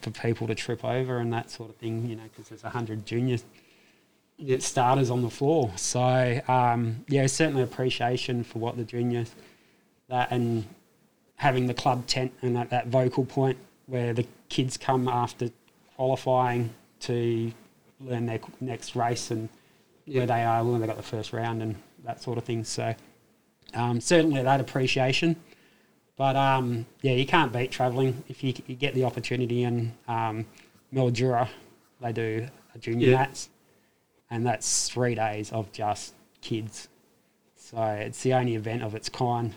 for 0.00 0.10
people 0.10 0.46
to 0.46 0.54
trip 0.54 0.84
over 0.84 1.18
and 1.18 1.32
that 1.32 1.50
sort 1.50 1.70
of 1.70 1.76
thing, 1.76 2.08
you 2.08 2.16
know, 2.16 2.22
because 2.24 2.48
there's 2.48 2.64
a 2.64 2.70
hundred 2.70 3.04
junior 3.06 3.38
Yeah, 4.38 4.58
starters 4.58 5.10
on 5.10 5.22
the 5.22 5.30
floor. 5.30 5.70
So 5.76 6.40
um, 6.48 7.04
yeah, 7.08 7.26
certainly 7.26 7.62
appreciation 7.62 8.42
for 8.44 8.58
what 8.58 8.76
the 8.76 8.84
juniors 8.84 9.34
that 10.08 10.30
and 10.30 10.64
having 11.36 11.66
the 11.66 11.74
club 11.74 12.06
tent 12.06 12.32
and 12.42 12.56
that, 12.56 12.70
that 12.70 12.86
vocal 12.88 13.24
point 13.24 13.58
where 13.86 14.12
the 14.14 14.26
kids 14.48 14.76
come 14.76 15.08
after 15.08 15.50
qualifying 15.96 16.70
to 17.00 17.52
learn 18.00 18.26
their 18.26 18.40
next 18.60 18.96
race 18.96 19.30
and 19.30 19.48
Yeah. 20.06 20.18
where 20.20 20.26
they 20.26 20.42
are 20.44 20.64
when 20.64 20.80
they 20.80 20.86
got 20.86 20.96
the 20.96 21.02
first 21.02 21.32
round 21.32 21.62
and 21.62 21.76
that 22.04 22.22
sort 22.22 22.36
of 22.38 22.44
thing. 22.44 22.64
So 22.64 22.94
um, 23.74 24.00
certainly 24.00 24.42
that 24.42 24.60
appreciation. 24.60 25.36
But 26.16 26.36
um, 26.36 26.86
yeah, 27.02 27.12
you 27.12 27.26
can't 27.26 27.52
beat 27.52 27.70
travelling 27.70 28.22
if 28.28 28.44
you, 28.44 28.54
you 28.66 28.76
get 28.76 28.94
the 28.94 29.04
opportunity. 29.04 29.64
And 29.64 29.92
um, 30.06 30.46
Mildura, 30.92 31.48
they 32.00 32.12
do 32.12 32.46
a 32.74 32.78
junior 32.78 33.08
Yeah. 33.10 33.16
nats, 33.18 33.48
and 34.30 34.46
that's 34.46 34.88
three 34.88 35.14
days 35.14 35.50
of 35.52 35.72
just 35.72 36.14
kids. 36.40 36.88
So 37.56 37.82
it's 37.82 38.22
the 38.22 38.34
only 38.34 38.54
event 38.54 38.82
of 38.82 38.94
its 38.94 39.08
kind. 39.08 39.54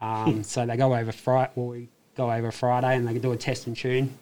Um, 0.00 0.42
so 0.44 0.64
they 0.64 0.76
go 0.76 0.94
over 0.94 1.10
Friday. 1.12 1.50
Well, 1.56 1.68
we 1.68 1.88
go 2.16 2.30
over 2.30 2.50
Friday 2.52 2.96
and 2.96 3.06
they 3.06 3.12
can 3.12 3.22
do 3.22 3.32
a 3.32 3.36
test 3.36 3.66
and 3.66 3.76
tune, 3.76 4.16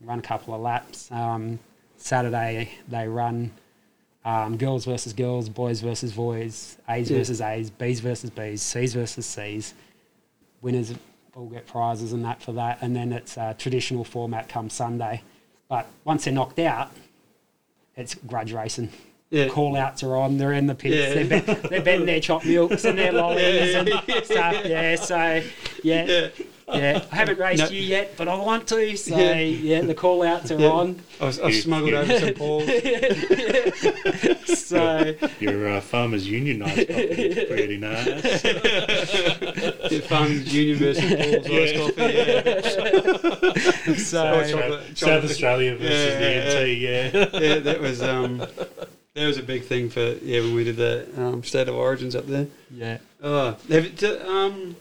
run 0.00 0.18
a 0.18 0.22
couple 0.22 0.54
of 0.54 0.60
laps. 0.60 1.10
Um, 1.12 1.58
Saturday 1.96 2.70
they 2.88 3.06
run 3.08 3.52
um, 4.24 4.56
girls 4.56 4.84
versus 4.84 5.12
girls, 5.12 5.48
boys 5.48 5.80
versus 5.80 6.12
boys, 6.12 6.76
A's 6.88 7.10
Yeah. 7.10 7.18
versus 7.18 7.40
A's, 7.40 7.70
B's 7.70 8.00
versus 8.00 8.30
B's, 8.30 8.62
C's 8.62 8.94
versus 8.94 9.26
C's. 9.26 9.74
Winners 10.62 10.94
all 11.36 11.46
get 11.46 11.66
prizes 11.66 12.12
and 12.12 12.24
that 12.24 12.40
for 12.42 12.52
that, 12.52 12.78
and 12.80 12.94
then 12.96 13.12
it's 13.12 13.36
a 13.36 13.54
traditional 13.58 14.04
format 14.04 14.48
come 14.48 14.70
Sunday. 14.70 15.22
But 15.68 15.86
once 16.04 16.24
they're 16.24 16.32
knocked 16.34 16.58
out, 16.58 16.92
it's 17.96 18.14
grudge 18.14 18.52
racing. 18.52 18.90
yeah. 19.30 19.48
Call 19.48 19.76
outs 19.76 20.02
are 20.02 20.16
on. 20.16 20.38
They're 20.38 20.52
in 20.52 20.66
the 20.66 20.74
pits. 20.74 20.94
Yeah. 21.16 21.22
They're, 21.24 21.40
bet, 21.42 21.62
they're 21.70 21.82
betting 21.82 22.06
their 22.06 22.20
chopped 22.20 22.46
milks 22.46 22.84
and 22.84 22.96
their 22.98 23.12
lollies 23.12 23.72
Yeah, 23.72 23.78
and 23.80 24.24
stuff. 24.24 24.64
Yeah, 24.64 24.94
so 24.96 25.42
yeah, 25.82 26.28
Yeah. 26.68 26.76
yeah. 26.76 27.04
I 27.12 27.16
haven't 27.16 27.38
raced 27.38 27.62
No. 27.64 27.68
you 27.70 27.80
yet, 27.82 28.14
but 28.16 28.26
I 28.28 28.34
want 28.36 28.66
to. 28.68 28.96
So 28.96 29.16
Yeah. 29.16 29.38
yeah, 29.40 29.80
the 29.82 29.94
call 29.94 30.22
outs 30.22 30.50
are 30.50 30.58
Yeah. 30.58 30.68
on. 30.70 31.00
I've, 31.20 31.38
I've 31.44 31.54
You- 31.54 31.60
smuggled 31.60 31.90
you- 31.90 31.96
over 31.98 32.18
some 32.18 32.34
balls. 32.34 32.68
So 34.64 35.14
Your 35.40 35.68
uh, 35.68 35.80
farmers 35.80 36.26
union 36.28 36.60
night 36.60 36.78
is 36.78 37.44
pretty 37.48 37.76
nice. 37.76 38.42
Yeah, 39.90 40.00
Farmers 40.00 40.52
Union 40.54 40.78
versus 40.78 41.04
Paul's 41.04 41.46
iced 41.46 41.74
coffee. 41.76 42.14
Yeah. 42.14 43.94
so 43.96 44.32
Oh, 44.32 44.50
chocolate- 44.50 44.82
South 44.86 44.96
chocolate- 44.96 45.24
Australia 45.30 45.76
versus 45.76 46.14
Yeah, 46.14 46.18
the 46.18 46.30
yeah, 46.32 47.28
NT, 47.30 47.38
yeah. 47.40 47.40
yeah, 47.54 47.58
that 47.60 47.80
was 47.80 48.02
um, 48.02 48.38
that 48.38 49.26
was 49.26 49.38
a 49.38 49.42
big 49.42 49.64
thing 49.64 49.90
for 49.90 50.00
yeah 50.22 50.40
when 50.40 50.54
we 50.54 50.64
did 50.64 50.76
the 50.76 51.06
um, 51.16 51.42
state 51.44 51.68
of 51.68 51.74
origins 51.74 52.14
up 52.16 52.26
there. 52.26 52.46
yeah. 52.74 52.98
Oh, 53.22 53.56
have 53.70 53.84
it, 53.84 54.02
um, 54.26 54.76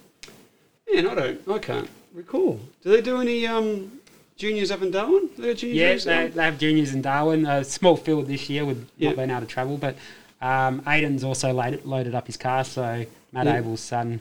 man, 0.93 1.07
I 1.07 1.15
don't, 1.15 1.49
I 1.49 1.59
can't 1.59 1.89
recall. 2.13 2.59
Do 2.83 2.89
they 2.91 3.01
do 3.01 3.19
any 3.21 3.47
um 3.47 3.99
juniors 4.37 4.71
up 4.71 4.81
in 4.81 4.91
Darwin? 4.91 5.29
Do 5.35 5.41
they 5.41 5.47
got 5.49 5.57
junior 5.57 5.75
Yeah, 5.75 5.87
juniors 5.95 6.03
they, 6.05 6.27
they 6.27 6.43
have 6.43 6.57
juniors 6.59 6.93
in 6.93 7.01
Darwin. 7.01 7.45
A 7.45 7.63
small 7.63 7.95
field 7.97 8.27
this 8.27 8.49
year 8.49 8.65
with 8.65 8.87
Yeah. 8.97 9.09
not 9.09 9.17
being 9.17 9.29
able 9.29 9.41
to 9.41 9.47
travel, 9.47 9.77
but 9.77 9.95
um, 10.41 10.81
Aiden's 10.81 11.23
also 11.23 11.53
loaded, 11.53 11.85
loaded 11.85 12.15
up 12.15 12.27
his 12.27 12.37
car. 12.37 12.63
So 12.63 13.05
Matt 13.31 13.45
Yeah. 13.45 13.57
Abel's 13.57 13.79
son, 13.81 14.19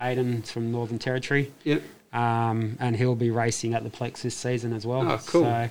Aiden's 0.00 0.50
from 0.50 0.70
Northern 0.70 0.98
Territory, 0.98 1.50
Yeah, 1.64 1.78
um, 2.12 2.76
and 2.80 2.96
he'll 2.96 3.14
be 3.16 3.30
racing 3.30 3.74
at 3.74 3.82
the 3.84 3.90
Plex 3.90 4.22
this 4.22 4.36
season 4.36 4.72
as 4.72 4.86
well. 4.86 5.02
Oh, 5.10 5.20
cool. 5.26 5.42
So, 5.44 5.68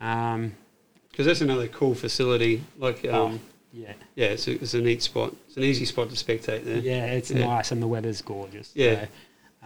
um, 0.00 0.52
because 1.10 1.26
that's 1.26 1.40
another 1.40 1.66
cool 1.68 1.94
facility. 1.94 2.62
Like 2.78 3.04
um, 3.06 3.14
Oh, 3.14 3.40
Yeah, 3.72 3.92
Yeah, 4.16 4.26
it's 4.26 4.48
a, 4.48 4.52
it's 4.52 4.74
a 4.74 4.80
neat 4.82 5.02
spot. 5.02 5.34
It's 5.48 5.56
an 5.56 5.62
easy 5.62 5.84
spot 5.86 6.10
to 6.10 6.16
spectate 6.16 6.64
there. 6.64 6.78
yeah, 6.78 7.06
it's 7.06 7.30
Yeah. 7.30 7.46
nice 7.46 7.72
and 7.72 7.80
the 7.82 7.86
weather's 7.86 8.20
gorgeous. 8.22 8.70
Yeah. 8.74 9.02
So, 9.04 9.08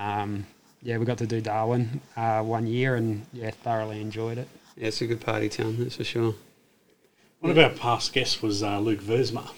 um, 0.00 0.44
yeah, 0.82 0.96
we 0.98 1.04
got 1.04 1.18
to 1.18 1.26
do 1.26 1.40
Darwin 1.40 2.00
uh, 2.16 2.42
one 2.42 2.66
year 2.66 2.96
and 2.96 3.24
yeah, 3.32 3.50
thoroughly 3.50 4.00
enjoyed 4.00 4.38
it. 4.38 4.48
Yeah, 4.76 4.88
it's 4.88 5.00
a 5.02 5.06
good 5.06 5.20
party 5.20 5.48
town, 5.48 5.76
that's 5.78 5.96
for 5.96 6.04
sure. 6.04 6.34
One 7.40 7.52
of 7.52 7.58
our 7.58 7.70
past 7.70 8.12
guests 8.12 8.42
was 8.42 8.62
uh, 8.62 8.78
Luke 8.80 9.00
Versma. 9.00 9.48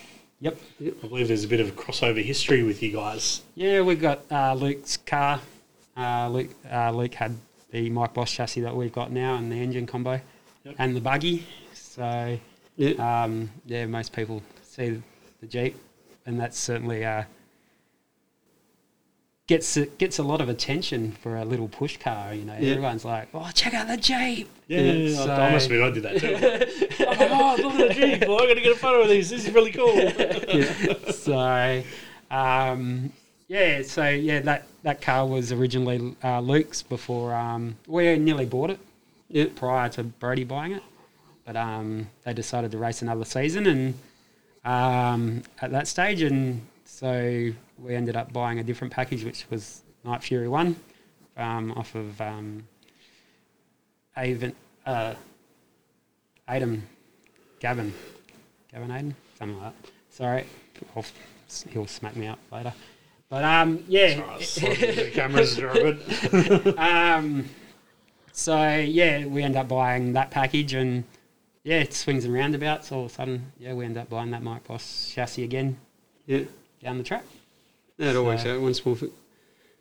Yep. 0.40 0.59
I 0.80 1.07
believe 1.07 1.28
there's 1.28 1.45
a 1.45 1.49
bit 1.49 1.61
of 1.61 1.68
a 1.68 1.72
crossover 1.72 2.22
history 2.22 2.62
with 2.64 2.82
you 2.82 2.93
guys. 2.93 3.43
Yeah, 3.55 3.80
we've 3.82 4.01
got 4.01 4.22
uh, 4.30 4.55
Luke's 4.55 4.97
car. 4.97 5.40
Uh, 5.97 6.28
Luke, 6.28 6.51
uh, 6.70 6.90
Luke 6.90 7.14
had 7.14 7.36
the 7.70 7.88
Mike 7.90 8.12
Boss 8.14 8.30
chassis 8.32 8.61
that 8.62 8.74
we've 8.74 8.93
got 8.93 9.12
now 9.12 9.36
and 9.36 9.51
the 9.51 9.57
engine 9.57 9.86
combo 9.86 10.20
Yep. 10.64 10.74
and 10.78 10.97
the 10.97 11.01
buggy. 11.01 11.47
So 11.72 12.38
Yeah, 12.76 13.22
um, 13.24 13.51
yeah, 13.66 13.86
most 13.86 14.12
people 14.12 14.43
see 14.62 15.01
the 15.40 15.47
Jeep, 15.47 15.76
and 16.26 16.38
that's 16.40 16.59
certainly 16.59 17.05
uh, 17.05 17.24
gets 19.47 19.76
gets 19.99 20.18
a 20.18 20.22
lot 20.22 20.40
of 20.40 20.49
attention 20.49 21.12
for 21.12 21.36
a 21.36 21.45
little 21.45 21.68
push 21.68 21.97
car. 21.99 22.34
You 22.34 22.45
know, 22.45 22.57
Yeah. 22.59 22.72
everyone's 22.72 23.05
like, 23.05 23.28
"Oh, 23.34 23.51
check 23.55 23.74
out 23.74 23.88
the 23.88 23.97
Jeep!" 23.97 24.49
Yeah, 24.68 24.80
Yeah, 24.80 25.20
I, 25.20 25.24
so- 25.24 25.32
I 25.32 25.53
must 25.53 25.66
admit 25.70 25.82
I 25.82 25.90
did 25.90 26.03
that 26.05 26.18
too. 26.20 27.05
oh 27.07 27.11
my 27.16 27.16
god, 27.28 27.61
look 27.61 27.74
at 27.74 27.88
the 27.88 27.95
Jeep! 27.95 28.28
Well, 28.28 28.43
I 28.43 28.47
got 28.47 28.55
to 28.55 28.61
get 28.61 28.72
a 28.72 28.78
photo 28.78 29.03
of 29.03 29.09
this. 29.09 29.30
This 29.30 29.47
is 29.47 29.53
really 29.53 29.72
cool. 29.72 29.93
so 31.12 31.82
um, 32.30 33.12
yeah, 33.49 33.82
so 33.82 34.09
yeah, 34.09 34.40
that 34.40 34.66
that 34.84 35.03
car 35.03 35.26
was 35.26 35.53
originally 35.53 36.16
uh, 36.24 36.40
Luke's 36.40 36.82
before 36.82 37.34
um, 37.34 37.76
we 37.86 38.16
nearly 38.18 38.47
bought 38.47 38.70
it 38.70 38.80
yeah, 39.28 39.47
prior 39.55 39.88
to 39.90 40.05
Brody 40.05 40.45
buying 40.45 40.72
it, 40.72 40.82
but 41.45 41.57
um, 41.57 42.09
they 42.24 42.32
decided 42.32 42.70
to 42.72 42.78
race 42.78 43.03
another 43.03 43.24
season, 43.24 43.66
and 43.66 43.95
um, 44.64 45.43
at 45.61 45.70
that 45.72 45.88
stage, 45.88 46.22
and 46.22 46.62
so 46.84 47.51
we 47.83 47.95
ended 47.95 48.16
up 48.16 48.33
buying 48.33 48.59
a 48.59 48.64
different 48.64 48.93
package, 48.93 49.24
which 49.24 49.47
was 49.51 49.83
Night 50.05 50.22
Fury 50.22 50.49
One, 50.49 50.76
um, 51.37 51.72
off 51.72 51.95
of 51.95 52.20
um, 52.20 52.66
Avon, 54.16 54.55
uh, 54.87 55.14
Adam, 56.47 56.83
Gavin, 57.61 57.93
Gavin 58.70 58.89
Aiden, 58.89 59.14
something 59.39 59.61
like 59.61 59.72
that. 59.83 59.91
Sorry, 60.11 60.45
I'll, 60.95 61.05
he'll 61.70 61.87
smack 61.87 62.16
me 62.16 62.26
up 62.26 62.39
later. 62.51 62.72
But 63.28 63.45
um, 63.45 63.83
yeah, 63.89 64.39
sorry, 64.41 64.74
the 64.74 65.11
cameras 65.12 65.59
are 65.61 65.72
good. 65.72 66.74
um, 66.78 67.49
so 68.33 68.76
yeah, 68.76 69.24
we 69.24 69.43
end 69.43 69.57
up 69.57 69.68
buying 69.68 70.12
that 70.12 70.30
package, 70.30 70.74
and 70.74 71.05
yeah, 71.64 71.78
it 71.78 71.95
swings 71.95 72.24
and 72.24 72.35
roundabouts. 72.35 72.93
All 72.93 73.07
of 73.07 73.11
a 73.11 73.14
sudden, 73.14 73.53
yeah, 73.59 73.72
we 73.72 73.85
end 73.87 73.97
up 73.97 74.11
buying 74.11 74.30
that 74.33 74.43
Mike 74.43 74.64
Boss 74.64 75.11
chassis 75.14 75.45
again 75.45 75.78
yeah. 76.26 76.43
down 76.83 76.99
the 76.99 77.05
track. 77.05 77.24
That 77.99 78.16
always 78.16 78.43
So- 78.43 78.55
out. 78.57 78.61
One 78.62 78.74
small. 78.74 78.95
Fi- 78.95 79.09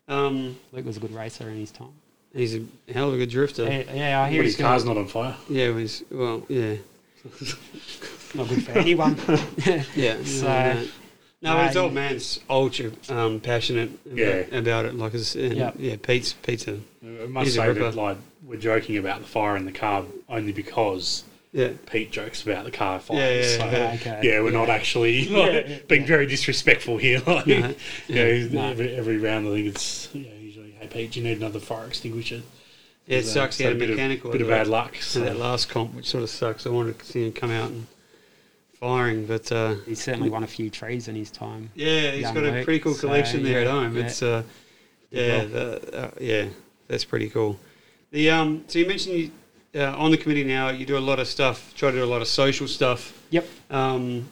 um, 0.07 0.57
Luke 0.72 0.86
was 0.86 0.97
a 0.97 0.99
good 0.99 1.14
racer 1.14 1.49
in 1.49 1.57
his 1.57 1.72
time. 1.72 1.93
he's 2.34 2.55
a 2.55 2.62
hell 2.91 3.09
of 3.09 3.14
a 3.16 3.18
good 3.18 3.30
drifter. 3.30 3.64
Yeah, 3.64 3.93
yeah 3.93 4.22
I 4.22 4.30
hear 4.30 4.39
But 4.41 4.45
his 4.45 4.55
car's 4.57 4.84
gonna, 4.84 4.95
not 4.95 5.01
on 5.01 5.07
fire. 5.07 5.36
Yeah, 5.49 5.78
he's 5.78 6.03
well, 6.12 6.43
yeah, 6.49 6.76
not 8.36 8.47
good 8.49 8.64
for 8.66 8.72
anyone. 8.72 9.18
yeah. 9.95 10.18
So- 10.24 10.45
no, 10.47 10.74
no. 10.74 10.88
No, 11.43 11.57
Uh, 11.57 11.68
his 11.68 11.76
old 11.78 11.93
man's 11.93 12.39
ultra 12.51 12.91
um, 13.09 13.39
passionate 13.39 13.89
about, 14.05 14.16
Yeah. 14.18 14.57
about 14.57 14.86
it. 14.86 14.93
Like, 14.93 15.16
it's, 15.16 15.34
and, 15.36 15.55
Yep. 15.55 15.76
yeah, 15.80 15.95
Pete's 15.99 16.34
Pete's 16.34 16.68
a 16.68 16.78
I 17.03 17.26
must 17.26 17.45
He's 17.45 17.55
say 17.55 17.68
ripper. 17.68 17.80
that 17.86 17.95
like 17.95 18.18
we're 18.45 18.59
joking 18.59 18.97
about 18.97 19.22
the 19.22 19.28
fire 19.28 19.57
in 19.57 19.66
the 19.66 19.72
car 19.72 20.03
only 20.30 20.51
because 20.51 21.24
yeah, 21.54 21.70
Pete 21.86 22.12
jokes 22.12 22.43
about 22.43 22.66
the 22.66 22.72
car 22.72 22.99
fire. 22.99 23.18
Yeah, 23.18 23.41
yeah, 23.41 23.58
so, 23.58 23.66
yeah. 23.66 23.91
Okay. 23.95 24.20
yeah, 24.24 24.41
we're 24.41 24.52
not 24.52 24.70
actually 24.70 25.26
like, 25.30 25.68
yeah, 25.68 25.78
being 25.88 26.02
yeah. 26.02 26.08
very 26.08 26.26
disrespectful 26.26 26.97
here. 26.97 27.22
Like, 27.28 27.45
No, 27.47 27.74
you 28.08 28.16
know, 28.16 28.47
No. 28.52 28.70
every, 28.72 28.95
every 28.95 29.18
round 29.18 29.47
I 29.47 29.52
think 29.52 29.68
it's 29.68 30.10
you 30.14 30.26
know, 30.26 30.36
usually, 30.39 30.72
hey 30.80 30.88
Pete, 30.88 31.12
do 31.12 31.20
you 31.20 31.28
need 31.28 31.38
another 31.38 31.60
fire 31.60 31.88
extinguisher? 31.88 32.41
yeah. 33.08 33.18
It 33.20 33.26
So, 33.26 33.34
sucks. 33.34 33.58
He 33.58 33.64
so 33.64 33.70
had 33.70 33.76
a 33.78 33.80
bit 33.80 33.89
of- 33.89 33.95
mechanical. 33.97 34.32
Bit 34.32 34.41
of 34.41 34.47
bad 34.47 34.68
luck. 34.68 34.95
at 34.95 35.04
So. 35.04 35.20
that 35.22 35.38
last 35.38 35.70
comp, 35.70 35.93
which 35.95 36.08
sort 36.08 36.24
of 36.24 36.30
sucks. 36.30 36.66
I 36.66 36.70
wanted 36.70 36.97
to 36.99 37.06
see 37.06 37.26
him 37.26 37.34
come 37.34 37.52
out 37.52 37.70
and 37.72 37.88
firing, 38.80 39.26
but 39.26 39.52
uh, 39.52 39.76
He's 39.86 40.02
certainly 40.02 40.30
won 40.30 40.43
a 40.43 40.47
few 40.47 40.70
trees 40.70 41.08
in 41.08 41.16
his 41.16 41.30
time. 41.32 41.70
yeah, 41.76 42.12
he's 42.12 42.22
Young 42.22 42.34
got 42.34 42.45
a 42.45 42.64
pretty 42.64 42.80
cool 42.80 42.93
so, 42.93 43.08
collection 43.08 43.43
there 43.43 43.62
at 43.62 43.68
home. 43.68 43.95
yeah. 43.95 44.04
It's 44.06 44.24
uh, 44.24 44.43
yeah, 45.12 45.43
the, 45.43 45.97
uh, 46.06 46.12
yeah, 46.20 46.45
that's 46.88 47.04
pretty 47.04 47.30
cool. 47.30 47.60
The 48.12 48.30
um, 48.32 48.64
so 48.68 48.80
you 48.80 48.86
mentioned 48.88 49.16
you, 49.18 49.32
uh, 49.76 49.95
on 49.97 50.11
the 50.11 50.17
committee 50.17 50.43
now, 50.43 50.69
you 50.69 50.86
do 50.86 50.97
a 50.97 50.99
lot 50.99 51.19
of 51.19 51.28
stuff. 51.28 51.74
Try 51.76 51.91
to 51.91 51.97
do 51.97 52.03
a 52.03 52.05
lot 52.05 52.22
of 52.22 52.28
social 52.28 52.67
stuff. 52.67 53.17
Yep. 53.30 53.47
Um, 53.69 54.28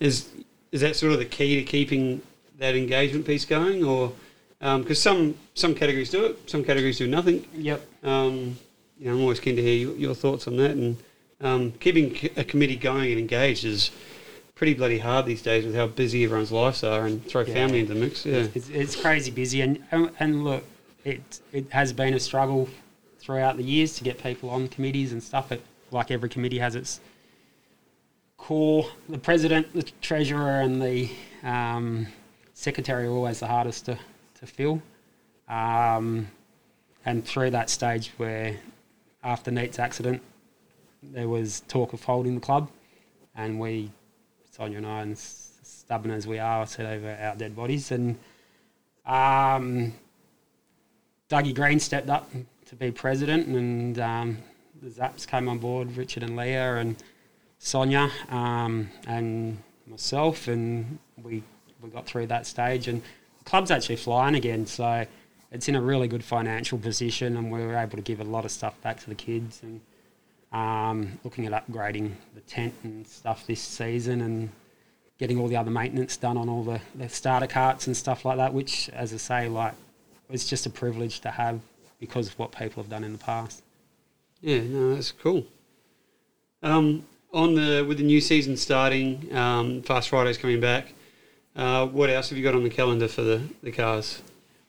is 0.00 0.28
is 0.72 0.80
that 0.80 0.96
sort 0.96 1.12
of 1.12 1.18
the 1.18 1.24
key 1.24 1.56
to 1.56 1.62
keeping 1.62 2.20
that 2.58 2.74
engagement 2.74 3.26
piece 3.26 3.44
going, 3.44 3.84
or 3.84 4.12
because 4.60 5.00
some 5.00 5.34
some 5.54 5.74
categories 5.74 6.10
do 6.10 6.24
it, 6.26 6.50
some 6.50 6.64
categories 6.64 6.98
do 6.98 7.06
nothing. 7.06 7.46
Yep. 7.54 7.86
Um, 8.02 8.56
you 8.98 9.06
know, 9.06 9.14
I'm 9.14 9.20
always 9.22 9.40
keen 9.40 9.56
to 9.56 9.62
hear 9.62 9.76
your, 9.76 9.96
your 9.96 10.14
thoughts 10.14 10.46
on 10.48 10.56
that. 10.56 10.72
And 10.72 10.96
um, 11.40 11.72
keeping 11.72 12.14
c- 12.14 12.30
a 12.36 12.44
committee 12.44 12.76
going 12.76 13.10
and 13.10 13.18
engaged 13.20 13.64
is 13.64 13.90
pretty 14.54 14.74
bloody 14.74 14.98
hard 14.98 15.26
these 15.26 15.42
days 15.42 15.64
with 15.66 15.74
how 15.74 15.88
busy 15.88 16.24
everyone's 16.24 16.52
lives 16.52 16.82
are, 16.84 17.06
and 17.06 17.24
throw 17.26 17.42
Yeah. 17.42 17.54
family 17.54 17.80
into 17.80 17.94
the 17.94 18.00
mix. 18.00 18.24
Yeah, 18.24 18.46
It's, 18.54 18.68
it's 18.68 18.96
crazy 18.96 19.30
busy, 19.30 19.60
and 19.60 19.82
and- 19.92 20.10
and 20.18 20.44
look, 20.44 20.64
it 21.04 21.40
it 21.52 21.66
has 21.70 21.92
been 21.92 22.14
a 22.14 22.20
struggle 22.20 22.68
throughout 23.24 23.56
the 23.56 23.64
years 23.64 23.96
to 23.96 24.04
get 24.04 24.22
people 24.22 24.50
on 24.50 24.68
committees 24.68 25.12
and 25.12 25.22
stuff. 25.22 25.50
Like 25.90 26.10
every 26.10 26.28
committee 26.28 26.58
has 26.58 26.76
its 26.76 27.00
core. 28.36 28.86
The 29.08 29.18
president, 29.18 29.72
the 29.72 29.84
treasurer, 30.02 30.60
and 30.60 30.82
the 30.82 31.10
um, 31.42 32.06
secretary 32.52 33.06
are 33.06 33.10
always 33.10 33.40
the 33.40 33.46
hardest 33.46 33.86
to 33.86 33.98
to 34.40 34.46
fill. 34.46 34.82
Um, 35.48 36.28
and 37.06 37.24
through 37.24 37.50
that 37.50 37.70
stage 37.70 38.12
where, 38.16 38.56
after 39.22 39.50
Nate's 39.50 39.78
accident, 39.78 40.22
there 41.02 41.28
was 41.28 41.60
talk 41.68 41.92
of 41.92 42.02
holding 42.02 42.34
the 42.34 42.40
club, 42.40 42.70
and 43.34 43.60
we, 43.60 43.90
Sonia 44.50 44.78
and 44.78 44.86
I, 44.86 45.02
and 45.02 45.18
stubborn 45.18 46.10
as 46.10 46.26
we 46.26 46.38
are, 46.38 46.66
said 46.66 46.86
over 46.86 47.16
our 47.20 47.36
dead 47.36 47.54
bodies, 47.54 47.90
and 47.90 48.18
um, 49.06 49.92
Dougie 51.28 51.54
Green 51.54 51.78
stepped 51.78 52.08
up 52.08 52.30
to 52.66 52.76
be 52.76 52.90
president, 52.90 53.46
and 53.46 53.98
um, 53.98 54.38
the 54.82 54.88
Zaps 54.88 55.26
came 55.26 55.48
on 55.48 55.58
board, 55.58 55.96
Richard 55.96 56.22
and 56.22 56.36
Leah, 56.36 56.76
and 56.76 56.96
Sonia, 57.58 58.10
um, 58.30 58.90
and 59.06 59.58
myself, 59.86 60.48
and 60.48 60.98
we 61.22 61.42
we 61.80 61.90
got 61.90 62.06
through 62.06 62.26
that 62.28 62.46
stage, 62.46 62.88
and 62.88 63.02
the 63.38 63.44
club's 63.44 63.70
actually 63.70 63.96
flying 63.96 64.34
again, 64.34 64.66
so 64.66 65.06
it's 65.52 65.68
in 65.68 65.74
a 65.74 65.80
really 65.80 66.08
good 66.08 66.24
financial 66.24 66.78
position, 66.78 67.36
and 67.36 67.50
we 67.50 67.60
were 67.60 67.76
able 67.76 67.96
to 67.96 68.02
give 68.02 68.20
a 68.20 68.24
lot 68.24 68.44
of 68.44 68.50
stuff 68.50 68.80
back 68.82 69.00
to 69.00 69.08
the 69.08 69.14
kids, 69.14 69.60
and 69.62 69.80
um, 70.52 71.18
looking 71.24 71.46
at 71.46 71.52
upgrading 71.52 72.12
the 72.34 72.40
tent 72.42 72.74
and 72.82 73.06
stuff 73.06 73.46
this 73.46 73.60
season, 73.60 74.20
and 74.22 74.50
getting 75.18 75.38
all 75.38 75.48
the 75.48 75.56
other 75.56 75.70
maintenance 75.70 76.16
done 76.16 76.36
on 76.36 76.48
all 76.48 76.64
the, 76.64 76.80
the 76.94 77.08
starter 77.08 77.46
carts 77.46 77.86
and 77.86 77.96
stuff 77.96 78.24
like 78.24 78.36
that, 78.36 78.52
which, 78.52 78.88
as 78.90 79.12
I 79.12 79.16
say, 79.16 79.48
like 79.48 79.74
it's 80.30 80.48
just 80.48 80.66
a 80.66 80.70
privilege 80.70 81.20
to 81.20 81.30
have 81.30 81.60
because 82.06 82.28
of 82.28 82.38
what 82.38 82.52
people 82.52 82.82
have 82.82 82.90
done 82.90 83.04
in 83.04 83.12
the 83.12 83.18
past. 83.18 83.62
yeah, 84.40 84.60
no, 84.62 84.94
that's 84.94 85.12
cool. 85.12 85.44
Um, 86.62 87.04
on 87.32 87.54
the 87.54 87.84
with 87.86 87.98
the 87.98 88.04
new 88.04 88.20
season 88.20 88.56
starting, 88.56 89.34
um, 89.36 89.82
Fast 89.82 90.08
Fridays 90.08 90.38
coming 90.38 90.60
back. 90.60 90.92
Uh, 91.56 91.86
what 91.86 92.10
else 92.10 92.30
have 92.30 92.38
you 92.38 92.44
got 92.44 92.54
on 92.54 92.62
the 92.64 92.70
calendar 92.70 93.06
for 93.08 93.22
the, 93.22 93.40
the 93.62 93.70
cars 93.70 94.22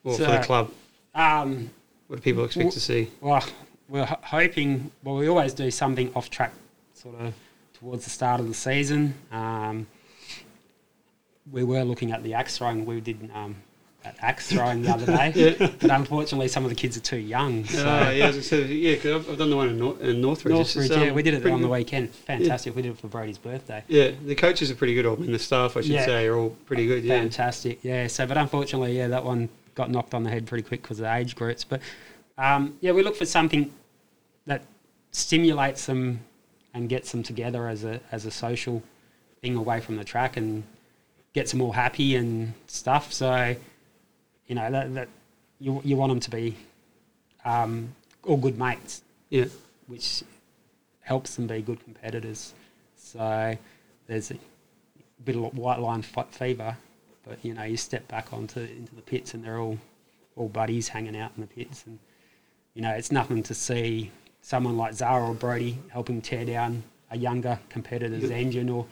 or 0.03 0.15
for 0.17 0.23
the 0.25 0.39
club? 0.39 0.71
Um, 1.15 1.69
What 2.07 2.17
do 2.17 2.21
people 2.21 2.45
expect 2.45 2.71
to 2.73 2.79
see? 2.79 3.09
well, 3.21 3.43
we're 3.89 4.05
ho- 4.05 4.19
hoping. 4.21 4.91
Well, 5.03 5.15
we 5.15 5.27
always 5.27 5.53
do 5.53 5.71
something 5.71 6.11
off 6.15 6.29
track, 6.29 6.53
sort 6.93 7.15
of 7.19 7.33
towards 7.73 8.03
the 8.03 8.09
start 8.11 8.39
of 8.39 8.47
the 8.47 8.53
season. 8.53 9.13
Um, 9.31 9.87
we 11.51 11.63
were 11.63 11.83
looking 11.83 12.11
at 12.11 12.23
the 12.23 12.33
axe 12.33 12.57
throwing. 12.57 12.85
We 12.85 12.99
did 13.01 13.29
um, 13.33 13.55
at 14.05 14.15
axe 14.21 14.51
throwing 14.51 14.83
the 14.83 14.91
other 14.91 15.05
day, 15.07 15.31
Yeah. 15.59 15.71
but 15.81 15.89
unfortunately, 15.89 16.47
some 16.47 16.63
of 16.63 16.69
the 16.69 16.75
kids 16.75 16.95
are 16.95 17.01
too 17.01 17.17
young. 17.17 17.65
So. 17.65 17.87
Uh, 17.87 18.11
yeah, 18.11 18.27
as 18.27 18.37
I 18.37 18.41
said, 18.41 18.69
yeah, 18.69 18.93
because 18.95 19.15
I've, 19.25 19.31
I've 19.31 19.37
done 19.37 19.49
the 19.49 19.55
one 19.55 19.69
in, 19.69 19.79
Nor- 19.79 19.99
in 19.99 20.21
Northbridge. 20.21 20.51
Northbridge, 20.51 20.91
um, 20.95 21.01
yeah, 21.03 21.11
we 21.11 21.23
did 21.23 21.33
it 21.33 21.45
on 21.51 21.61
the 21.61 21.67
weekend. 21.67 22.11
Fantastic. 22.11 22.75
We 22.75 22.83
did 22.83 22.91
it 22.91 22.99
for 22.99 23.07
Brody's 23.07 23.37
birthday. 23.39 23.83
Yeah, 23.87 24.11
the 24.23 24.35
coaches 24.35 24.69
are 24.69 24.75
pretty 24.75 24.93
good. 24.93 25.05
I 25.05 25.15
mean, 25.15 25.31
the 25.31 25.39
staff, 25.39 25.75
I 25.75 25.81
should 25.81 25.91
Yeah. 25.91 26.05
say, 26.05 26.27
are 26.27 26.35
all 26.37 26.51
pretty 26.65 26.85
good. 26.85 27.03
Yeah, 27.03 27.19
Fantastic. 27.19 27.79
Yeah. 27.83 28.07
So, 28.07 28.27
but 28.27 28.37
unfortunately, 28.37 28.95
yeah, 28.95 29.07
that 29.07 29.25
one 29.25 29.49
got 29.73 29.89
knocked 29.89 30.13
on 30.13 30.23
the 30.23 30.29
head 30.29 30.45
pretty 30.45 30.63
quick 30.63 30.81
because 30.83 30.99
of 30.99 31.03
the 31.05 31.13
age 31.13 31.35
groups. 31.35 31.63
But 31.63 31.81
um, 32.37 32.77
yeah, 32.81 32.91
we 32.91 33.01
look 33.03 33.15
for 33.15 33.25
something 33.25 33.73
that 34.45 34.63
stimulates 35.11 35.85
them 35.87 36.19
and 36.73 36.89
gets 36.89 37.11
them 37.11 37.23
together 37.23 37.67
as 37.67 37.83
a 37.83 37.99
as 38.11 38.25
a 38.25 38.31
social 38.31 38.83
thing 39.41 39.55
away 39.55 39.79
from 39.79 39.95
the 39.97 40.03
track 40.03 40.37
and 40.37 40.63
gets 41.33 41.51
them 41.51 41.61
all 41.61 41.71
happy 41.73 42.15
and 42.15 42.53
stuff. 42.67 43.11
So, 43.11 43.55
you 44.47 44.55
know, 44.55 44.69
that, 44.71 44.93
that 44.93 45.07
you 45.59 45.81
you 45.83 45.95
want 45.95 46.11
them 46.11 46.19
to 46.19 46.31
be 46.31 46.55
um, 47.43 47.93
all 48.23 48.37
good 48.37 48.57
mates, 48.57 49.03
yeah, 49.29 49.45
which 49.87 50.23
helps 51.01 51.35
them 51.35 51.47
be 51.47 51.61
good 51.61 51.83
competitors. 51.83 52.53
So 52.95 53.57
there's 54.07 54.31
a, 54.31 54.35
bit 55.23 55.35
of 55.35 55.57
white 55.57 55.79
line 55.79 56.01
fever. 56.01 56.77
But 57.27 57.43
you 57.43 57.53
know, 57.53 57.63
you 57.63 57.77
step 57.77 58.07
back 58.07 58.31
onto 58.33 58.59
into 58.59 58.93
the 58.95 59.01
pits 59.01 59.33
and 59.33 59.43
they're 59.43 59.59
all 59.59 59.77
all 60.35 60.49
buddies 60.49 60.87
hanging 60.89 61.17
out 61.17 61.31
in 61.35 61.41
the 61.41 61.47
pits, 61.47 61.85
and 61.87 61.97
you 62.73 62.81
know, 62.81 62.91
it's 62.91 63.11
nothing 63.11 63.41
to 63.43 63.53
see 63.53 64.11
someone 64.41 64.77
like 64.77 64.93
Zara 64.93 65.29
or 65.29 65.33
Brody 65.33 65.79
helping 65.89 66.21
tear 66.21 66.45
down 66.45 66.83
a 67.09 67.17
younger 67.17 67.57
competitor's 67.69 68.29
engine 68.29 68.69
or 68.69 68.85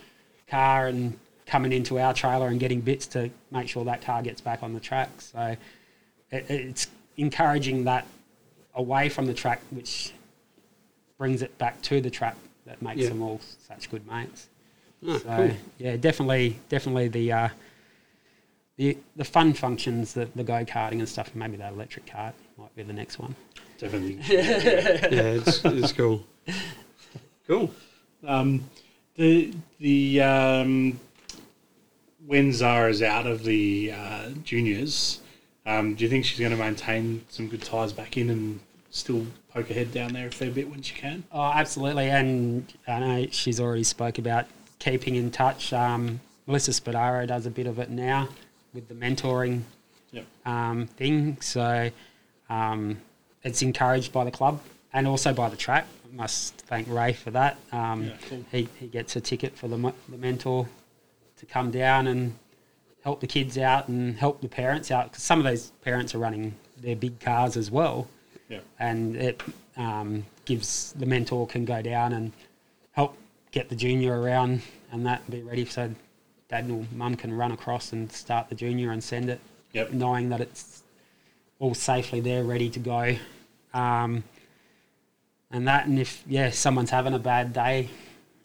car 0.48 0.88
and 0.88 1.18
coming 1.46 1.72
into 1.74 2.00
our 2.00 2.14
trailer 2.14 2.48
and 2.48 2.60
getting 2.60 2.82
bits 2.82 3.06
to 3.08 3.30
make 3.52 3.68
sure 3.68 3.84
that 3.86 4.02
car 4.02 4.22
gets 4.22 4.42
back 4.42 4.64
on 4.64 4.74
the 4.74 4.80
track. 4.80 5.10
So 5.20 5.56
it, 6.32 6.46
it's 6.50 6.88
encouraging 7.18 7.84
that 7.86 8.06
away 8.76 9.10
from 9.10 9.26
the 9.26 9.34
track, 9.34 9.62
which 9.72 10.14
brings 11.18 11.42
it 11.42 11.58
back 11.58 11.82
to 11.84 12.02
the 12.02 12.10
track 12.10 12.36
that 12.66 12.82
makes 12.82 13.02
Yeah. 13.02 13.10
them 13.10 13.22
all 13.22 13.40
such 13.68 13.90
good 13.92 14.08
mates. 14.08 14.48
Ah, 15.08 15.18
So 15.20 15.36
cool. 15.36 15.52
yeah, 15.78 15.98
definitely, 15.98 16.60
definitely 16.70 17.08
the 17.10 17.32
uh, 17.32 17.50
the 18.78 18.98
the 19.16 19.24
fun 19.26 19.54
functions, 19.54 20.14
the, 20.14 20.26
the 20.36 20.44
go 20.44 20.64
karting 20.66 20.94
and 21.00 21.08
stuff. 21.10 21.36
Maybe 21.36 21.58
that 21.58 21.74
electric 21.74 22.06
cart 22.08 22.34
might 22.58 22.76
be 22.76 22.84
the 22.84 22.94
next 22.94 23.20
one. 23.20 23.36
Definitely. 23.78 24.16
Yeah, 24.30 25.38
it's, 25.40 25.64
it's 25.66 25.92
cool. 25.92 26.24
Cool. 27.46 27.70
Um, 28.26 28.64
the 29.16 29.54
the 29.80 30.22
um, 30.22 30.98
when 32.26 32.52
Zara's 32.54 33.02
out 33.02 33.28
of 33.28 33.44
the 33.44 33.92
uh, 33.96 34.30
juniors, 34.44 35.22
um, 35.66 35.96
do 35.96 36.04
you 36.04 36.10
think 36.10 36.26
she's 36.26 36.40
going 36.40 36.52
to 36.52 36.58
maintain 36.58 37.24
some 37.30 37.48
good 37.48 37.62
ties 37.62 37.94
back 37.94 38.18
in 38.18 38.30
and 38.30 38.60
still 38.92 39.26
poke 39.54 39.68
her 39.68 39.74
head 39.74 39.92
down 39.92 40.14
there 40.14 40.28
a 40.28 40.32
fair 40.32 40.52
bit 40.52 40.70
when 40.70 40.82
she 40.82 40.96
can? 40.96 41.24
Oh, 41.32 41.42
absolutely, 41.54 42.10
and 42.10 42.72
I 42.88 43.00
know 43.00 43.28
she's 43.32 43.60
already 43.60 43.84
spoke 43.84 44.18
about 44.20 44.46
keeping 44.80 45.16
in 45.16 45.32
touch. 45.32 45.74
Um, 45.74 46.20
Melissa 46.48 46.72
Spadaro 46.72 47.26
does 47.28 47.46
a 47.46 47.50
bit 47.52 47.68
of 47.68 47.80
it 47.80 47.90
now 47.90 48.30
with 48.74 48.88
the 48.88 48.94
mentoring 48.96 49.62
Yep. 50.12 50.26
um, 50.46 50.88
thing. 50.88 51.38
So 51.42 51.90
um, 52.50 52.98
it's 53.44 53.62
encouraged 53.64 54.12
by 54.14 54.24
the 54.26 54.32
club 54.32 54.62
and 54.94 55.08
also 55.08 55.34
by 55.34 55.50
the 55.50 55.56
track. 55.58 55.88
I 56.12 56.16
must 56.16 56.54
thank 56.68 56.88
Ray 56.88 57.14
for 57.14 57.32
that. 57.32 57.58
Um, 57.72 58.04
Yeah, 58.06 58.18
cool. 58.30 58.46
he, 58.52 58.68
he 58.80 58.88
gets 58.88 59.16
a 59.16 59.22
ticket 59.22 59.58
for 59.58 59.68
the, 59.68 59.78
the 60.10 60.18
mentor 60.18 60.68
to 61.46 61.54
come 61.54 61.72
down 61.72 62.08
and 62.08 62.34
help 63.04 63.20
the 63.20 63.28
kids 63.28 63.58
out 63.58 63.88
and 63.90 64.18
help 64.18 64.42
the 64.42 64.48
parents 64.48 64.90
out 64.92 65.12
because 65.12 65.24
some 65.24 65.40
of 65.40 65.44
those 65.46 65.72
parents 65.84 66.16
are 66.16 66.20
running 66.20 66.56
their 66.78 66.96
big 66.96 67.20
cars 67.20 67.58
as 67.58 67.70
well 67.70 68.08
Yeah. 68.50 68.60
and 68.80 69.16
it 69.18 69.42
um, 69.78 70.26
gives 70.46 70.94
the 70.94 71.06
mentor 71.06 71.46
can 71.48 71.66
go 71.66 71.82
down 71.82 72.14
and 72.14 72.32
help 72.92 73.18
get 73.52 73.70
the 73.70 73.76
junior 73.76 74.20
around 74.22 74.62
and 74.92 75.06
that 75.06 75.30
be 75.30 75.42
ready 75.42 75.66
so 75.66 75.92
dad 76.48 76.70
or 76.72 76.86
mum 76.94 77.16
can 77.16 77.36
run 77.36 77.52
across 77.52 77.92
and 77.92 78.12
start 78.12 78.48
the 78.50 78.56
junior 78.56 78.92
and 78.92 79.04
send 79.04 79.30
it 79.30 79.40
Yep. 79.74 79.92
knowing 79.94 80.30
that 80.30 80.40
it's 80.40 80.84
all 81.60 81.74
safely 81.74 82.20
there 82.22 82.44
ready 82.44 82.70
to 82.70 82.80
go 82.80 83.16
um, 83.74 84.24
and 85.52 85.68
that 85.68 85.88
and 85.88 86.00
if 86.00 86.24
yeah 86.28 86.52
someone's 86.52 86.90
having 86.92 87.14
a 87.14 87.20
bad 87.20 87.52
day 87.54 87.90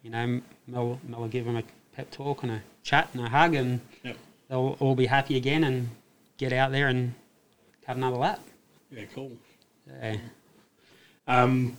you 0.02 0.10
know 0.10 0.40
Mel, 0.66 0.98
Mel 1.06 1.20
will 1.20 1.28
give 1.28 1.44
them 1.44 1.56
a 1.56 1.62
pep 1.94 2.10
talk 2.10 2.42
and 2.42 2.52
a 2.52 2.62
chat 2.88 3.10
and 3.12 3.22
a 3.22 3.28
hug 3.28 3.54
and 3.54 3.80
Yep. 4.02 4.16
they'll 4.48 4.76
all 4.80 4.94
be 4.94 5.04
happy 5.06 5.36
again 5.36 5.62
and 5.64 5.90
get 6.38 6.54
out 6.54 6.72
there 6.72 6.88
and 6.88 7.12
have 7.86 7.96
another 7.98 8.16
lap 8.16 8.40
Yeah. 8.90 9.04
Cool. 9.14 9.32
yeah. 9.86 10.16
Um, 11.26 11.76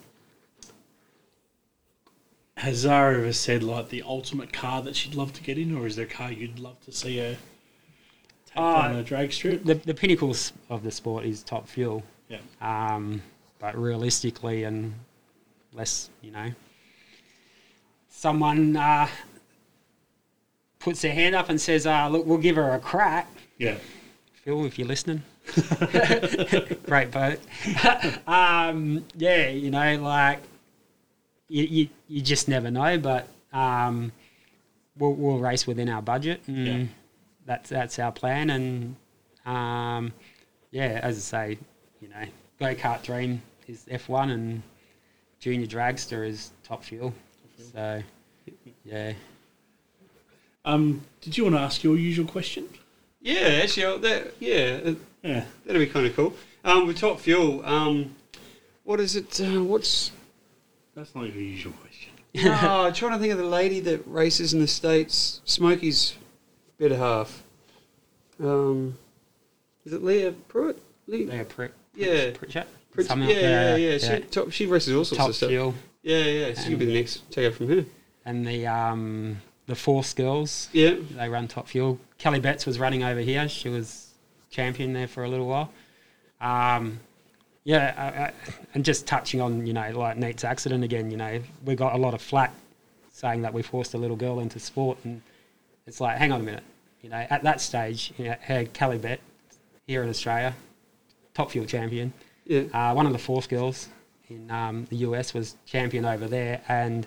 has 2.57 2.77
Zara 2.77 3.17
ever 3.17 3.33
said 3.33 3.63
like 3.63 3.89
the 3.89 4.03
ultimate 4.03 4.53
car 4.53 4.81
that 4.83 4.95
she'd 4.95 5.15
love 5.15 5.33
to 5.33 5.41
get 5.41 5.57
in, 5.57 5.75
or 5.75 5.87
is 5.87 5.95
there 5.95 6.05
a 6.05 6.09
car 6.09 6.31
you'd 6.31 6.59
love 6.59 6.79
to 6.85 6.91
see 6.91 7.17
her 7.17 7.37
take 8.45 8.57
Uh, 8.57 8.93
a 8.97 9.03
drag 9.03 9.31
strip? 9.33 9.63
the, 9.63 9.75
the 9.75 9.93
pinnacles 9.93 10.53
of 10.69 10.83
the 10.83 10.91
sport 10.91 11.25
is 11.25 11.41
top 11.41 11.67
fuel. 11.67 12.03
Yeah. 12.27 12.39
Um, 12.61 13.21
but 13.59 13.75
realistically, 13.75 14.65
and 14.65 14.93
less, 15.73 16.09
you 16.21 16.29
know, 16.31 16.51
someone 18.09 18.75
uh, 18.75 19.07
puts 20.79 21.01
their 21.01 21.13
hand 21.13 21.35
up 21.35 21.49
and 21.49 21.59
says, 21.59 21.85
uh, 21.85 22.07
"Look, 22.07 22.25
we'll 22.25 22.37
give 22.37 22.55
her 22.55 22.73
a 22.73 22.79
crack." 22.79 23.27
Yeah. 23.57 23.75
Phil, 24.43 24.65
if 24.65 24.79
you're 24.79 24.87
listening, 24.87 25.21
great 26.85 27.11
boat. 27.11 27.39
um, 28.27 29.05
yeah, 29.17 29.49
you 29.49 29.69
know, 29.69 29.97
like 30.01 30.41
you, 31.49 31.63
you, 31.63 31.89
you 32.07 32.21
just 32.21 32.47
never 32.47 32.71
know, 32.71 32.97
but 32.97 33.27
um, 33.51 34.11
we'll, 34.97 35.13
we'll 35.13 35.39
race 35.39 35.67
within 35.67 35.89
our 35.89 36.01
budget, 36.01 36.41
and 36.47 36.67
Yeah. 36.67 36.85
that's 37.45 37.69
that's 37.69 37.99
our 37.99 38.11
plan. 38.11 38.49
And 38.49 38.95
um, 39.45 40.13
yeah, 40.71 40.99
as 41.03 41.17
I 41.17 41.19
say, 41.19 41.57
you 42.01 42.07
know, 42.07 42.23
go 42.59 42.73
kart 42.75 43.03
dream 43.03 43.41
is 43.67 43.85
F1, 43.91 44.31
and 44.31 44.63
junior 45.39 45.67
dragster 45.67 46.25
is 46.25 46.51
top 46.63 46.83
fuel. 46.83 47.13
So 47.73 48.01
yeah, 48.85 49.13
Um, 50.65 51.01
did 51.21 51.37
you 51.37 51.43
want 51.43 51.55
to 51.55 51.61
ask 51.61 51.83
your 51.83 51.97
usual 51.97 52.25
question? 52.25 52.67
Yeah, 53.21 53.61
actually, 53.63 53.97
that, 53.99 54.33
yeah, 54.39 54.93
Yeah. 55.23 55.45
that'd 55.65 55.79
be 55.79 55.87
kind 55.87 56.05
of 56.07 56.15
cool. 56.15 56.33
Um, 56.63 56.87
with 56.87 56.97
Top 56.97 57.19
Fuel, 57.21 57.65
um, 57.65 58.15
what 58.83 58.99
is 58.99 59.15
it? 59.15 59.39
Uh, 59.41 59.63
what's 59.63 60.11
That's 60.95 61.13
not 61.15 61.23
your 61.25 61.35
usual 61.35 61.73
question. 61.73 62.11
no, 62.35 62.51
I'm 62.87 62.93
trying 62.93 63.13
to 63.13 63.19
think 63.19 63.31
of 63.31 63.37
the 63.39 63.45
lady 63.45 63.79
that 63.81 64.01
races 64.05 64.53
in 64.53 64.59
the 64.59 64.67
states. 64.67 65.41
Smokey's 65.45 66.15
better 66.77 66.97
half. 66.97 67.43
Um, 68.41 68.97
is 69.85 69.93
it 69.93 70.03
Leah 70.03 70.33
Pruett? 70.49 70.77
Leah, 71.07 71.35
yeah, 71.37 71.43
pri- 71.47 71.69
Yeah. 71.95 72.31
Pritchett, 72.31 72.67
Pritch- 72.95 73.07
Something 73.07 73.29
yeah, 73.29 73.35
like 73.35 73.41
yeah, 73.43 73.71
that, 73.97 74.01
yeah, 74.01 74.15
She, 74.17 74.21
top, 74.25 74.51
she 74.51 74.65
races 74.65 74.95
all 74.95 75.03
sorts 75.05 75.17
top 75.17 75.29
of 75.29 75.35
stuff. 75.35 75.49
fuel. 75.49 75.75
Yeah, 76.03 76.23
yeah. 76.23 76.53
She 76.61 76.69
could 76.69 76.79
be 76.79 76.85
the 76.85 76.93
next 76.93 77.29
take 77.31 77.45
over 77.47 77.55
from 77.55 77.67
her. 77.69 77.85
and 78.25 78.45
the 78.47 78.67
um, 78.67 79.41
the 79.69 79.75
Force 79.75 80.13
girls. 80.13 80.67
Yeah, 80.73 80.95
They 81.15 81.29
run 81.29 81.47
top 81.47 81.67
fuel. 81.67 81.99
Kelly 82.17 82.41
Bettes 82.41 82.65
was 82.65 82.79
running 82.79 83.03
over 83.03 83.19
here. 83.19 83.47
She 83.47 83.69
was 83.69 84.07
champion 84.49 84.93
there 84.93 85.07
for 85.07 85.23
a 85.23 85.29
little 85.29 85.45
while. 85.45 85.71
Um, 86.41 86.99
yeah, 87.63 87.93
I, 87.95 88.23
I, 88.23 88.33
and 88.73 88.83
just 88.83 89.05
touching 89.05 89.41
on 89.41 89.67
you 89.67 89.73
know 89.73 89.91
like 89.91 90.17
Nate's 90.17 90.43
accident 90.43 90.83
again. 90.83 91.11
You 91.11 91.17
know 91.17 91.39
we 91.65 91.75
got 91.75 91.93
a 91.93 91.97
lot 91.97 92.13
of 92.15 92.21
flack 92.21 92.51
saying 93.11 93.43
that 93.43 93.53
we 93.53 93.61
forced 93.61 93.93
a 93.93 93.97
little 93.97 94.15
girl 94.17 94.39
into 94.39 94.59
sport, 94.59 94.97
and 95.03 95.21
it's 95.85 96.01
like 96.01 96.17
hang 96.17 96.31
on 96.31 96.41
a 96.41 96.43
minute. 96.43 96.63
You 97.03 97.09
know 97.09 97.25
at 97.29 97.43
that 97.43 97.61
stage, 97.61 98.11
you 98.17 98.25
know, 98.25 98.35
had 98.41 98.73
Kelly 98.73 98.97
Bett 98.97 99.19
here 99.85 100.01
in 100.01 100.09
Australia, 100.09 100.55
top 101.35 101.51
fuel 101.51 101.65
champion. 101.67 102.11
yeah, 102.45 102.63
Uh, 102.73 102.93
one 102.93 103.05
of 103.05 103.11
the 103.13 103.19
Force 103.19 103.45
girls 103.45 103.87
in 104.29 104.49
um, 104.49 104.85
the 104.89 104.97
US 104.97 105.33
was 105.35 105.55
champion 105.67 106.05
over 106.05 106.27
there, 106.27 106.61
and 106.67 107.05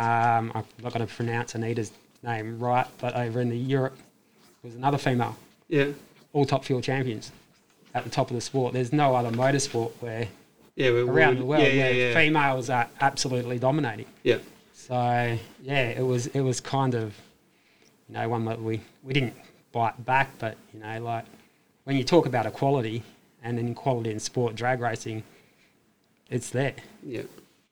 um, 0.00 0.50
I'm 0.54 0.64
not 0.82 0.94
going 0.94 1.06
to 1.06 1.14
pronounce 1.14 1.54
Anita's 1.54 1.92
name 2.22 2.58
right, 2.58 2.86
but 2.98 3.14
over 3.14 3.40
in 3.40 3.50
the 3.50 3.56
Europe 3.56 3.98
was 4.62 4.74
another 4.74 4.96
female, 4.96 5.36
yeah, 5.68 5.88
all 6.32 6.46
top 6.46 6.64
fuel 6.64 6.80
champions 6.80 7.32
at 7.94 8.04
the 8.04 8.10
top 8.10 8.30
of 8.30 8.34
the 8.34 8.40
sport. 8.40 8.72
There's 8.72 8.94
no 8.94 9.14
other 9.14 9.30
motorsport 9.30 9.92
where 10.00 10.26
yeah. 10.74 10.90
We're, 10.90 11.06
around 11.06 11.38
the 11.38 11.44
world 11.44 11.62
yeah, 11.62 11.68
yeah, 11.68 11.84
where 11.84 11.92
yeah. 11.92 12.14
females 12.14 12.70
are 12.70 12.88
absolutely 13.00 13.58
dominating. 13.58 14.06
yeah. 14.22 14.38
So 14.72 15.38
yeah, 15.62 15.88
it 15.90 16.04
was 16.04 16.28
it 16.28 16.40
was 16.40 16.60
kind 16.60 16.94
of 16.94 17.14
you 18.08 18.14
know 18.14 18.26
one 18.28 18.46
that 18.46 18.60
we 18.60 18.80
we 19.02 19.12
didn't 19.12 19.34
bite 19.70 20.02
back, 20.06 20.30
but 20.38 20.56
you 20.72 20.80
know 20.80 21.02
like 21.02 21.26
when 21.84 21.96
you 21.96 22.04
talk 22.04 22.24
about 22.24 22.46
equality 22.46 23.02
and 23.42 23.58
inequality 23.58 24.10
in 24.10 24.18
sport 24.18 24.54
drag 24.54 24.80
racing, 24.80 25.22
it's 26.30 26.48
there. 26.48 26.74
Yeah. 27.04 27.22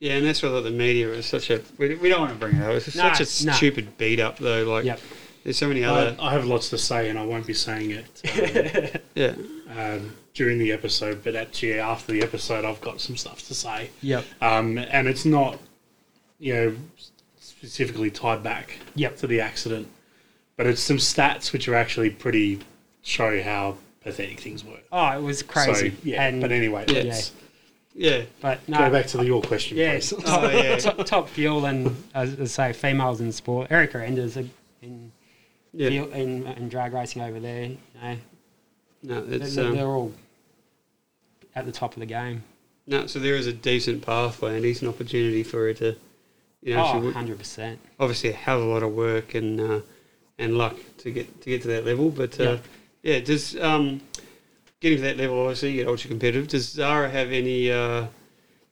Yeah, 0.00 0.12
and 0.14 0.26
that's 0.26 0.42
why 0.42 0.48
like, 0.50 0.64
the 0.64 0.70
media 0.70 1.08
is 1.10 1.26
such 1.26 1.50
a. 1.50 1.60
We, 1.76 1.96
we 1.96 2.08
don't 2.08 2.20
want 2.20 2.32
to 2.32 2.38
bring 2.38 2.56
it 2.56 2.62
up. 2.62 2.70
It's 2.74 2.94
No, 2.94 3.12
such 3.12 3.42
a 3.42 3.46
no. 3.46 3.52
stupid 3.52 3.98
beat 3.98 4.20
up, 4.20 4.38
though. 4.38 4.64
Like, 4.64 4.84
Yep. 4.84 5.00
there's 5.44 5.58
so 5.58 5.66
many 5.68 5.82
other. 5.84 6.16
I 6.20 6.32
have 6.32 6.44
lots 6.44 6.70
to 6.70 6.78
say, 6.78 7.08
and 7.08 7.18
I 7.18 7.24
won't 7.24 7.46
be 7.46 7.54
saying 7.54 7.90
it 7.90 9.02
Yeah. 9.16 9.34
um, 9.70 9.78
um, 9.78 10.16
during 10.34 10.58
the 10.58 10.70
episode. 10.72 11.24
But 11.24 11.34
actually, 11.34 11.80
after 11.80 12.12
the 12.12 12.22
episode, 12.22 12.64
I've 12.64 12.80
got 12.80 13.00
some 13.00 13.16
stuff 13.16 13.46
to 13.48 13.54
say. 13.54 13.90
Yep. 14.02 14.24
Um, 14.40 14.78
and 14.78 15.08
it's 15.08 15.24
not, 15.24 15.58
you 16.38 16.54
know, 16.54 16.76
specifically 17.40 18.10
tied 18.10 18.42
back 18.44 18.78
Yep. 18.94 19.16
to 19.18 19.26
the 19.26 19.40
accident, 19.40 19.88
but 20.56 20.66
it's 20.68 20.80
some 20.80 20.98
stats 20.98 21.52
which 21.52 21.66
are 21.66 21.74
actually 21.74 22.10
pretty 22.10 22.60
show 23.02 23.42
how 23.42 23.78
pathetic 24.04 24.38
things 24.38 24.64
were. 24.64 24.78
Oh, 24.92 25.08
it 25.18 25.22
was 25.22 25.42
crazy. 25.42 25.90
So, 25.90 25.96
yeah. 26.04 26.22
And, 26.24 26.40
but 26.40 26.52
anyway, 26.52 26.84
Yeah. 26.86 27.02
let's 27.02 27.32
Yeah. 27.98 28.22
but 28.40 28.66
no, 28.68 28.78
go 28.78 28.90
back 28.90 29.06
to 29.08 29.16
the, 29.18 29.26
your 29.26 29.42
question, 29.42 29.76
yeah, 29.76 29.94
please. 29.94 30.12
Oh, 30.26 30.48
yeah. 30.48 30.76
top, 30.76 31.04
top 31.04 31.28
fuel 31.28 31.66
and 31.66 31.94
as 32.14 32.40
I 32.40 32.44
say, 32.44 32.72
females 32.72 33.20
in 33.20 33.32
sport. 33.32 33.70
Erica 33.72 34.04
Enders 34.04 34.36
in 34.36 35.12
Yeah. 35.72 35.88
fuel, 35.90 36.12
in, 36.12 36.46
in 36.46 36.68
drag 36.68 36.92
racing 36.92 37.22
over 37.22 37.40
there. 37.40 37.64
You 37.64 37.76
know, 38.00 38.16
No, 39.02 39.20
they're, 39.24 39.38
they're 39.40 39.82
um, 39.84 39.88
all 39.88 40.12
at 41.56 41.66
the 41.66 41.72
top 41.72 41.94
of 41.94 42.00
the 42.00 42.06
game. 42.06 42.44
no, 42.86 43.06
so 43.06 43.18
there 43.18 43.34
is 43.34 43.46
a 43.48 43.52
decent 43.52 44.06
pathway 44.06 44.54
and 44.54 44.62
decent 44.62 44.88
opportunity 44.88 45.42
for 45.42 45.66
her 45.66 45.74
to, 45.74 45.96
you 46.62 46.74
know, 46.74 46.84
Oh, 46.86 46.94
would, 46.96 47.04
100 47.06 47.36
percent. 47.38 47.80
obviously 47.98 48.30
a 48.30 48.34
hell 48.34 48.62
of 48.62 48.68
a 48.68 48.70
lot 48.70 48.82
of 48.84 48.92
work 48.94 49.34
and 49.34 49.60
uh, 49.60 49.80
and 50.38 50.56
luck 50.56 50.76
to 50.98 51.10
get 51.10 51.40
to 51.42 51.50
get 51.50 51.62
to 51.62 51.68
that 51.68 51.84
level. 51.84 52.10
But 52.10 52.38
uh, 52.38 52.42
Yeah. 52.44 52.58
yeah, 53.14 53.20
does 53.20 53.56
um, 53.58 54.00
getting 54.80 54.98
to 54.98 55.02
that 55.04 55.16
level 55.16 55.40
obviously 55.40 55.70
you 55.72 55.76
get 55.78 55.88
ultra 55.88 56.08
competitive. 56.08 56.48
Does 56.48 56.68
Zara 56.68 57.08
have 57.08 57.32
any 57.32 57.70
uh, 57.70 58.06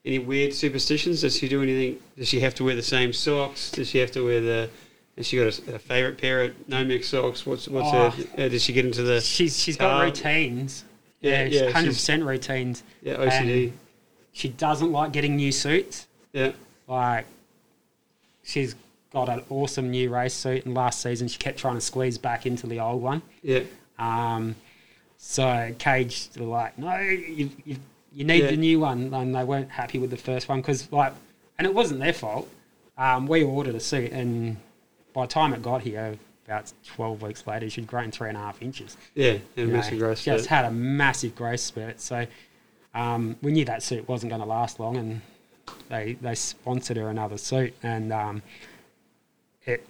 any 0.04 0.18
weird 0.18 0.54
superstitions? 0.54 1.20
Does 1.22 1.36
she 1.36 1.48
do 1.48 1.62
anything? 1.62 1.98
Does 2.16 2.28
she 2.28 2.40
have 2.40 2.54
to 2.56 2.64
wear 2.64 2.74
the 2.76 2.82
same 2.82 3.12
socks? 3.12 3.70
Does 3.70 3.88
she 3.88 3.98
have 3.98 4.10
to 4.12 4.24
wear 4.24 4.40
the? 4.40 4.70
Has 5.16 5.26
she 5.26 5.38
got 5.38 5.44
a, 5.68 5.74
a 5.74 5.78
favourite 5.78 6.18
pair 6.18 6.42
of 6.44 6.50
Nomex 6.68 7.04
socks? 7.04 7.46
What's 7.46 7.68
what's 7.68 7.88
Oh. 7.92 8.10
her? 8.10 8.44
Uh, 8.44 8.48
does 8.48 8.62
she 8.62 8.72
get 8.72 8.84
into 8.84 9.02
the 9.02 9.20
She's 9.20 9.58
she's 9.58 9.76
got 9.76 10.00
Um, 10.00 10.06
routines. 10.06 10.84
yeah, 11.20 11.44
Yeah, 11.44 11.70
hundred 11.70 11.86
she's- 11.88 11.94
percent 11.96 12.22
routines. 12.24 12.82
yeah 13.02 13.14
OCD? 13.16 13.72
She 14.32 14.48
doesn't 14.50 14.92
like 14.92 15.12
getting 15.12 15.36
new 15.36 15.50
suits. 15.50 16.06
yeah, 16.34 16.52
Like 16.86 17.24
she's 18.44 18.74
got 19.12 19.28
an 19.30 19.42
awesome 19.48 19.90
new 19.90 20.10
race 20.10 20.34
suit, 20.34 20.66
and 20.66 20.74
last 20.74 21.00
season 21.00 21.26
she 21.28 21.38
kept 21.38 21.58
trying 21.58 21.74
to 21.76 21.80
squeeze 21.80 22.18
back 22.18 22.44
into 22.44 22.66
the 22.66 22.78
old 22.80 23.00
one. 23.02 23.22
yeah, 23.42 23.60
Um, 23.98 24.54
so 25.28 25.74
Cage 25.80 26.28
were 26.38 26.46
like, 26.46 26.78
no, 26.78 26.96
you, 26.98 27.50
you, 27.64 27.76
you 28.12 28.24
need 28.24 28.44
Yeah. 28.44 28.50
the 28.52 28.56
new 28.56 28.78
one, 28.78 29.12
and 29.12 29.34
they 29.34 29.42
weren't 29.42 29.70
happy 29.70 29.98
with 29.98 30.10
the 30.10 30.16
first 30.16 30.48
one 30.48 30.60
because 30.60 30.90
like, 30.92 31.12
and 31.58 31.66
it 31.66 31.74
wasn't 31.74 31.98
their 31.98 32.12
fault. 32.12 32.48
Um, 32.96 33.26
we 33.26 33.42
ordered 33.42 33.74
a 33.74 33.80
suit, 33.80 34.12
and 34.12 34.56
by 35.12 35.26
the 35.26 35.32
time 35.32 35.52
it 35.52 35.62
got 35.62 35.82
here, 35.82 36.16
about 36.46 36.72
twelve 36.86 37.22
weeks 37.22 37.44
later, 37.44 37.68
she'd 37.68 37.88
grown 37.88 38.12
three 38.12 38.28
and 38.28 38.38
a 38.38 38.40
half 38.40 38.62
inches. 38.62 38.96
yeah, 39.16 39.30
and 39.32 39.40
you 39.56 39.66
know. 39.66 39.72
massive 39.72 39.98
growth. 39.98 40.22
Just 40.22 40.46
had 40.46 40.64
a 40.64 40.70
massive 40.70 41.34
growth 41.34 41.60
spurt. 41.60 42.00
So 42.00 42.24
um, 42.94 43.36
we 43.42 43.50
knew 43.50 43.64
that 43.64 43.82
suit 43.82 44.08
wasn't 44.08 44.30
going 44.30 44.40
to 44.42 44.46
last 44.48 44.78
long, 44.78 44.96
and 44.96 45.20
they 45.88 46.14
they 46.22 46.36
sponsored 46.36 46.96
her 46.98 47.08
another 47.10 47.36
suit, 47.36 47.74
and 47.82 48.12
um, 48.12 48.42
it. 49.64 49.84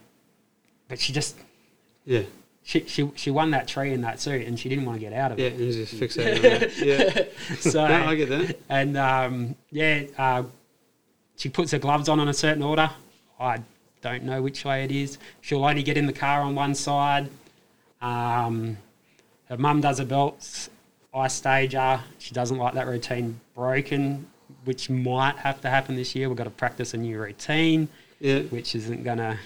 But 0.88 0.98
she 0.98 1.12
just 1.12 1.36
Yeah, 2.06 2.22
she, 2.68 2.84
she 2.86 3.08
she 3.14 3.30
won 3.30 3.52
that 3.52 3.68
tree 3.68 3.92
in 3.92 4.00
that 4.00 4.20
suit, 4.20 4.44
and 4.46 4.58
she 4.58 4.68
didn't 4.68 4.84
want 4.86 4.96
to 4.96 5.00
get 5.00 5.12
out 5.12 5.30
of 5.30 5.38
yeah, 5.38 5.46
it. 5.46 5.52
and 5.60 5.72
just 5.72 5.94
fixate 5.94 6.36
on 6.36 6.42
that. 6.42 6.76
Yeah, 7.48 7.56
So 7.60 7.86
no, 7.86 7.94
I 8.08 8.14
get 8.16 8.28
that. 8.28 8.58
and 8.68 8.96
um, 8.96 9.54
yeah, 9.70 10.02
uh, 10.18 10.42
she 11.36 11.48
puts 11.48 11.70
her 11.70 11.78
gloves 11.78 12.08
on 12.08 12.18
in 12.18 12.26
a 12.28 12.34
certain 12.34 12.64
order. 12.64 12.90
I 13.38 13.60
don't 14.02 14.24
know 14.24 14.42
which 14.42 14.64
way 14.64 14.82
it 14.82 14.90
is. 14.90 15.16
She'll 15.42 15.64
only 15.64 15.84
get 15.84 15.96
in 15.96 16.06
the 16.06 16.12
car 16.12 16.40
on 16.40 16.56
one 16.56 16.74
side. 16.74 17.30
Um, 18.00 18.76
her 19.48 19.56
mum 19.56 19.80
does 19.80 19.98
her 19.98 20.04
belts. 20.04 20.68
I 21.14 21.28
stage 21.28 21.72
her. 21.74 22.02
She 22.18 22.34
doesn't 22.34 22.58
like 22.58 22.74
that 22.74 22.86
routine 22.88 23.40
broken, 23.54 24.26
which 24.64 24.90
might 24.90 25.36
have 25.36 25.60
to 25.60 25.70
happen 25.70 25.94
this 25.94 26.14
year. 26.16 26.28
We've 26.28 26.36
got 26.36 26.44
to 26.44 26.50
practice 26.50 26.94
a 26.94 26.96
new 26.96 27.18
routine, 27.20 27.88
Yeah, 28.20 28.40
which 28.40 28.74
isn't 28.74 29.04
going 29.04 29.18
to 29.18 29.38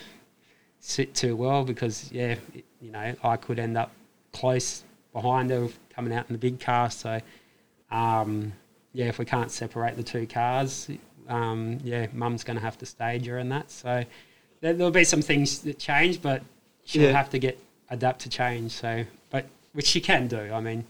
sit 0.81 1.15
too 1.15 1.37
well 1.37 1.65
because, 1.65 2.11
yeah, 2.13 2.37
it- 2.55 2.65
you 2.81 2.91
know, 2.91 3.15
I 3.23 3.37
could 3.37 3.59
end 3.59 3.77
up 3.77 3.93
close 4.33 4.85
behind 5.13 5.51
her 5.51 5.69
coming 5.91 6.13
out 6.15 6.27
in 6.29 6.33
the 6.33 6.39
big 6.39 6.59
car. 6.61 6.91
So, 6.91 7.21
um, 7.91 8.53
yeah, 8.93 9.07
if 9.07 9.19
we 9.19 9.25
can't 9.25 9.51
separate 9.51 9.97
the 9.97 10.03
two 10.03 10.27
cars, 10.27 10.89
um, 11.29 11.79
yeah, 11.85 12.07
mum's 12.13 12.43
going 12.45 12.57
to 12.57 12.63
have 12.63 12.79
to 12.79 12.87
stage 12.87 13.27
her 13.27 13.39
and 13.39 13.53
that. 13.53 13.71
So 13.71 14.05
there, 14.61 14.73
there'll 14.73 14.91
be 14.91 15.05
some 15.05 15.23
things 15.23 15.61
that 15.61 15.79
change, 15.79 16.23
but 16.23 16.43
she'll 16.85 17.03
Yeah. 17.03 17.13
have 17.13 17.31
to 17.31 17.39
get 17.39 17.59
adapt 17.91 18.21
to 18.23 18.29
change. 18.31 18.73
So, 18.73 19.05
but 19.31 19.47
which 19.73 19.87
she 19.87 20.01
can 20.01 20.27
do. 20.27 20.51
I 20.53 20.61
mean, 20.61 20.85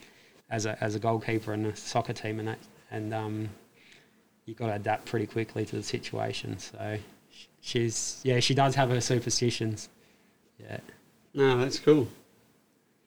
as 0.48 0.66
a 0.66 0.82
as 0.82 0.94
a 0.94 0.98
goalkeeper 0.98 1.52
in 1.54 1.66
a 1.66 1.76
soccer 1.76 2.12
team 2.12 2.38
and 2.38 2.48
that, 2.48 2.58
and 2.90 3.12
um, 3.12 3.48
you've 4.46 4.56
got 4.56 4.66
to 4.68 4.74
adapt 4.74 5.06
pretty 5.06 5.26
quickly 5.26 5.64
to 5.66 5.76
the 5.76 5.82
situation. 5.82 6.58
So 6.58 6.98
she's 7.60 8.20
yeah, 8.24 8.40
she 8.40 8.54
does 8.54 8.74
have 8.74 8.90
her 8.90 9.00
superstitions. 9.00 9.88
Yeah. 10.58 10.78
no, 11.34 11.58
that's 11.58 11.78
cool. 11.78 12.08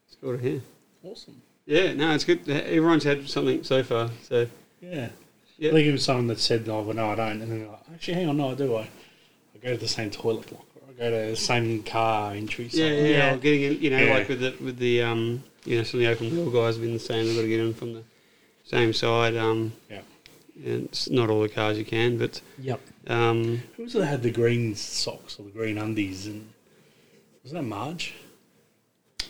It's 0.08 0.18
cool 0.22 0.38
to 0.38 0.42
hear. 0.42 0.62
Awesome. 1.04 1.42
Yeah, 1.66 1.94
no, 1.94 2.14
it's 2.14 2.24
good. 2.24 2.48
Everyone's 2.50 3.04
had 3.04 3.28
something 3.30 3.64
so 3.64 3.84
far. 3.84 4.10
So 4.24 4.48
Yeah. 4.82 5.10
Yeah. 5.58 5.70
I 5.70 5.74
think 5.74 5.88
it 5.88 5.92
was 5.92 6.04
someone 6.04 6.28
that 6.28 6.40
said, 6.40 6.68
"Oh, 6.68 6.82
well, 6.82 6.96
no, 6.96 7.12
I 7.12 7.16
don't," 7.16 7.42
and 7.42 7.44
then 7.44 7.60
they're 7.60 7.68
like, 7.70 7.80
"Actually, 7.94 8.16
hang 8.16 8.30
on, 8.30 8.38
no, 8.38 8.52
I 8.52 8.56
do. 8.56 8.76
I, 8.76 8.82
I 8.82 9.58
go 9.62 9.72
to 9.74 9.78
the 9.78 9.88
same 9.88 10.10
toilet 10.10 10.48
block, 10.50 10.66
or 10.76 10.82
I 10.90 10.94
go 10.94 11.10
to 11.26 11.30
the 11.32 11.36
same 11.38 11.84
car 11.84 12.34
entry." 12.34 12.66
yeah, 12.66 12.70
site." 12.72 12.80
yeah, 12.98 13.04
Yeah. 13.08 13.34
Or 13.34 13.38
getting 13.38 13.62
in, 13.64 13.82
you 13.82 13.90
know, 13.92 14.00
Yeah. 14.04 14.14
like 14.14 14.28
with 14.30 14.40
the 14.42 14.56
with 14.64 14.78
the 14.78 15.04
um, 15.04 15.44
you 15.66 15.78
know, 15.78 15.84
some 15.84 16.00
of 16.00 16.06
the 16.06 16.12
open 16.12 16.32
wheel 16.32 16.50
guys 16.50 16.76
have 16.76 16.84
been 16.84 16.94
the 16.94 17.00
same. 17.00 17.26
They've 17.28 17.36
got 17.36 17.44
to 17.44 17.48
get 17.48 17.60
in 17.60 17.74
from 17.74 17.94
the 17.94 18.04
same 18.66 18.92
side. 18.94 19.38
Um, 19.38 19.74
Yeah. 19.90 20.02
And 20.66 20.86
it's 20.86 21.10
not 21.10 21.30
all 21.30 21.42
the 21.42 21.50
cars 21.50 21.78
you 21.78 21.86
can, 21.86 22.18
but 22.18 22.42
Yep. 22.60 22.82
Um, 23.08 23.62
Who 23.76 23.84
was 23.84 23.96
it 23.96 24.00
that 24.00 24.06
had 24.06 24.24
the 24.24 24.32
green 24.32 24.76
socks 24.76 25.40
or 25.40 25.44
the 25.44 25.52
green 25.52 25.78
undies? 25.78 26.28
And 26.28 26.50
was 27.44 27.52
that 27.52 27.64
Marge? 27.64 28.14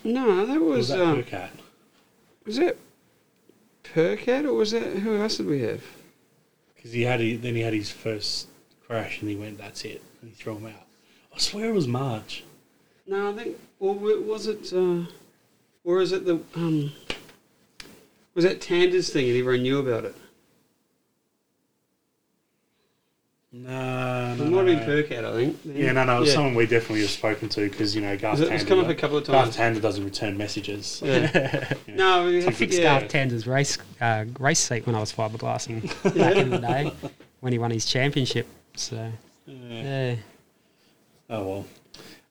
no, 0.03 0.45
that 0.45 0.59
was 0.59 0.77
was 0.77 0.87
that 0.89 1.01
um, 1.01 1.23
Percat? 1.23 1.49
was 2.45 2.57
that 2.57 2.77
Percat 3.83 4.45
or 4.45 4.53
was 4.53 4.71
that 4.71 4.83
who 4.83 5.17
else 5.21 5.37
did 5.37 5.45
we 5.45 5.61
have? 5.61 5.83
Because 6.75 6.91
he 6.91 7.03
had 7.03 7.19
he, 7.19 7.35
then 7.35 7.55
he 7.55 7.61
had 7.61 7.73
his 7.73 7.91
first 7.91 8.47
crash 8.85 9.21
and 9.21 9.29
he 9.29 9.35
went, 9.35 9.57
"That's 9.57 9.85
it," 9.85 10.01
and 10.21 10.29
he 10.29 10.35
threw 10.35 10.57
him 10.57 10.65
out. 10.65 10.85
I 11.33 11.39
swear 11.39 11.69
it 11.69 11.73
was 11.73 11.87
Marge. 11.87 12.43
No, 13.07 13.31
I 13.31 13.35
think 13.35 13.57
or 13.79 13.95
was 13.95 14.47
it 14.47 14.71
uh, 14.73 15.05
or 15.83 16.01
is 16.01 16.11
it 16.11 16.25
the 16.25 16.39
um, 16.55 16.91
was 18.33 18.45
that 18.45 18.61
Tander's 18.61 19.11
thing 19.11 19.29
and 19.29 19.37
everyone 19.37 19.63
knew 19.63 19.79
about 19.79 20.05
it? 20.05 20.15
No, 23.55 24.33
no, 24.33 24.43
it 24.45 24.49
might 24.49 24.57
have 24.57 24.65
been 24.65 24.79
no. 24.79 25.03
Percat, 25.03 25.25
I 25.25 25.33
think. 25.35 25.59
Yeah, 25.63 25.91
no, 25.91 26.03
no, 26.05 26.17
it 26.17 26.19
was 26.21 26.29
Yeah. 26.29 26.35
someone 26.35 26.55
we 26.55 26.65
definitely 26.65 27.01
have 27.01 27.11
spoken 27.11 27.49
to 27.49 27.69
because 27.69 27.95
you 27.95 28.01
know 28.01 28.17
Garth 28.17 28.39
It's- 28.41 28.61
it's 28.61 28.67
come 28.67 28.79
up 28.79 28.87
a 28.89 28.95
couple 28.95 29.17
of 29.17 29.25
times. 29.25 29.35
Garth 29.35 29.55
times. 29.55 29.77
Tander 29.77 29.81
doesn't 29.81 30.03
return 30.03 30.35
messages. 30.37 31.01
Yeah. 31.05 31.73
no, 31.87 32.25
we 32.25 32.47
I 32.47 32.49
fixed 32.51 32.79
yeah. 32.79 32.99
Garth 32.99 33.11
Tander's 33.11 33.45
race 33.45 33.77
uh, 34.01 34.25
race 34.39 34.59
seat 34.59 34.87
when 34.87 34.95
I 34.95 34.99
was 34.99 35.13
fiberglassing 35.13 35.83
back 36.17 36.35
in 36.35 36.49
the 36.49 36.57
day 36.57 36.91
when 37.41 37.53
he 37.53 37.59
won 37.59 37.69
his 37.69 37.85
championship. 37.85 38.47
So 38.75 39.11
Yeah. 39.45 39.83
yeah. 39.83 40.15
Oh 41.29 41.43
well. 41.43 41.65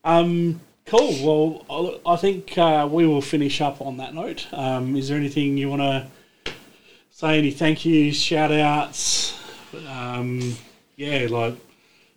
Um, 0.04 0.60
cool. 0.86 1.14
Well, 1.70 2.00
I 2.04 2.14
I 2.14 2.16
think 2.16 2.58
uh, 2.58 2.88
we 2.90 3.06
will 3.06 3.22
finish 3.22 3.60
up 3.60 3.80
on 3.80 3.98
that 3.98 4.12
note. 4.12 4.48
Um, 4.52 4.96
is 4.96 5.08
there 5.08 5.18
anything 5.18 5.56
you 5.56 5.70
want 5.70 5.82
to 5.82 6.52
say? 7.12 7.38
Any 7.38 7.52
thank 7.52 7.84
yous, 7.84 8.16
shout 8.16 8.50
outs? 8.50 9.38
Um, 9.88 10.56
yeah, 11.02 11.26
like 11.28 11.56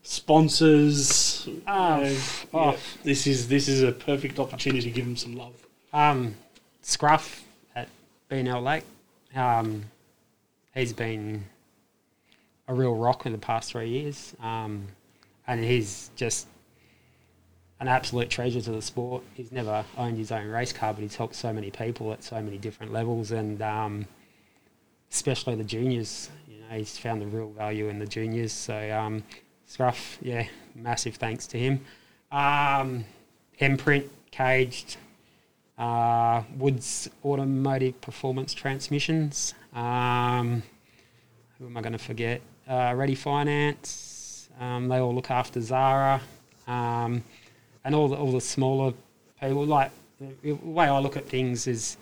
sponsors. 0.03 1.47
Oh, 1.67 1.97
you 1.97 2.03
know, 2.03 2.17
oh. 2.53 2.71
yeah, 2.71 2.77
this 3.03 3.27
is 3.27 3.47
this 3.47 3.67
is 3.67 3.81
a 3.81 3.91
perfect 3.91 4.39
opportunity 4.39 4.81
to 4.81 4.91
give 4.91 5.05
them 5.05 5.17
some 5.17 5.35
love. 5.35 5.53
Um, 5.93 6.35
Scruff 6.81 7.43
at 7.75 7.89
BNL 8.29 8.63
Lake. 8.63 8.83
Um, 9.35 9.85
he's 10.73 10.93
been 10.93 11.45
a 12.67 12.73
real 12.73 12.95
rock 12.95 13.25
in 13.25 13.31
the 13.31 13.37
past 13.37 13.71
three 13.71 13.89
years. 13.89 14.35
Um, 14.41 14.87
and 15.47 15.63
he's 15.63 16.09
just 16.15 16.47
an 17.79 17.87
absolute 17.87 18.29
treasure 18.29 18.61
to 18.61 18.71
the 18.71 18.81
sport. 18.81 19.23
He's 19.33 19.51
never 19.51 19.85
owned 19.97 20.17
his 20.17 20.31
own 20.31 20.47
race 20.47 20.73
car, 20.73 20.93
but 20.93 21.01
he's 21.01 21.15
helped 21.15 21.35
so 21.35 21.53
many 21.53 21.71
people 21.71 22.11
at 22.13 22.23
so 22.23 22.41
many 22.41 22.57
different 22.57 22.93
levels, 22.93 23.31
and 23.31 23.61
um, 23.61 24.05
especially 25.11 25.55
the 25.55 25.63
juniors. 25.63 26.29
He's 26.75 26.97
found 26.97 27.21
the 27.21 27.27
real 27.27 27.49
value 27.49 27.87
in 27.89 27.99
the 27.99 28.05
juniors. 28.05 28.51
So, 28.51 28.75
um, 28.91 29.23
yeah, 30.21 30.47
massive 30.75 31.15
thanks 31.15 31.47
to 31.47 31.57
him. 31.57 31.81
Um, 32.31 33.05
Imprint, 33.59 34.11
Caged, 34.31 34.97
uh, 35.77 36.43
Woods 36.57 37.09
Automotive 37.23 37.99
Performance 38.01 38.53
Transmissions. 38.53 39.53
Um, 39.73 40.63
who 41.57 41.65
am 41.65 41.77
I 41.77 41.81
going 41.81 41.93
to 41.93 41.99
forget? 41.99 42.41
Uh, 42.67 42.93
Ready 42.95 43.15
Finance. 43.15 44.49
Um, 44.59 44.87
they 44.87 44.97
all 44.97 45.13
look 45.13 45.31
after 45.31 45.61
Zara, 45.61 46.21
um, 46.67 47.23
and 47.83 47.93
all 47.93 48.07
the 48.07 48.15
all 48.15 48.31
the 48.31 48.41
smaller 48.41 48.93
people. 49.41 49.65
Like 49.65 49.91
the 50.19 50.53
way 50.53 50.87
I 50.87 50.97
look 50.99 51.17
at 51.17 51.27
things 51.27 51.67
is, 51.67 51.97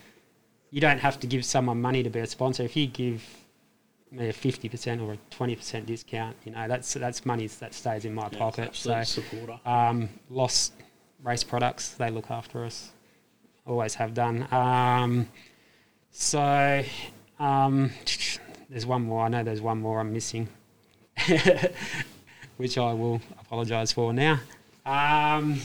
you 0.69 0.79
don't 0.79 0.99
have 0.99 1.19
to 1.21 1.27
give 1.27 1.43
someone 1.45 1.81
money 1.81 2.03
to 2.03 2.09
be 2.09 2.19
a 2.19 2.27
sponsor. 2.27 2.63
If 2.63 2.75
you 2.75 2.85
give 2.85 3.23
me 4.13 4.29
a 4.29 4.33
fifty 4.33 4.69
percent 4.69 5.01
or 5.01 5.13
a 5.13 5.17
twenty 5.29 5.55
percent 5.55 5.85
discount, 5.85 6.35
you 6.45 6.51
know 6.51 6.67
that's 6.67 6.93
that's 6.93 7.25
money 7.25 7.47
that 7.47 7.73
stays 7.73 8.05
in 8.05 8.13
my 8.13 8.29
Yeah, 8.31 8.37
pocket. 8.39 8.75
So 8.75 9.01
supporter. 9.03 9.59
um, 9.65 10.09
Lost 10.29 10.73
Race 11.23 11.43
Products, 11.43 11.89
they 11.91 12.09
look 12.09 12.29
after 12.31 12.63
us. 12.65 12.91
Always 13.65 13.95
have 13.95 14.13
done. 14.13 14.47
Um, 14.51 15.27
so 16.11 16.83
um, 17.39 17.91
there's 18.69 18.85
one 18.85 19.03
more. 19.03 19.25
I 19.25 19.29
know 19.29 19.43
there's 19.43 19.61
one 19.61 19.79
more 19.79 19.99
I'm 19.99 20.11
missing, 20.13 20.47
which 22.57 22.77
I 22.77 22.93
will 22.93 23.21
apologise 23.39 23.91
for 23.91 24.13
now. 24.13 24.39
Um, 24.85 25.59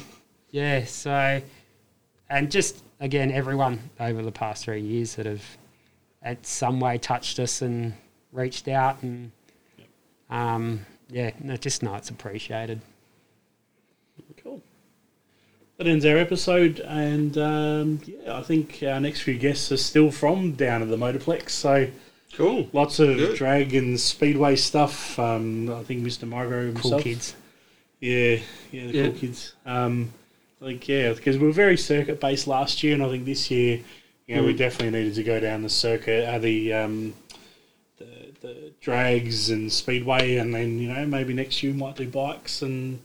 yeah, 0.51 0.85
so, 0.85 1.43
and 2.31 2.51
just 2.51 2.83
again, 3.01 3.31
everyone 3.33 3.79
over 4.01 4.23
the 4.23 4.33
past 4.33 4.65
three 4.65 4.81
years 4.81 5.17
that 5.17 5.27
have 5.27 5.45
at 6.23 6.47
some 6.47 6.81
way 6.81 6.99
touched 6.99 7.39
us 7.39 7.63
and 7.63 7.95
reached 8.33 8.69
out 8.69 9.03
and 9.03 9.31
um, 10.31 10.85
yeah, 11.11 11.31
no, 11.41 11.57
just 11.57 11.83
know 11.83 11.95
it's 11.95 12.11
appreciated. 12.11 12.81
Cool. 14.43 14.61
that 15.79 15.87
ends 15.87 16.05
our 16.05 16.17
episode. 16.17 16.81
And 16.81 17.37
um, 17.39 18.01
yeah, 18.05 18.37
I 18.37 18.43
think 18.43 18.83
our 18.87 19.01
next 19.01 19.23
few 19.23 19.39
guests 19.39 19.73
are 19.73 19.77
still 19.77 20.11
from 20.11 20.53
down 20.53 20.83
at 20.83 20.89
the 20.89 20.97
Motorplex. 20.97 21.51
So 21.51 21.89
Cool. 22.35 22.69
lots 22.73 22.99
of 23.01 23.17
Good. 23.17 23.37
drag 23.37 23.75
and 23.75 23.99
speedway 23.99 24.57
stuff. 24.57 25.19
Um, 25.19 25.71
I 25.71 25.83
think 25.83 26.05
Mr. 26.05 26.29
Migro 26.29 26.67
himself. 26.67 26.93
Cool 26.95 27.03
kids. 27.03 27.35
Yeah, 28.01 28.39
yeah, 28.71 28.87
the 28.87 28.93
Yeah. 28.93 29.03
cool 29.05 29.13
kids. 29.15 29.55
Um, 29.67 30.13
like 30.61 30.87
yeah, 30.89 31.13
because 31.15 31.39
we 31.39 31.47
were 31.47 31.53
very 31.53 31.77
circuit 31.77 32.21
based 32.21 32.47
last 32.47 32.83
year, 32.83 32.95
and 32.95 33.03
I 33.03 33.09
think 33.09 33.25
this 33.25 33.51
year, 33.51 33.81
you 34.27 34.37
know, 34.37 34.43
we 34.45 34.53
Mm. 34.55 34.59
definitely 34.59 34.99
needed 34.99 35.15
to 35.15 35.23
go 35.25 35.41
down 35.41 35.63
the 35.63 35.69
circuit, 35.71 36.29
uh, 36.29 36.39
the 36.39 36.73
um, 36.75 37.15
the 38.41 38.73
drags 38.81 39.51
and 39.51 39.73
speedway, 39.73 40.37
and 40.37 40.55
then 40.55 40.79
you 40.79 40.93
know 40.93 41.07
maybe 41.07 41.33
next 41.35 41.63
year 41.63 41.73
we 41.73 41.79
might 41.79 41.97
do 41.97 42.09
bikes 42.09 42.63
and 42.63 43.01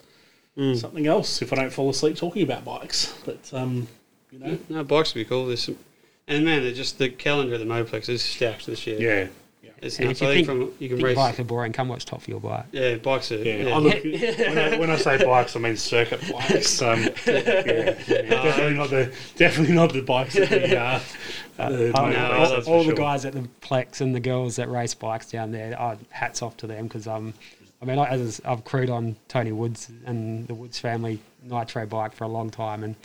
Mm. 0.55 0.77
something 0.79 1.07
else 1.07 1.41
if 1.41 1.51
I 1.51 1.55
don't 1.55 1.73
fall 1.73 1.89
asleep 1.89 2.15
talking 2.15 2.43
about 2.43 2.63
bikes. 2.63 3.11
But 3.25 3.51
um, 3.53 3.88
you 4.31 4.38
know, 4.38 4.59
No, 4.69 4.84
bikes 4.84 5.15
would 5.15 5.21
be 5.21 5.25
cool. 5.25 5.47
There's 5.47 5.63
some, 5.63 5.79
and 6.27 6.45
man, 6.45 6.61
they're 6.61 6.71
just 6.73 6.99
the 6.99 7.09
calendar 7.09 7.55
of 7.55 7.59
the 7.59 7.65
Moplex 7.65 8.07
is 8.07 8.21
stacked 8.21 8.67
this 8.67 8.86
year. 8.86 8.99
yeah, 9.01 9.27
it's 9.84 9.99
And 9.99 10.07
nuts. 10.07 10.21
if 10.21 10.25
you 10.25 10.31
I 10.31 10.36
think, 10.36 10.47
think- 10.47 10.59
from 10.69 10.75
you 10.79 10.88
can 10.89 10.97
Think 10.97 11.07
race. 11.07 11.15
bikes 11.15 11.39
are 11.39 11.43
boring. 11.43 11.73
Come 11.73 11.88
watch 11.89 12.05
Top 12.05 12.21
Fuel 12.21 12.39
Bike. 12.39 12.65
Yeah, 12.71 12.95
bikes 12.95 13.31
are. 13.31 13.38
yeah. 13.43 13.55
Yeah, 13.67 13.75
I 13.75 13.77
look, 13.79 14.03
when, 14.03 14.57
I, 14.57 14.77
when 14.79 14.89
I 14.89 14.95
say 14.95 15.23
bikes, 15.23 15.55
I 15.55 15.59
mean 15.59 15.77
circuit 15.77 16.21
bikes. 16.31 16.81
Um, 16.81 17.03
yeah, 17.03 17.11
yeah, 17.27 17.93
definitely 18.29 18.77
not 18.77 18.89
the 18.89 19.13
definitely 19.36 19.75
not 19.75 19.93
the 19.93 20.01
bikes 20.01 20.34
that 20.36 20.49
the, 20.49 20.77
uh, 20.79 20.99
the 21.69 21.91
Oh, 21.99 22.09
no, 22.09 22.31
all 22.31 22.49
that's 22.49 22.67
all 22.67 22.79
the 22.79 22.86
sure. 22.86 22.95
guys 22.95 23.25
at 23.25 23.34
the 23.34 23.47
Plex 23.61 24.01
and 24.01 24.15
the 24.15 24.19
girls 24.19 24.55
that 24.55 24.69
race 24.69 24.93
bikes 24.93 25.29
down 25.29 25.51
there, 25.51 25.75
oh, 25.79 25.97
hats 26.09 26.41
off 26.41 26.57
to 26.57 26.67
them 26.67 26.88
because 26.88 27.07
um, 27.07 27.34
I 27.81 27.86
mean, 27.86 27.99
I, 27.99 28.05
as 28.07 28.41
I've 28.45 28.63
crewed 28.63 28.89
on 28.89 29.15
Tony 29.27 29.51
Woods 29.51 29.89
and 30.05 30.47
the 30.47 30.53
Woods 30.55 30.79
family 30.79 31.19
nitro 31.43 31.86
bike 31.86 32.13
for 32.13 32.23
a 32.23 32.27
long 32.29 32.49
time, 32.49 32.84
and 32.84 32.95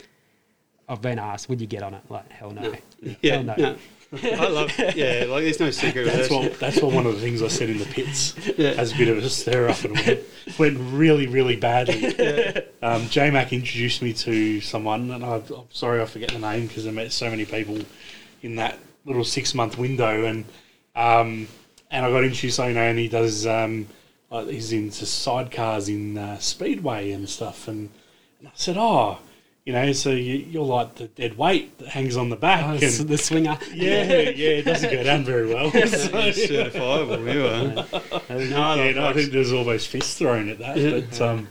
I've 0.87 1.01
been 1.01 1.19
asked, 1.19 1.49
"Would 1.49 1.59
you 1.61 1.67
get 1.67 1.83
on 1.83 1.93
it?" 1.93 2.01
Like, 2.09 2.29
hell 2.31 2.51
no. 2.51 2.61
No. 2.61 2.75
yeah, 3.21 3.33
Hell 3.35 3.43
no. 3.43 3.55
no. 3.57 3.75
I 4.11 4.47
love. 4.47 4.71
Yeah, 4.95 5.25
like 5.29 5.43
there's 5.43 5.59
no 5.59 5.69
secret. 5.69 6.05
That's 6.05 6.29
that 6.29 6.35
what 6.35 6.59
that's 6.59 6.81
what 6.81 6.93
one 6.93 7.05
of 7.05 7.13
the 7.13 7.21
things 7.21 7.43
I 7.43 7.47
said 7.47 7.69
in 7.69 7.77
the 7.77 7.85
pits 7.85 8.33
Yeah. 8.57 8.69
as 8.69 8.91
a 8.93 8.97
bit 8.97 9.07
of 9.07 9.17
a 9.17 9.29
stir 9.29 9.69
up 9.69 9.83
and 9.83 9.93
went, 9.95 10.19
went 10.57 10.77
really 10.93 11.27
really 11.27 11.55
badly. 11.55 12.63
Um, 12.81 13.07
J 13.09 13.29
Mac 13.29 13.53
introduced 13.53 14.01
me 14.01 14.13
to 14.13 14.61
someone, 14.61 15.11
and 15.11 15.23
I, 15.23 15.35
I'm 15.35 15.67
sorry 15.71 16.01
I 16.01 16.05
forget 16.05 16.31
the 16.31 16.39
name 16.39 16.67
because 16.67 16.87
I 16.87 16.91
met 16.91 17.11
so 17.11 17.29
many 17.29 17.45
people 17.45 17.77
in 18.41 18.55
that 18.55 18.79
little 19.05 19.23
six 19.23 19.53
month 19.53 19.77
window, 19.77 20.25
and 20.25 20.45
um, 20.95 21.47
and 21.91 22.05
I 22.05 22.09
got 22.09 22.23
introduced. 22.23 22.57
You 22.57 22.73
know, 22.73 22.81
and 22.81 22.97
he 22.97 23.09
does 23.09 23.45
um, 23.45 23.87
he's 24.31 24.73
into 24.73 25.05
sidecars 25.05 25.87
in 25.87 26.17
uh, 26.17 26.39
speedway 26.39 27.11
and 27.11 27.29
stuff, 27.29 27.67
and, 27.67 27.89
and 28.39 28.47
I 28.47 28.51
said, 28.55 28.75
oh. 28.77 29.19
You 29.69 29.75
know, 29.75 29.91
so 29.91 30.09
you, 30.09 30.33
you're 30.37 30.65
like 30.65 30.95
the 30.95 31.09
dead 31.09 31.37
weight 31.37 31.77
that 31.77 31.89
hangs 31.89 32.17
on 32.17 32.29
the 32.29 32.35
back, 32.35 32.65
Oh, 32.65 32.71
and 32.71 32.81
the 32.81 33.19
swinger. 33.19 33.55
yeah, 33.71 34.01
yeah, 34.03 34.49
it 34.49 34.65
doesn't 34.65 34.91
go 34.91 35.03
down 35.03 35.23
very 35.23 35.45
well. 35.45 35.69
It's 35.75 36.05
So- 36.05 36.09
certifiable, 36.09 37.31
you 37.31 37.45
are. 37.45 38.45
No, 38.49 38.61
I 38.63 38.75
yeah, 38.85 38.91
no, 38.93 39.05
I 39.05 39.13
think 39.13 39.31
there's 39.31 39.53
almost 39.53 39.89
fists 39.89 40.17
thrown 40.17 40.49
at 40.49 40.57
that. 40.57 40.75
But 41.11 41.21
um, 41.21 41.47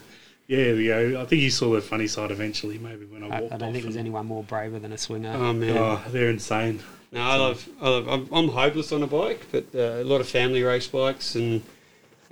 yeah, 0.49 0.65
you 0.65 0.91
know, 1.13 1.21
I 1.21 1.27
think 1.27 1.43
you 1.43 1.51
saw 1.51 1.73
the 1.73 1.81
funny 1.81 2.09
side 2.09 2.33
eventually. 2.33 2.77
Maybe 2.79 3.05
when 3.05 3.23
I 3.23 3.27
I, 3.29 3.41
walked 3.41 3.55
I 3.55 3.57
don't 3.57 3.69
off 3.69 3.73
think 3.75 3.85
there's 3.85 3.97
anyone 3.97 4.27
more 4.27 4.43
braver 4.43 4.81
than 4.81 4.91
a 4.93 4.99
swinger. 4.99 5.33
Oh 5.37 5.53
man. 5.53 5.79
Oh, 5.79 6.03
they're 6.09 6.31
insane. 6.31 6.81
No, 7.13 7.21
I 7.21 7.37
love, 7.37 7.69
I 7.81 7.89
love. 7.89 8.09
I'm, 8.09 8.29
I'm 8.33 8.49
hopeless 8.49 8.91
on 8.91 9.05
a 9.05 9.07
bike, 9.07 9.47
but 9.53 9.67
uh, 9.77 10.03
a 10.03 10.05
lot 10.05 10.21
of 10.21 10.29
family 10.29 10.65
race 10.65 10.89
bikes, 10.89 11.37
and 11.37 11.63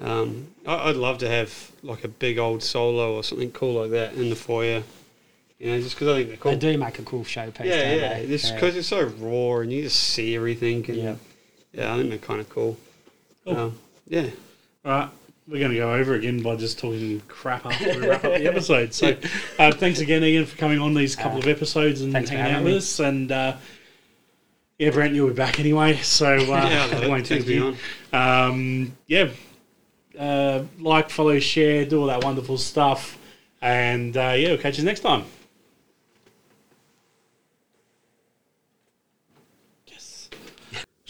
um, 0.02 0.48
I'd 0.66 0.96
love 0.96 1.18
to 1.18 1.28
have 1.28 1.70
like 1.84 2.02
a 2.02 2.08
big 2.08 2.38
old 2.40 2.64
solo 2.64 3.14
or 3.14 3.22
something 3.22 3.52
cool 3.52 3.80
like 3.82 3.92
that 3.92 4.14
in 4.14 4.30
the 4.30 4.36
foyer. 4.36 4.82
You 5.58 5.70
know, 5.72 5.80
just 5.80 5.94
because 5.96 6.08
I 6.08 6.16
think 6.16 6.28
they're 6.28 6.36
cool. 6.36 6.52
They 6.52 6.58
do 6.72 6.78
make 6.78 6.98
a 6.98 7.02
cool 7.02 7.24
showpiece. 7.24 7.64
yeah, 7.64 7.94
yeah. 7.94 8.18
they? 8.20 8.26
Just 8.26 8.46
Yeah. 8.48 8.54
because 8.54 8.76
it's 8.76 8.88
so 8.88 9.02
raw 9.04 9.60
and 9.60 9.72
you 9.72 9.82
just 9.84 9.96
see 10.02 10.36
everything. 10.36 10.84
And, 10.88 10.96
Yeah. 10.98 11.14
yeah. 11.72 11.94
I 11.94 11.96
think 11.96 12.10
they're 12.10 12.18
kind 12.18 12.40
of 12.40 12.48
cool. 12.50 12.76
Cool. 13.44 13.56
Um, 13.56 13.78
yeah. 14.06 14.26
All 14.84 14.92
right. 14.92 15.08
We're 15.48 15.60
going 15.60 15.70
to 15.72 15.76
go 15.78 15.94
over 15.94 16.14
again 16.14 16.42
by 16.42 16.56
just 16.56 16.78
talking 16.78 17.22
crap 17.28 17.64
after 17.66 18.00
we 18.00 18.06
wrap 18.08 18.24
up 18.24 18.34
the 18.34 18.46
episode. 18.52 18.92
So, 18.92 19.16
uh, 19.60 19.70
thanks 19.72 20.00
again, 20.00 20.24
Ian, 20.24 20.44
for 20.44 20.56
coming 20.58 20.80
on 20.80 20.92
these 20.92 21.14
couple 21.16 21.38
of 21.38 21.46
episodes 21.46 22.00
and 22.02 22.12
hanging 22.12 22.36
out 22.38 22.64
with 22.64 22.72
me. 22.72 22.76
us. 22.78 22.98
And 22.98 23.30
uh, 23.32 23.56
yeah, 24.78 24.90
Brent, 24.90 25.14
you'll 25.14 25.28
be 25.28 25.34
back 25.34 25.58
anyway. 25.60 25.96
So, 25.98 26.34
uh, 26.34 26.38
yeah, 26.46 26.52
I 26.52 26.86
love 26.86 26.94
I 26.94 27.04
it. 27.04 27.08
won't 27.08 27.26
Turns 27.26 27.44
thank 27.44 27.46
you. 27.46 27.76
Um, 28.12 28.96
yeah, 29.06 29.28
uh, 30.18 30.64
like, 30.80 31.10
follow, 31.10 31.38
share, 31.38 31.84
do 31.84 32.00
all 32.00 32.06
that 32.08 32.24
wonderful 32.24 32.58
stuff. 32.58 33.16
And 33.62 34.16
uh, 34.16 34.34
yeah, 34.36 34.48
we'll 34.48 34.58
catch 34.58 34.78
you 34.78 34.84
next 34.84 35.00
time. 35.00 35.24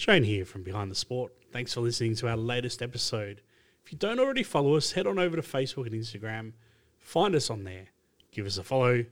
Shane 0.06 0.22
here 0.22 0.44
from 0.44 0.62
Behind 0.62 0.88
the 0.88 0.94
Sport. 0.94 1.32
Thanks 1.50 1.74
for 1.74 1.80
listening 1.80 2.14
to 2.14 2.28
our 2.28 2.36
latest 2.36 2.80
episode. 2.80 3.40
If 3.84 3.90
you 3.90 3.98
don't 3.98 4.20
already 4.20 4.44
follow 4.44 4.76
us, 4.76 4.92
head 4.92 5.04
on 5.04 5.18
over 5.18 5.34
to 5.34 5.42
Facebook 5.42 5.86
and 5.86 5.96
Instagram. 5.96 6.52
Find 7.00 7.34
us 7.34 7.50
on 7.50 7.64
there. 7.64 7.88
Give 8.30 8.46
us 8.46 8.56
a 8.56 8.62
follow. 8.62 9.04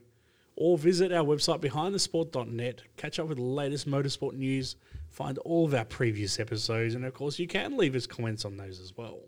Or 0.55 0.77
visit 0.77 1.11
our 1.11 1.25
website 1.25 1.59
behindthesport.net. 1.59 2.83
Catch 2.95 3.19
up 3.19 3.27
with 3.27 3.39
the 3.39 3.43
latest 3.43 3.89
motorsport 3.89 4.35
news. 4.35 4.77
Find 5.09 5.37
all 5.39 5.65
of 5.65 5.73
our 5.73 5.83
previous 5.83 6.39
episodes. 6.39 6.95
And 6.95 7.03
of 7.03 7.13
course, 7.13 7.39
you 7.39 7.47
can 7.47 7.75
leave 7.75 7.93
us 7.93 8.07
comments 8.07 8.45
on 8.45 8.55
those 8.55 8.79
as 8.79 8.95
well. 8.95 9.19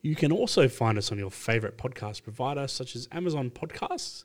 You 0.00 0.14
can 0.14 0.32
also 0.32 0.68
find 0.68 0.96
us 0.96 1.12
on 1.12 1.18
your 1.18 1.30
favourite 1.30 1.76
podcast 1.76 2.22
provider, 2.22 2.66
such 2.66 2.96
as 2.96 3.08
Amazon 3.12 3.50
Podcasts, 3.50 4.24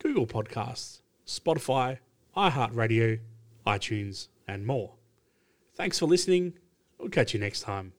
Google 0.00 0.26
Podcasts, 0.26 1.02
Spotify, 1.24 1.98
iHeartRadio, 2.36 3.20
iTunes, 3.64 4.26
and 4.48 4.66
more. 4.66 4.94
Thanks 5.74 5.98
for 5.98 6.06
listening. 6.06 6.54
We'll 6.98 7.08
catch 7.08 7.34
you 7.34 7.40
next 7.40 7.62
time. 7.62 7.92